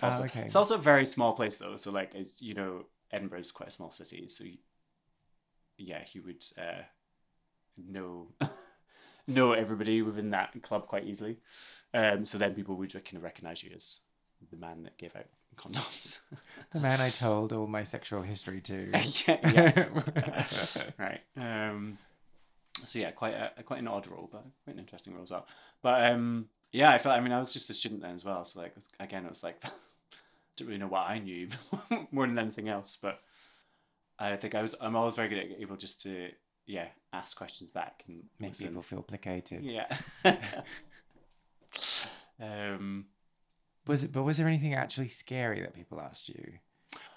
Ah, 0.03 0.07
Also, 0.07 0.24
okay. 0.24 0.40
It's 0.42 0.57
also 0.57 0.74
a 0.76 0.78
very 0.78 1.07
small 1.07 1.32
place, 1.32 1.59
though. 1.59 1.76
So, 1.76 1.90
like, 1.90 2.14
as 2.14 2.34
you 2.40 2.55
know, 2.55 2.86
Edinburgh 3.11 3.40
is 3.40 3.53
quite 3.53 3.68
a 3.68 3.72
small 3.72 3.90
city. 3.90 4.28
So, 4.28 4.44
you- 4.44 4.59
yeah, 5.78 6.05
you 6.12 6.22
would 6.22 6.44
uh, 6.59 6.82
know 7.76 8.28
know 9.26 9.53
everybody 9.53 10.03
within 10.03 10.30
that 10.30 10.61
club 10.62 10.86
quite 10.86 11.05
easily. 11.07 11.38
Um, 11.94 12.24
so 12.24 12.38
then 12.38 12.55
people 12.55 12.76
would 12.76 12.92
kind 12.92 13.16
of 13.16 13.22
recognize 13.22 13.62
you 13.62 13.70
as 13.74 14.00
the 14.50 14.57
man 14.57 14.82
that 14.84 14.98
gave 14.98 15.14
out 15.16 15.26
condoms. 15.57 16.20
The 16.72 16.80
man 16.80 17.00
I 17.00 17.11
told 17.11 17.53
all 17.53 17.66
my 17.66 17.84
sexual 17.84 18.22
history 18.22 18.61
to. 18.62 18.90
yeah, 19.26 19.86
yeah. 20.24 20.44
right. 20.98 21.20
Um, 21.36 21.98
so 22.84 22.98
yeah, 22.98 23.10
quite 23.10 23.34
a 23.34 23.62
quite 23.62 23.80
an 23.80 23.88
odd 23.88 24.06
role, 24.06 24.28
but 24.30 24.44
quite 24.64 24.74
an 24.74 24.78
interesting 24.80 25.14
role 25.14 25.22
as 25.22 25.30
well. 25.30 25.46
But 25.82 26.10
um, 26.10 26.48
yeah, 26.72 26.90
I 26.90 26.98
felt. 26.98 27.16
I 27.16 27.20
mean, 27.20 27.32
I 27.32 27.38
was 27.38 27.52
just 27.52 27.70
a 27.70 27.74
student 27.74 28.02
then 28.02 28.14
as 28.14 28.24
well, 28.24 28.44
so 28.44 28.60
like 28.60 28.74
again, 29.00 29.24
it 29.24 29.28
was 29.28 29.42
like 29.42 29.62
didn't 30.56 30.68
really 30.68 30.80
know 30.80 30.88
what 30.88 31.08
I 31.08 31.18
knew 31.18 31.48
more 32.10 32.26
than 32.26 32.38
anything 32.38 32.68
else. 32.68 32.98
But 33.00 33.20
I 34.18 34.36
think 34.36 34.54
I 34.54 34.62
was. 34.62 34.74
I'm 34.80 34.96
always 34.96 35.14
very 35.14 35.28
good 35.28 35.38
at 35.38 35.60
able 35.60 35.76
just 35.76 36.02
to 36.02 36.30
yeah 36.66 36.86
ask 37.12 37.36
questions 37.36 37.70
back 37.70 38.04
and 38.06 38.24
Make 38.38 38.50
listen. 38.50 38.68
people 38.68 38.82
feel 38.82 39.02
placated. 39.02 39.64
Yeah. 39.64 39.86
um. 42.40 43.06
Was 43.86 44.04
it? 44.04 44.12
But 44.12 44.22
was 44.22 44.38
there 44.38 44.46
anything 44.46 44.74
actually 44.74 45.08
scary 45.08 45.60
that 45.60 45.74
people 45.74 46.00
asked 46.00 46.28
you? 46.28 46.52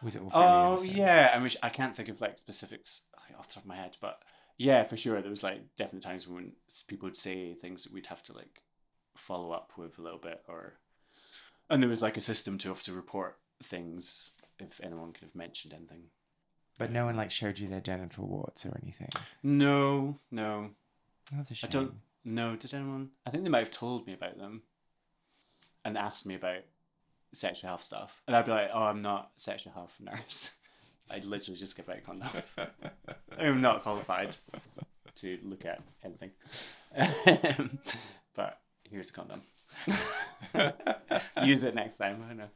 Was 0.01 0.15
it 0.15 0.21
all? 0.21 0.31
Oh 0.33 0.73
innocent? 0.77 0.97
yeah, 0.97 1.31
I 1.33 1.39
mean 1.39 1.49
I 1.61 1.69
can't 1.69 1.95
think 1.95 2.09
of 2.09 2.21
like 2.21 2.37
specifics 2.37 3.07
off 3.37 3.47
the 3.47 3.55
top 3.55 3.63
of 3.63 3.67
my 3.67 3.75
head, 3.75 3.97
but 4.01 4.19
yeah, 4.57 4.83
for 4.83 4.97
sure 4.97 5.21
there 5.21 5.29
was 5.29 5.43
like 5.43 5.75
definite 5.75 6.03
times 6.03 6.27
when 6.27 6.53
people 6.87 7.07
would 7.07 7.17
say 7.17 7.53
things 7.53 7.83
that 7.83 7.93
we'd 7.93 8.07
have 8.07 8.23
to 8.23 8.33
like 8.33 8.61
follow 9.15 9.51
up 9.51 9.71
with 9.77 9.97
a 9.97 10.01
little 10.01 10.19
bit, 10.19 10.43
or 10.47 10.75
and 11.69 11.81
there 11.81 11.89
was 11.89 12.01
like 12.01 12.17
a 12.17 12.21
system 12.21 12.57
to 12.59 12.69
have 12.69 12.81
to 12.81 12.93
report 12.93 13.37
things 13.63 14.31
if 14.59 14.79
anyone 14.83 15.11
could 15.11 15.23
have 15.23 15.35
mentioned 15.35 15.73
anything. 15.73 16.03
But 16.77 16.91
no 16.91 17.05
one 17.05 17.15
like 17.15 17.31
showed 17.31 17.57
you 17.59 17.67
their 17.69 17.79
genital 17.81 18.27
warts 18.27 18.65
or 18.65 18.77
anything. 18.81 19.09
No, 19.43 20.19
no, 20.31 20.71
That's 21.31 21.51
a 21.51 21.55
shame. 21.55 21.69
I 21.69 21.71
don't 21.71 21.93
know. 22.25 22.55
Did 22.55 22.73
anyone? 22.73 23.11
I 23.25 23.29
think 23.29 23.43
they 23.43 23.49
might 23.49 23.59
have 23.59 23.71
told 23.71 24.05
me 24.05 24.13
about 24.13 24.37
them 24.37 24.63
and 25.85 25.97
asked 25.97 26.25
me 26.27 26.35
about 26.35 26.63
sexual 27.33 27.69
health 27.69 27.83
stuff, 27.83 28.21
and 28.27 28.35
I'd 28.35 28.45
be 28.45 28.51
like, 28.51 28.69
"Oh, 28.73 28.83
I'm 28.83 29.01
not 29.01 29.31
a 29.37 29.39
sexual 29.39 29.73
health 29.73 29.95
nurse. 30.01 30.55
I 31.09 31.19
literally 31.19 31.57
just 31.57 31.77
give 31.77 31.89
out 31.89 32.03
condoms. 32.03 32.67
I'm 33.37 33.61
not 33.61 33.81
qualified 33.81 34.35
to 35.15 35.39
look 35.43 35.65
at 35.65 35.81
anything. 36.03 36.31
but 38.35 38.59
here's 38.89 39.09
a 39.09 39.13
condom. 39.13 39.41
Use 41.43 41.63
it 41.63 41.75
next 41.75 41.97
time. 41.97 42.23
I 42.29 42.33
know. 42.33 42.49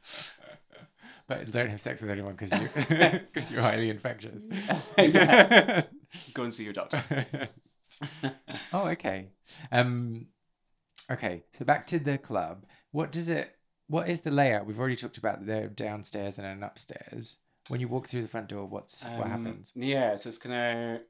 But 1.30 1.50
don't 1.52 1.70
have 1.70 1.80
sex 1.80 2.02
with 2.02 2.10
anyone 2.10 2.34
because 2.34 2.50
you 2.52 2.84
because 3.32 3.52
you're 3.52 3.62
highly 3.62 3.88
infectious. 3.88 4.48
Yeah. 4.98 5.84
Go 6.34 6.42
and 6.42 6.52
see 6.52 6.64
your 6.64 6.72
doctor. 6.72 7.04
oh, 8.72 8.88
okay. 8.88 9.28
Um, 9.70 10.26
okay. 11.08 11.44
So 11.52 11.64
back 11.64 11.86
to 11.88 12.00
the 12.00 12.18
club. 12.18 12.66
What 12.90 13.12
does 13.12 13.28
it? 13.28 13.54
What 13.86 14.08
is 14.08 14.22
the 14.22 14.32
layout? 14.32 14.66
We've 14.66 14.78
already 14.78 14.96
talked 14.96 15.18
about 15.18 15.46
the 15.46 15.70
downstairs 15.72 16.38
and 16.38 16.46
an 16.48 16.64
upstairs. 16.64 17.38
When 17.70 17.80
you 17.80 17.86
walk 17.86 18.08
through 18.08 18.22
the 18.22 18.28
front 18.28 18.48
door, 18.48 18.66
what's 18.66 19.04
what 19.04 19.26
Um, 19.26 19.30
happens? 19.30 19.72
Yeah, 19.76 20.16
so 20.16 20.28
it's 20.28 20.38
kind 20.38 21.00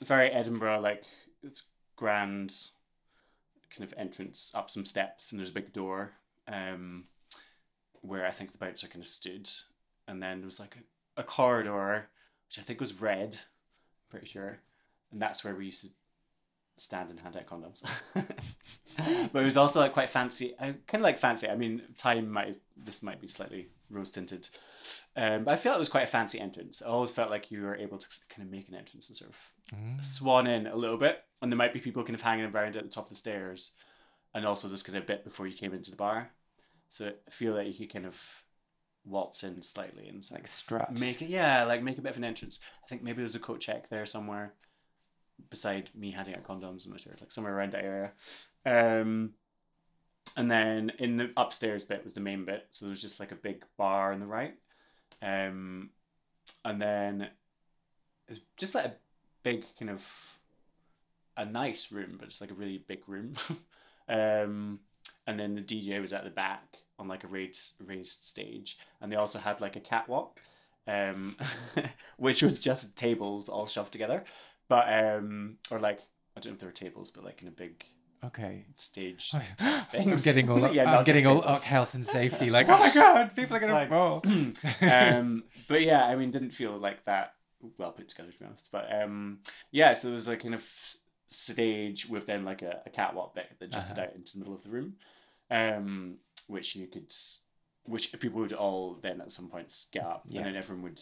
of 0.00 0.06
very 0.06 0.30
Edinburgh, 0.30 0.80
like 0.80 1.04
it's 1.42 1.64
grand 1.96 2.54
kind 3.70 3.84
of 3.84 3.94
entrance 3.98 4.54
up 4.54 4.70
some 4.70 4.84
steps, 4.84 5.32
and 5.32 5.38
there's 5.38 5.50
a 5.50 5.54
big 5.54 5.72
door 5.72 6.12
um, 6.48 7.04
where 8.00 8.26
I 8.26 8.30
think 8.30 8.52
the 8.52 8.58
boats 8.58 8.82
are 8.84 8.88
kind 8.88 9.02
of 9.02 9.08
stood, 9.08 9.48
and 10.08 10.22
then 10.22 10.40
there 10.40 10.46
was 10.46 10.60
like 10.60 10.76
a, 11.16 11.20
a 11.20 11.24
corridor 11.24 12.08
which 12.46 12.58
I 12.58 12.62
think 12.62 12.80
was 12.80 13.00
red, 13.00 13.36
pretty 14.08 14.26
sure, 14.26 14.60
and 15.12 15.20
that's 15.20 15.44
where 15.44 15.54
we 15.54 15.66
used 15.66 15.82
to 15.82 15.88
stand 16.76 17.10
and 17.10 17.20
hand 17.20 17.36
out 17.36 17.46
condoms. 17.46 17.82
but 19.32 19.40
it 19.40 19.44
was 19.44 19.56
also 19.56 19.80
like 19.80 19.92
quite 19.92 20.10
fancy, 20.10 20.54
uh, 20.58 20.72
kind 20.86 21.00
of 21.00 21.02
like 21.02 21.18
fancy. 21.18 21.48
I 21.48 21.56
mean, 21.56 21.82
time 21.98 22.30
might 22.30 22.48
have, 22.48 22.58
this 22.76 23.02
might 23.02 23.20
be 23.20 23.28
slightly 23.28 23.68
rose 23.90 24.10
tinted, 24.10 24.48
um, 25.16 25.44
but 25.44 25.52
I 25.52 25.56
felt 25.56 25.76
it 25.76 25.78
was 25.78 25.88
quite 25.88 26.04
a 26.04 26.08
fancy 26.08 26.40
entrance. 26.40 26.82
I 26.82 26.88
always 26.88 27.10
felt 27.10 27.30
like 27.30 27.50
you 27.50 27.62
were 27.62 27.76
able 27.76 27.98
to 27.98 28.06
kind 28.28 28.46
of 28.46 28.50
make 28.52 28.68
an 28.68 28.74
entrance 28.74 29.08
and 29.08 29.16
sort 29.16 29.30
of 29.30 29.38
Mm. 29.74 30.04
swan 30.04 30.46
in 30.46 30.66
a 30.66 30.76
little 30.76 30.98
bit, 30.98 31.24
and 31.40 31.50
there 31.50 31.56
might 31.56 31.72
be 31.72 31.80
people 31.80 32.02
kind 32.04 32.14
of 32.14 32.20
hanging 32.20 32.44
around 32.44 32.76
at 32.76 32.82
the 32.84 32.90
top 32.90 33.04
of 33.04 33.10
the 33.10 33.16
stairs, 33.16 33.72
and 34.34 34.44
also 34.46 34.68
just 34.68 34.84
kind 34.84 34.98
of 34.98 35.04
a 35.04 35.06
bit 35.06 35.24
before 35.24 35.46
you 35.46 35.56
came 35.56 35.72
into 35.72 35.90
the 35.90 35.96
bar. 35.96 36.30
So 36.88 37.12
I 37.26 37.30
feel 37.30 37.54
like 37.54 37.66
you 37.66 37.72
could 37.86 37.92
kind 37.92 38.04
of 38.06 38.20
waltz 39.06 39.42
in 39.42 39.62
slightly 39.62 40.06
and 40.08 40.22
Like 40.32 40.46
strut. 40.46 40.98
make 40.98 41.20
it 41.22 41.28
yeah 41.28 41.64
like 41.64 41.82
make 41.82 41.98
a 41.98 42.00
bit 42.02 42.10
of 42.12 42.16
an 42.16 42.24
entrance 42.24 42.60
i 42.82 42.86
think 42.86 43.02
maybe 43.02 43.18
there's 43.18 43.34
a 43.34 43.38
coat 43.38 43.60
check 43.60 43.86
there 43.90 44.06
somewhere 44.06 44.54
beside 45.50 45.90
me 45.94 46.10
handing 46.10 46.34
out 46.34 46.42
condoms 46.44 46.84
i'm 46.86 46.90
not 46.92 47.00
sure 47.02 47.12
like 47.20 47.30
somewhere 47.32 47.54
around 47.54 47.72
that 47.72 47.84
area 47.84 48.12
um 48.64 49.34
and 50.36 50.50
then 50.50 50.92
in 50.98 51.16
the 51.16 51.30
upstairs 51.36 51.84
bit 51.84 52.04
was 52.04 52.14
the 52.14 52.20
main 52.20 52.44
bit. 52.44 52.66
So 52.70 52.86
there 52.86 52.90
was 52.90 53.02
just 53.02 53.20
like 53.20 53.32
a 53.32 53.36
big 53.36 53.64
bar 53.76 54.12
on 54.12 54.20
the 54.20 54.26
right. 54.26 54.54
Um 55.22 55.90
and 56.64 56.80
then 56.80 57.28
just 58.56 58.74
like 58.74 58.86
a 58.86 58.94
big 59.42 59.64
kind 59.78 59.90
of 59.90 60.38
a 61.36 61.44
nice 61.44 61.90
room 61.92 62.16
but 62.18 62.28
just 62.28 62.40
like 62.40 62.50
a 62.50 62.54
really 62.54 62.78
big 62.78 63.08
room. 63.08 63.34
Um 64.06 64.80
and 65.26 65.40
then 65.40 65.54
the 65.54 65.62
dj 65.62 65.98
was 65.98 66.12
at 66.12 66.24
the 66.24 66.30
back 66.30 66.76
on 66.98 67.08
like 67.08 67.24
a 67.24 67.26
raised 67.26 67.80
raised 67.82 68.22
stage. 68.24 68.76
And 69.00 69.10
they 69.10 69.16
also 69.16 69.38
had 69.38 69.62
like 69.62 69.76
a 69.76 69.80
catwalk 69.80 70.40
um 70.86 71.36
which 72.18 72.42
was 72.42 72.58
just 72.58 72.98
tables 72.98 73.48
all 73.48 73.66
shoved 73.66 73.92
together. 73.92 74.24
But 74.68 74.92
um 74.92 75.56
or 75.70 75.78
like 75.78 76.00
i 76.36 76.40
don't 76.40 76.52
know 76.52 76.54
if 76.54 76.58
there 76.58 76.68
were 76.68 76.72
tables 76.72 77.10
but 77.10 77.24
like 77.24 77.40
in 77.40 77.48
a 77.48 77.52
big 77.52 77.86
Okay. 78.26 78.64
stage 78.76 79.32
I'm 79.60 80.16
getting 80.16 80.48
all 80.50 80.72
Yeah, 80.72 80.98
I'm 80.98 81.04
getting 81.04 81.26
all 81.26 81.42
uh, 81.44 81.58
health 81.60 81.94
and 81.94 82.04
safety. 82.04 82.50
Like, 82.50 82.66
oh 82.70 82.78
my 82.78 82.90
god, 82.94 83.34
people 83.36 83.56
are 83.56 83.60
gonna 83.60 83.72
like- 83.74 83.88
fall. 83.90 84.22
um, 84.82 85.44
but 85.68 85.82
yeah, 85.82 86.04
I 86.06 86.16
mean, 86.16 86.30
didn't 86.30 86.50
feel 86.50 86.76
like 86.78 87.04
that 87.04 87.34
well 87.78 87.92
put 87.92 88.08
together 88.08 88.30
to 88.32 88.38
be 88.38 88.44
honest. 88.44 88.68
But 88.72 88.88
um, 88.92 89.38
yeah, 89.70 89.92
so 89.94 90.08
there 90.08 90.14
was 90.14 90.28
a 90.28 90.36
kind 90.36 90.54
of 90.54 90.64
stage 91.26 92.08
with 92.08 92.26
then 92.26 92.44
like 92.44 92.62
a, 92.62 92.80
a 92.86 92.90
catwalk 92.90 93.34
bit 93.34 93.46
that 93.58 93.70
jutted 93.72 93.98
Uh-huh. 93.98 94.02
out 94.08 94.14
into 94.14 94.32
the 94.34 94.38
middle 94.38 94.54
of 94.54 94.62
the 94.62 94.68
room, 94.70 94.94
um, 95.50 96.16
which 96.46 96.76
you 96.76 96.86
could, 96.86 97.12
which 97.84 98.12
people 98.20 98.40
would 98.40 98.52
all 98.52 98.94
then 99.00 99.20
at 99.20 99.32
some 99.32 99.48
points 99.48 99.88
get 99.92 100.04
up, 100.04 100.22
Yeah. 100.28 100.38
and 100.40 100.46
then 100.48 100.56
everyone 100.56 100.84
would 100.84 101.00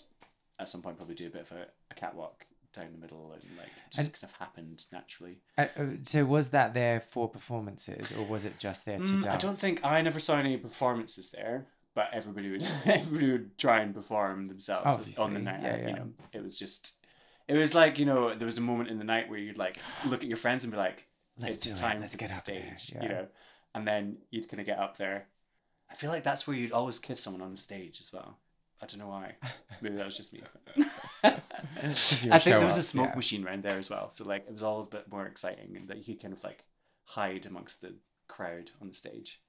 at 0.59 0.69
some 0.69 0.83
point 0.83 0.97
probably 0.97 1.15
do 1.17 1.27
a 1.27 1.31
bit 1.31 1.43
of 1.43 1.53
a, 1.53 1.67
a 1.91 1.95
catwalk 1.95 2.47
down 2.73 2.89
the 2.93 2.99
middle 2.99 3.33
and 3.33 3.43
like 3.59 3.69
just 3.91 4.05
And- 4.07 4.13
kind 4.21 4.25
of 4.33 4.39
happened 4.39 4.85
naturally. 4.93 5.39
Uh, 5.59 5.67
uh, 5.77 5.87
so 6.03 6.25
was 6.25 6.51
that 6.51 6.75
there 6.75 7.01
for 7.01 7.29
performances, 7.29 8.13
or 8.13 8.25
was 8.25 8.45
it 8.45 8.59
just 8.59 8.85
there 8.85 8.99
to 8.99 9.05
Mm, 9.05 9.23
dance? 9.23 9.45
I 9.45 9.47
don't 9.47 9.59
think 9.59 9.81
I 9.85 10.01
never 10.03 10.19
saw 10.21 10.37
any 10.39 10.57
performances 10.57 11.31
there, 11.31 11.67
but 11.95 12.09
everybody 12.13 12.51
would 12.51 12.63
everybody 12.87 13.33
would 13.33 13.59
try 13.59 13.81
and 13.81 13.95
perform 13.95 14.49
themselves 14.49 15.19
on 15.19 15.35
the 15.35 15.41
night. 15.41 15.63
yeah, 15.63 15.77
yeah. 15.77 15.89
You 15.89 15.95
know, 15.95 16.11
it 16.33 16.43
was 16.43 16.59
just 16.59 17.05
it 17.49 17.55
was 17.55 17.75
like 17.75 17.99
you 17.99 18.07
know 18.07 18.35
there 18.35 18.47
was 18.47 18.59
a 18.59 18.63
moment 18.63 18.89
in 18.91 18.99
the 18.99 19.05
night 19.05 19.29
where 19.29 19.39
you'd 19.39 19.59
like 19.59 19.79
look 20.07 20.23
at 20.23 20.29
your 20.29 20.37
friends 20.39 20.65
and 20.65 20.71
be 20.73 20.79
like, 20.79 21.07
Let's 21.39 21.57
"It's 21.57 21.67
do 21.67 21.73
it. 21.73 21.77
time 21.77 22.01
Let's 22.01 22.13
for 22.13 22.19
get 22.19 22.29
the 22.31 22.37
up 22.37 22.45
there." 22.45 22.77
stage," 22.77 22.95
Yeah. 22.97 23.03
you 23.03 23.09
know, 23.09 23.27
and 23.75 23.87
then 23.87 24.19
you'd 24.31 24.49
kind 24.49 24.61
of 24.61 24.67
get 24.67 24.79
up 24.79 24.97
there. 24.97 25.27
I 25.91 25.95
feel 25.95 26.11
like 26.11 26.25
that's 26.25 26.47
where 26.47 26.57
you'd 26.57 26.73
always 26.73 26.99
kiss 26.99 27.21
someone 27.21 27.43
on 27.43 27.51
the 27.51 27.57
stage 27.59 28.01
as 28.01 28.11
well. 28.13 28.39
I 28.83 28.87
don't 28.87 28.99
know 28.99 29.09
why. 29.09 29.35
Maybe 29.81 29.95
that 29.97 30.05
was 30.05 30.17
just 30.17 30.33
me. 30.33 30.43
I 31.23 31.31
think 31.31 32.45
there 32.45 32.61
was 32.61 32.77
a 32.77 32.83
smoke 32.83 33.11
yeah. 33.11 33.17
machine 33.17 33.47
around 33.47 33.63
there 33.63 33.79
as 33.79 33.89
well, 33.89 34.11
so 34.11 34.25
like 34.25 34.45
it 34.47 34.53
was 34.53 34.63
all 34.63 34.83
a 34.83 34.87
bit 34.87 35.11
more 35.11 35.27
exciting, 35.27 35.77
and 35.77 35.89
that 35.89 35.99
you 35.99 36.05
could 36.15 36.23
kind 36.23 36.35
of 36.35 36.43
like 36.43 36.65
hide 37.05 37.47
amongst 37.47 37.81
the 37.81 37.95
crowd 38.29 38.71
on 38.81 38.89
the 38.89 38.95
stage 38.95 39.41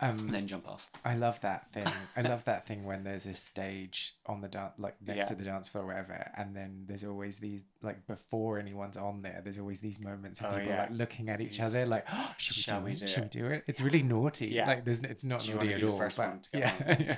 Um, 0.00 0.10
and 0.18 0.30
then 0.30 0.46
jump 0.46 0.68
off. 0.68 0.90
I 1.04 1.16
love 1.16 1.40
that 1.42 1.70
thing. 1.72 1.86
I 2.16 2.22
love 2.22 2.44
that 2.44 2.66
thing 2.66 2.84
when 2.84 3.04
there's 3.04 3.26
a 3.26 3.34
stage 3.34 4.14
on 4.26 4.40
the 4.40 4.48
dance, 4.48 4.72
like 4.78 4.96
next 5.04 5.18
Yeah. 5.18 5.26
to 5.26 5.34
the 5.34 5.44
dance 5.44 5.68
floor, 5.68 5.84
or 5.84 5.86
whatever, 5.88 6.30
and 6.36 6.54
then 6.56 6.84
there's 6.86 7.04
always 7.04 7.38
these, 7.38 7.60
like 7.82 8.06
before 8.06 8.58
anyone's 8.58 8.96
on 8.96 9.20
there, 9.22 9.40
there's 9.42 9.58
always 9.58 9.80
these 9.80 10.00
moments 10.00 10.40
of 10.40 10.46
Oh, 10.46 10.56
people 10.58 10.68
yeah. 10.72 10.80
like 10.82 10.90
looking 10.92 11.28
at 11.28 11.40
each 11.40 11.58
These- 11.58 11.66
other, 11.66 11.86
like, 11.86 12.06
oh, 12.10 12.34
should 12.38 12.56
we 12.56 12.62
Shall 12.62 12.80
do 12.80 12.84
we 12.86 12.92
it? 12.92 12.98
do 12.98 13.08
should 13.08 13.24
it?" 13.24 13.34
we 13.34 13.40
do 13.40 13.46
it? 13.46 13.64
It's 13.66 13.80
really 13.80 14.02
naughty. 14.02 14.48
Yeah. 14.48 14.66
Like, 14.68 14.84
there's, 14.84 15.02
it's 15.02 15.24
not 15.24 15.40
Do 15.40 15.54
naughty 15.54 15.58
wanna 15.68 15.70
at 15.76 15.80
be 15.80 15.86
the 15.86 15.92
all. 15.92 15.98
first 15.98 16.16
but 16.18 16.28
one 16.30 16.40
to 16.40 16.58
yeah, 16.58 16.72
on? 16.86 16.96
yeah, 17.00 17.16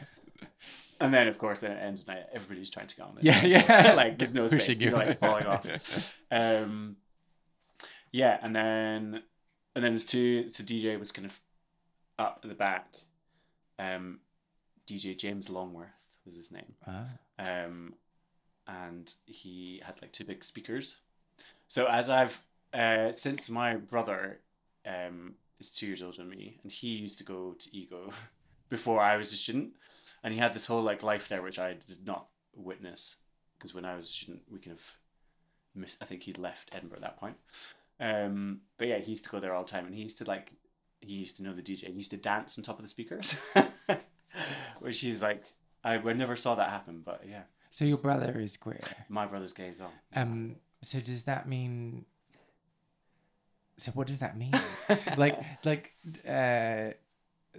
And 1.00 1.12
then, 1.12 1.28
of 1.28 1.38
course, 1.38 1.62
at 1.62 1.70
the 1.70 1.82
end 1.82 1.98
of 1.98 2.06
the 2.06 2.12
night, 2.14 2.24
everybody's 2.32 2.70
trying 2.70 2.86
to 2.86 2.96
get 2.96 3.02
on 3.06 3.18
it. 3.18 3.24
yeah, 3.24 3.44
yeah. 3.44 3.92
like 3.96 4.18
there's 4.18 4.34
no 4.34 4.46
space. 4.48 4.80
you. 4.80 4.90
You're 4.90 4.96
like 4.98 5.18
falling 5.18 5.46
off. 5.46 6.18
Um, 6.30 6.96
yeah, 8.12 8.38
and 8.42 8.56
then 8.56 9.22
and 9.74 9.84
then 9.84 9.92
there's 9.92 10.04
two. 10.04 10.48
So 10.48 10.64
DJ 10.64 10.98
was 10.98 11.12
kind 11.12 11.26
of 11.26 11.38
up 12.18 12.40
at 12.42 12.48
the 12.48 12.54
back. 12.54 12.94
Um, 13.78 14.20
DJ 14.86 15.16
James 15.16 15.50
Longworth 15.50 15.88
was 16.24 16.34
his 16.36 16.50
name. 16.50 16.74
Ah, 16.86 17.04
um, 17.38 17.94
and 18.66 19.14
he 19.26 19.82
had 19.84 20.00
like 20.00 20.12
two 20.12 20.24
big 20.24 20.42
speakers. 20.44 21.00
So 21.68 21.86
as 21.86 22.08
I've 22.08 22.40
uh, 22.72 23.12
since 23.12 23.50
my 23.50 23.76
brother 23.76 24.40
um, 24.86 25.34
is 25.58 25.70
two 25.70 25.86
years 25.86 26.02
older 26.02 26.18
than 26.18 26.30
me, 26.30 26.58
and 26.62 26.72
he 26.72 26.88
used 26.88 27.18
to 27.18 27.24
go 27.24 27.54
to 27.58 27.76
Ego 27.76 28.12
before 28.68 29.00
I 29.00 29.16
was 29.16 29.32
a 29.32 29.36
student, 29.36 29.72
and 30.22 30.32
he 30.32 30.40
had 30.40 30.52
this 30.54 30.66
whole 30.66 30.82
like 30.82 31.02
life 31.02 31.28
there 31.28 31.42
which 31.42 31.58
I 31.58 31.74
did 31.74 32.06
not 32.06 32.26
witness 32.54 33.18
because 33.56 33.74
when 33.74 33.84
I 33.84 33.96
was 33.96 34.06
a 34.06 34.08
student 34.08 34.42
we 34.50 34.58
kind 34.58 34.76
of 34.76 34.96
missed. 35.76 36.02
I 36.02 36.06
think 36.06 36.22
he'd 36.22 36.38
left 36.38 36.74
Edinburgh 36.74 36.98
at 36.98 37.02
that 37.02 37.20
point. 37.20 37.36
Um, 38.00 38.60
but 38.78 38.88
yeah, 38.88 38.98
he 38.98 39.10
used 39.10 39.24
to 39.24 39.30
go 39.30 39.40
there 39.40 39.54
all 39.54 39.64
the 39.64 39.70
time, 39.70 39.86
and 39.86 39.94
he 39.94 40.02
used 40.02 40.18
to 40.18 40.24
like 40.24 40.52
he 41.00 41.14
used 41.14 41.36
to 41.36 41.42
know 41.42 41.52
the 41.52 41.62
DJ. 41.62 41.86
He 41.86 41.92
used 41.92 42.10
to 42.10 42.16
dance 42.16 42.58
on 42.58 42.64
top 42.64 42.78
of 42.78 42.82
the 42.82 42.88
speakers, 42.88 43.38
which 44.80 45.00
he's 45.00 45.22
like 45.22 45.44
I, 45.84 45.94
I 45.94 46.12
never 46.12 46.36
saw 46.36 46.54
that 46.56 46.70
happen, 46.70 47.02
but 47.04 47.22
yeah, 47.28 47.42
so 47.70 47.84
your 47.84 47.98
brother 47.98 48.38
is 48.38 48.56
queer. 48.56 48.80
my 49.08 49.26
brother's 49.26 49.52
gay 49.52 49.68
as 49.68 49.80
well. 49.80 49.92
Um, 50.14 50.56
so 50.82 51.00
does 51.00 51.24
that 51.24 51.48
mean? 51.48 52.04
So 53.78 53.92
what 53.92 54.06
does 54.06 54.20
that 54.20 54.38
mean? 54.38 54.52
like, 55.18 55.38
like, 55.64 55.94
uh, 56.26 56.94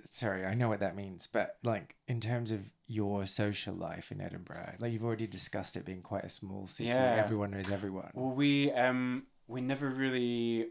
sorry, 0.05 0.45
I 0.45 0.53
know 0.53 0.69
what 0.69 0.79
that 0.79 0.95
means, 0.95 1.27
but 1.27 1.57
like 1.63 1.95
in 2.07 2.19
terms 2.19 2.51
of 2.51 2.61
your 2.87 3.25
social 3.25 3.73
life 3.73 4.11
in 4.11 4.21
Edinburgh, 4.21 4.75
like 4.79 4.93
you've 4.93 5.03
already 5.03 5.27
discussed 5.27 5.75
it 5.75 5.85
being 5.85 6.01
quite 6.01 6.23
a 6.23 6.29
small 6.29 6.67
city. 6.67 6.89
Yeah. 6.89 7.21
Everyone 7.23 7.51
knows 7.51 7.71
everyone. 7.71 8.11
well, 8.13 8.31
we 8.31 8.71
um 8.71 9.23
we 9.47 9.61
never 9.61 9.89
really 9.89 10.67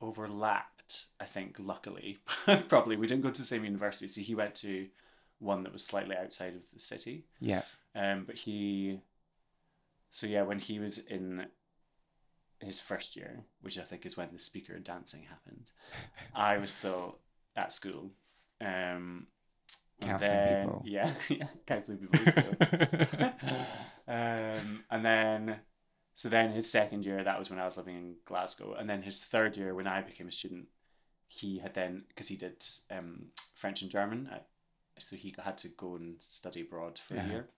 overlapped. 0.00 1.06
I 1.18 1.24
think, 1.24 1.56
luckily, 1.58 2.18
probably 2.68 2.96
we 2.96 3.08
didn't 3.08 3.22
go 3.22 3.30
to 3.30 3.40
the 3.40 3.46
same 3.46 3.64
university. 3.64 4.06
So 4.06 4.20
he 4.20 4.34
went 4.36 4.54
to 4.56 4.86
one 5.38 5.64
that 5.64 5.72
was 5.72 5.84
slightly 5.84 6.16
outside 6.16 6.54
of 6.54 6.70
the 6.72 6.78
city. 6.78 7.24
Yeah. 7.40 7.62
Um, 7.94 8.24
but 8.24 8.36
he, 8.36 9.00
so 10.10 10.26
yeah, 10.26 10.42
when 10.42 10.58
he 10.58 10.78
was 10.78 10.98
in 10.98 11.46
his 12.60 12.80
first 12.80 13.16
year, 13.16 13.44
which 13.60 13.78
I 13.78 13.82
think 13.82 14.06
is 14.06 14.16
when 14.16 14.28
the 14.32 14.38
speaker 14.38 14.78
dancing 14.78 15.24
happened, 15.24 15.70
I 16.34 16.58
was 16.58 16.70
still 16.70 17.18
at 17.56 17.72
school. 17.72 18.12
Um, 18.60 19.26
and 20.00 20.10
Counselling 20.10 20.32
then- 20.32 20.66
people. 20.66 20.82
Yeah, 20.86 21.12
yeah, 21.28 21.46
counselling 21.66 21.98
people 22.08 22.44
um, 24.08 24.84
and 24.90 25.04
then, 25.04 25.56
so 26.14 26.28
then 26.28 26.50
his 26.50 26.70
second 26.70 27.04
year, 27.06 27.22
that 27.24 27.38
was 27.38 27.50
when 27.50 27.58
I 27.58 27.64
was 27.64 27.76
living 27.76 27.96
in 27.96 28.14
Glasgow. 28.24 28.74
And 28.74 28.88
then 28.88 29.02
his 29.02 29.22
third 29.22 29.56
year, 29.56 29.74
when 29.74 29.86
I 29.86 30.02
became 30.02 30.28
a 30.28 30.32
student, 30.32 30.66
he 31.28 31.58
had 31.58 31.74
then, 31.74 32.04
because 32.08 32.28
he 32.28 32.36
did 32.36 32.62
um, 32.90 33.26
French 33.54 33.82
and 33.82 33.90
German, 33.90 34.28
uh, 34.32 34.38
so 34.98 35.16
he 35.16 35.34
had 35.42 35.58
to 35.58 35.68
go 35.68 35.96
and 35.96 36.22
study 36.22 36.60
abroad 36.62 36.98
for 36.98 37.14
Yeah. 37.14 37.26
a 37.26 37.28
year. 37.28 37.48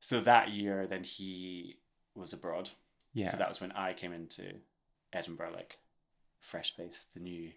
So 0.00 0.20
that 0.20 0.50
year, 0.50 0.86
then 0.86 1.04
he 1.04 1.78
was 2.14 2.32
abroad. 2.32 2.70
yeah. 3.14 3.26
So 3.28 3.36
that 3.36 3.48
was 3.48 3.60
when 3.60 3.72
I 3.72 3.92
came 3.94 4.12
into 4.12 4.54
Edinburgh, 5.12 5.52
like 5.54 5.78
fresh 6.40 6.74
faced, 6.74 7.14
the 7.14 7.20
new 7.20 7.52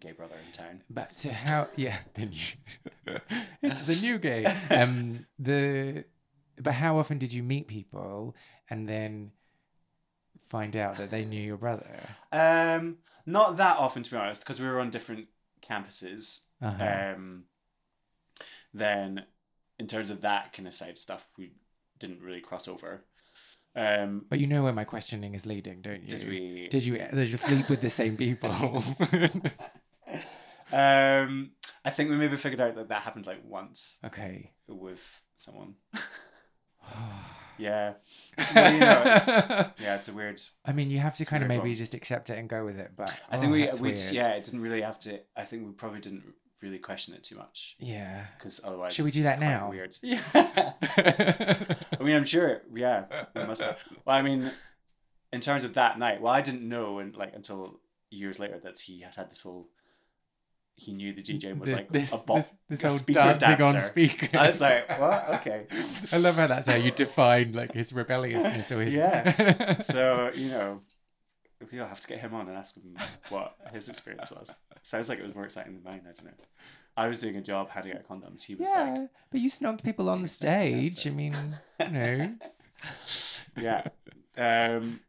gay 0.00 0.12
brother 0.12 0.34
in 0.46 0.52
town. 0.52 0.82
But 0.90 1.16
so 1.16 1.30
how? 1.30 1.66
Yeah, 1.76 1.96
the 2.14 2.26
new. 2.26 3.18
it's 3.62 3.86
the 3.86 3.96
new 4.06 4.18
gay. 4.18 4.46
Um, 4.70 5.26
the. 5.38 6.04
But 6.60 6.74
how 6.74 6.98
often 6.98 7.18
did 7.18 7.32
you 7.32 7.42
meet 7.42 7.66
people 7.66 8.36
and 8.68 8.88
then 8.88 9.32
find 10.48 10.76
out 10.76 10.96
that 10.98 11.10
they 11.10 11.24
knew 11.24 11.40
your 11.40 11.56
brother? 11.56 11.98
Um, 12.30 12.98
not 13.26 13.56
that 13.56 13.78
often, 13.78 14.02
to 14.02 14.10
be 14.10 14.16
honest, 14.16 14.42
because 14.42 14.60
we 14.60 14.66
were 14.66 14.78
on 14.80 14.90
different 14.90 15.28
campuses. 15.62 16.46
Uh-huh. 16.60 17.14
Um, 17.16 17.44
then, 18.74 19.24
in 19.78 19.86
terms 19.86 20.10
of 20.10 20.20
that 20.20 20.52
kind 20.52 20.68
of 20.68 20.74
side 20.74 20.98
stuff, 20.98 21.26
we 21.38 21.52
didn't 21.98 22.20
really 22.20 22.40
cross 22.40 22.68
over. 22.68 23.04
Um, 23.74 24.26
But 24.28 24.38
you 24.40 24.46
know 24.46 24.62
where 24.62 24.72
my 24.72 24.84
questioning 24.84 25.34
is 25.34 25.46
leading, 25.46 25.80
don't 25.80 26.02
you? 26.02 26.08
did 26.08 26.28
we? 26.28 26.68
Did 26.70 26.84
you 26.84 26.98
did 26.98 27.28
you 27.30 27.36
sleep 27.38 27.70
with 27.70 27.80
the 27.80 27.90
same 27.90 28.16
people? 28.16 28.84
Um, 30.72 31.50
I 31.84 31.90
think 31.90 32.10
we 32.10 32.16
maybe 32.16 32.36
figured 32.36 32.60
out 32.60 32.74
that 32.76 32.88
that 32.88 33.02
happened 33.02 33.26
like 33.26 33.42
once 33.44 33.98
okay. 34.04 34.52
with 34.68 35.22
someone. 35.36 35.74
Yeah. 37.58 37.92
Well, 38.54 38.72
you 38.72 38.80
know, 38.80 39.02
it's, 39.06 39.28
yeah, 39.28 39.94
it's 39.94 40.08
a 40.08 40.12
weird. 40.12 40.42
I 40.64 40.72
mean, 40.72 40.90
you 40.90 40.98
have 40.98 41.16
to 41.18 41.24
kind 41.24 41.42
of 41.42 41.48
maybe 41.48 41.68
one. 41.68 41.74
just 41.74 41.94
accept 41.94 42.30
it 42.30 42.38
and 42.38 42.48
go 42.48 42.64
with 42.64 42.78
it. 42.78 42.92
But 42.96 43.10
I 43.30 43.36
think 43.36 43.50
oh, 43.50 43.52
we 43.52 43.70
we 43.74 43.80
weird. 43.80 44.00
yeah, 44.10 44.30
it 44.30 44.44
didn't 44.44 44.62
really 44.62 44.80
have 44.80 44.98
to. 45.00 45.20
I 45.36 45.44
think 45.44 45.66
we 45.66 45.72
probably 45.72 46.00
didn't 46.00 46.24
really 46.62 46.78
question 46.78 47.14
it 47.14 47.24
too 47.24 47.36
much 47.36 47.76
Yeah. 47.78 48.24
because 48.38 48.60
otherwise. 48.64 48.94
Should 48.94 49.04
we 49.04 49.10
do 49.10 49.24
that 49.24 49.40
now? 49.40 49.70
Weird. 49.70 49.96
Yeah. 50.02 50.22
I 50.34 52.02
mean, 52.02 52.16
I'm 52.16 52.24
sure. 52.24 52.62
Yeah, 52.74 53.04
we 53.34 53.44
must. 53.44 53.62
Have. 53.62 53.82
Well, 54.04 54.16
I 54.16 54.22
mean, 54.22 54.50
in 55.32 55.40
terms 55.40 55.64
of 55.64 55.74
that 55.74 55.98
night, 55.98 56.20
well, 56.20 56.32
I 56.32 56.40
didn't 56.40 56.66
know, 56.66 56.98
and 56.98 57.14
like 57.16 57.34
until 57.34 57.80
years 58.10 58.38
later, 58.38 58.58
that 58.60 58.80
he 58.80 59.00
had 59.00 59.14
had 59.14 59.30
this 59.30 59.42
whole. 59.42 59.68
He 60.74 60.92
knew 60.92 61.12
the 61.12 61.22
DJ 61.22 61.56
was 61.58 61.68
This- 61.70 61.76
like 61.78 61.88
this, 61.90 62.12
a 62.12 62.16
bop, 62.16 62.36
this, 62.38 62.54
this 62.68 62.84
a 62.84 62.88
whole 62.88 62.98
speaker 62.98 63.20
dancing 63.38 63.50
on 63.66 63.72
dancer. 63.74 63.80
speakers. 63.90 64.30
I 64.34 64.46
was 64.46 64.60
like, 64.60 65.00
what? 65.00 65.28
Okay. 65.34 65.66
I 66.12 66.16
love 66.16 66.36
how 66.36 66.46
that's 66.46 66.68
how 66.68 66.76
you 66.76 66.90
define 66.90 67.52
like 67.52 67.72
his 67.72 67.92
rebelliousness 67.92 68.72
or 68.72 68.82
his 68.82 68.94
Yeah. 68.94 69.80
So 69.82 70.30
you 70.34 70.48
know, 70.48 70.80
we'll 71.70 71.86
have 71.86 72.00
to 72.00 72.08
get 72.08 72.20
him 72.20 72.34
on 72.34 72.48
and 72.48 72.56
ask 72.56 72.76
him 72.76 72.96
what 73.28 73.54
his 73.72 73.88
experience 73.88 74.30
was. 74.30 74.56
Sounds 74.82 75.08
like 75.08 75.18
it 75.18 75.24
was 75.24 75.34
more 75.34 75.44
exciting 75.44 75.74
than 75.74 75.82
mine. 75.84 76.00
I 76.04 76.12
don't 76.12 76.24
know. 76.24 76.32
I 76.96 77.06
was 77.06 77.20
doing 77.20 77.36
a 77.36 77.42
job 77.42 77.70
handing 77.70 77.92
out 77.94 78.06
condoms. 78.08 78.42
He 78.42 78.54
was 78.54 78.68
yeah, 78.68 78.82
like, 78.82 79.10
but 79.30 79.40
you 79.40 79.48
snogged 79.48 79.82
people 79.82 80.10
on 80.10 80.20
the 80.22 80.28
stage. 80.28 81.06
I 81.06 81.10
mean, 81.10 81.34
you 81.80 81.88
know. 81.90 82.34
yeah. 83.56 83.84
Um, 84.36 85.00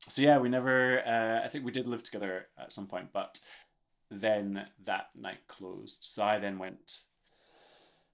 so 0.00 0.22
yeah, 0.22 0.38
we 0.38 0.48
never. 0.48 1.00
Uh, 1.06 1.44
I 1.44 1.48
think 1.48 1.64
we 1.64 1.70
did 1.72 1.86
live 1.86 2.02
together 2.02 2.46
at 2.58 2.72
some 2.72 2.86
point, 2.86 3.08
but 3.12 3.38
then 4.10 4.66
that 4.84 5.10
night 5.14 5.46
closed. 5.46 6.04
So 6.04 6.24
I 6.24 6.38
then 6.38 6.58
went. 6.58 7.00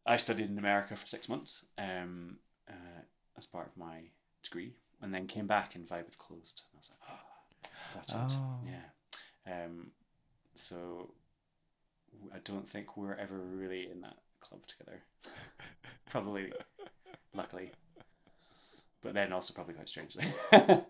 I 0.07 0.17
studied 0.19 0.51
in 0.51 0.59
America 0.59 0.97
for 0.97 1.07
six 1.07 1.29
months 1.29 1.65
um, 1.79 2.37
uh, 2.69 3.03
as 3.39 3.47
part 3.47 3.67
of 3.69 3.77
my 3.77 4.01
degree, 4.43 4.75
and 5.01 5.15
then 5.15 5.27
came 5.27 5.47
back 5.47 5.75
and 5.75 5.87
Vibe 5.89 6.05
had 6.05 6.19
closed. 6.19 6.63
And 6.73 6.77
I 6.77 6.79
was 6.79 6.91
like, 6.91 7.11
oh, 7.11 7.69
got 7.95 8.31
it. 8.31 8.37
Oh. 8.39 8.59
Yeah. 8.67 9.65
Um, 9.65 9.91
so 10.55 11.11
I 12.35 12.39
don't 12.45 12.69
think 12.69 12.97
we're 12.97 13.15
ever 13.15 13.37
really 13.39 13.91
in 13.91 14.01
that 14.03 14.17
club 14.41 14.67
together. 14.67 15.03
Probably, 16.11 16.53
luckily. 17.35 17.73
But 19.03 19.13
then 19.15 19.33
also 19.35 19.53
probably 19.53 19.75
quite 19.75 19.89
strangely. 19.89 20.25
Well, 20.51 20.87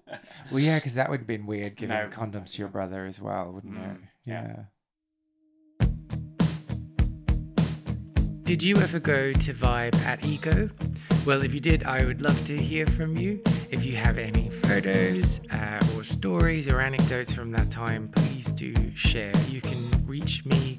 yeah, 0.53 0.77
because 0.79 0.95
that 0.95 1.11
would 1.11 1.21
have 1.21 1.27
been 1.27 1.47
weird 1.47 1.75
giving 1.75 1.97
No. 1.97 2.09
condoms 2.13 2.53
to 2.53 2.59
your 2.61 2.69
brother 2.69 3.07
as 3.07 3.21
well, 3.21 3.51
wouldn't 3.53 3.77
it? 3.77 3.81
Mm, 3.81 3.99
yeah. 4.25 4.43
Yeah. 4.43 4.63
Did 8.45 8.63
you 8.63 8.77
ever 8.77 9.01
go 9.01 9.33
to 9.33 9.55
Vibe 9.55 9.97
at 10.05 10.27
Ego? 10.27 10.69
Well, 11.25 11.43
if 11.43 11.55
you 11.55 11.61
did, 11.61 11.85
I 11.85 12.05
would 12.05 12.21
love 12.21 12.47
to 12.47 12.55
hear 12.55 12.87
from 12.87 13.17
you. 13.17 13.43
If 13.71 13.83
you 13.87 13.97
have 13.97 14.19
any 14.19 14.51
photos 14.51 15.41
uh, 15.51 15.81
or 15.97 16.05
stories 16.05 16.69
or 16.69 16.79
anecdotes 16.79 17.33
from 17.33 17.51
that 17.53 17.71
time, 17.71 18.11
please 18.15 18.53
do 18.53 18.75
share. 18.95 19.33
You 19.49 19.63
can 19.63 20.07
reach 20.07 20.45
me 20.45 20.79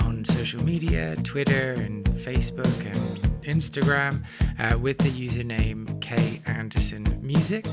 on 0.00 0.24
social 0.24 0.64
media, 0.64 1.14
Twitter 1.22 1.72
and 1.72 2.06
Facebook 2.06 2.86
and 2.86 3.44
Instagram 3.44 4.24
uh, 4.58 4.78
with 4.78 4.96
the 4.96 5.10
username 5.10 6.00
K 6.00 6.40
Anderson 6.46 7.04
Music. 7.20 7.66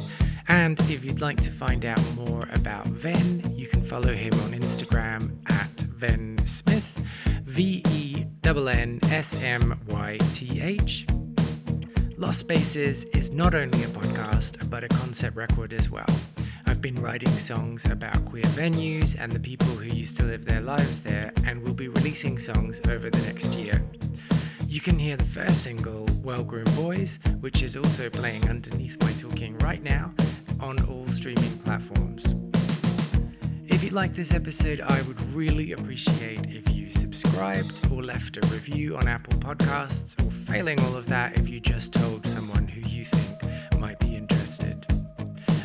And 0.49 0.77
if 0.81 1.05
you'd 1.05 1.21
like 1.21 1.39
to 1.41 1.51
find 1.51 1.85
out 1.85 2.03
more 2.15 2.49
about 2.51 2.85
Venn, 2.87 3.49
you 3.55 3.67
can 3.67 3.81
follow 3.81 4.13
him 4.13 4.33
on 4.41 4.51
Instagram 4.51 5.37
at 5.49 5.69
Venn 5.69 6.37
Smyth, 6.45 7.01
V 7.45 7.81
E 7.91 8.10
N 8.43 8.67
N 8.67 8.99
S 9.11 9.41
M 9.43 9.79
Y 9.87 10.17
T 10.33 10.61
H. 10.61 11.05
Lost 12.17 12.39
Spaces 12.39 13.05
is 13.05 13.31
not 13.31 13.53
only 13.53 13.83
a 13.83 13.87
podcast, 13.87 14.69
but 14.69 14.83
a 14.83 14.87
concept 14.87 15.37
record 15.37 15.73
as 15.73 15.89
well. 15.89 16.09
I've 16.65 16.81
been 16.81 16.95
writing 16.95 17.31
songs 17.37 17.85
about 17.85 18.25
queer 18.25 18.43
venues 18.43 19.15
and 19.19 19.31
the 19.31 19.39
people 19.39 19.67
who 19.67 19.95
used 19.95 20.17
to 20.17 20.25
live 20.25 20.45
their 20.45 20.61
lives 20.61 21.01
there, 21.01 21.31
and 21.45 21.61
will 21.61 21.73
be 21.73 21.87
releasing 21.87 22.39
songs 22.39 22.81
over 22.89 23.09
the 23.09 23.21
next 23.21 23.53
year. 23.53 23.81
You 24.67 24.81
can 24.81 24.97
hear 24.97 25.17
the 25.17 25.25
first 25.25 25.61
single, 25.63 26.05
Well 26.23 26.43
Groomed 26.43 26.75
Boys, 26.75 27.19
which 27.41 27.61
is 27.61 27.77
also 27.77 28.09
playing 28.09 28.49
underneath 28.49 29.01
my 29.01 29.11
talking 29.13 29.57
right 29.59 29.83
now 29.83 30.13
on 30.59 30.83
all 30.89 31.07
streaming 31.07 31.57
platforms. 31.59 32.35
If 33.67 33.83
you 33.83 33.91
liked 33.91 34.15
this 34.15 34.33
episode, 34.33 34.81
I 34.81 35.01
would 35.03 35.21
really 35.33 35.71
appreciate 35.73 36.47
if 36.47 36.69
you 36.75 36.80
subscribed 36.91 37.87
or 37.91 38.03
left 38.03 38.37
a 38.37 38.47
review 38.47 38.95
on 38.95 39.07
Apple 39.07 39.37
Podcasts, 39.39 40.21
or 40.25 40.31
failing 40.31 40.79
all 40.81 40.95
of 40.95 41.07
that, 41.07 41.39
if 41.39 41.49
you 41.49 41.59
just 41.59 41.93
told 41.93 42.25
someone 42.27 42.67
who 42.67 42.87
you 42.89 43.05
think 43.05 43.79
might 43.79 43.99
be 43.99 44.15
interested. 44.15 44.85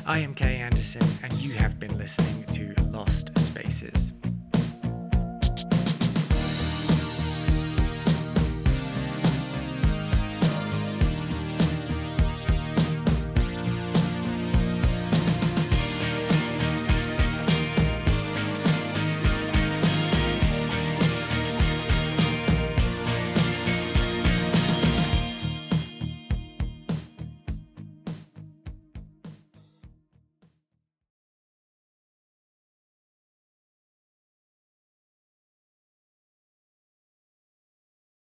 I 0.07 0.19
am 0.21 0.35
K 0.35 0.57
Anderson, 0.57 1.03
and 1.23 1.33
you 1.35 1.53
have 1.55 1.79
been 1.79 1.97
listening 1.99 2.45
to 2.45 2.83
Lost 2.85 3.37
Spaces. 3.39 4.13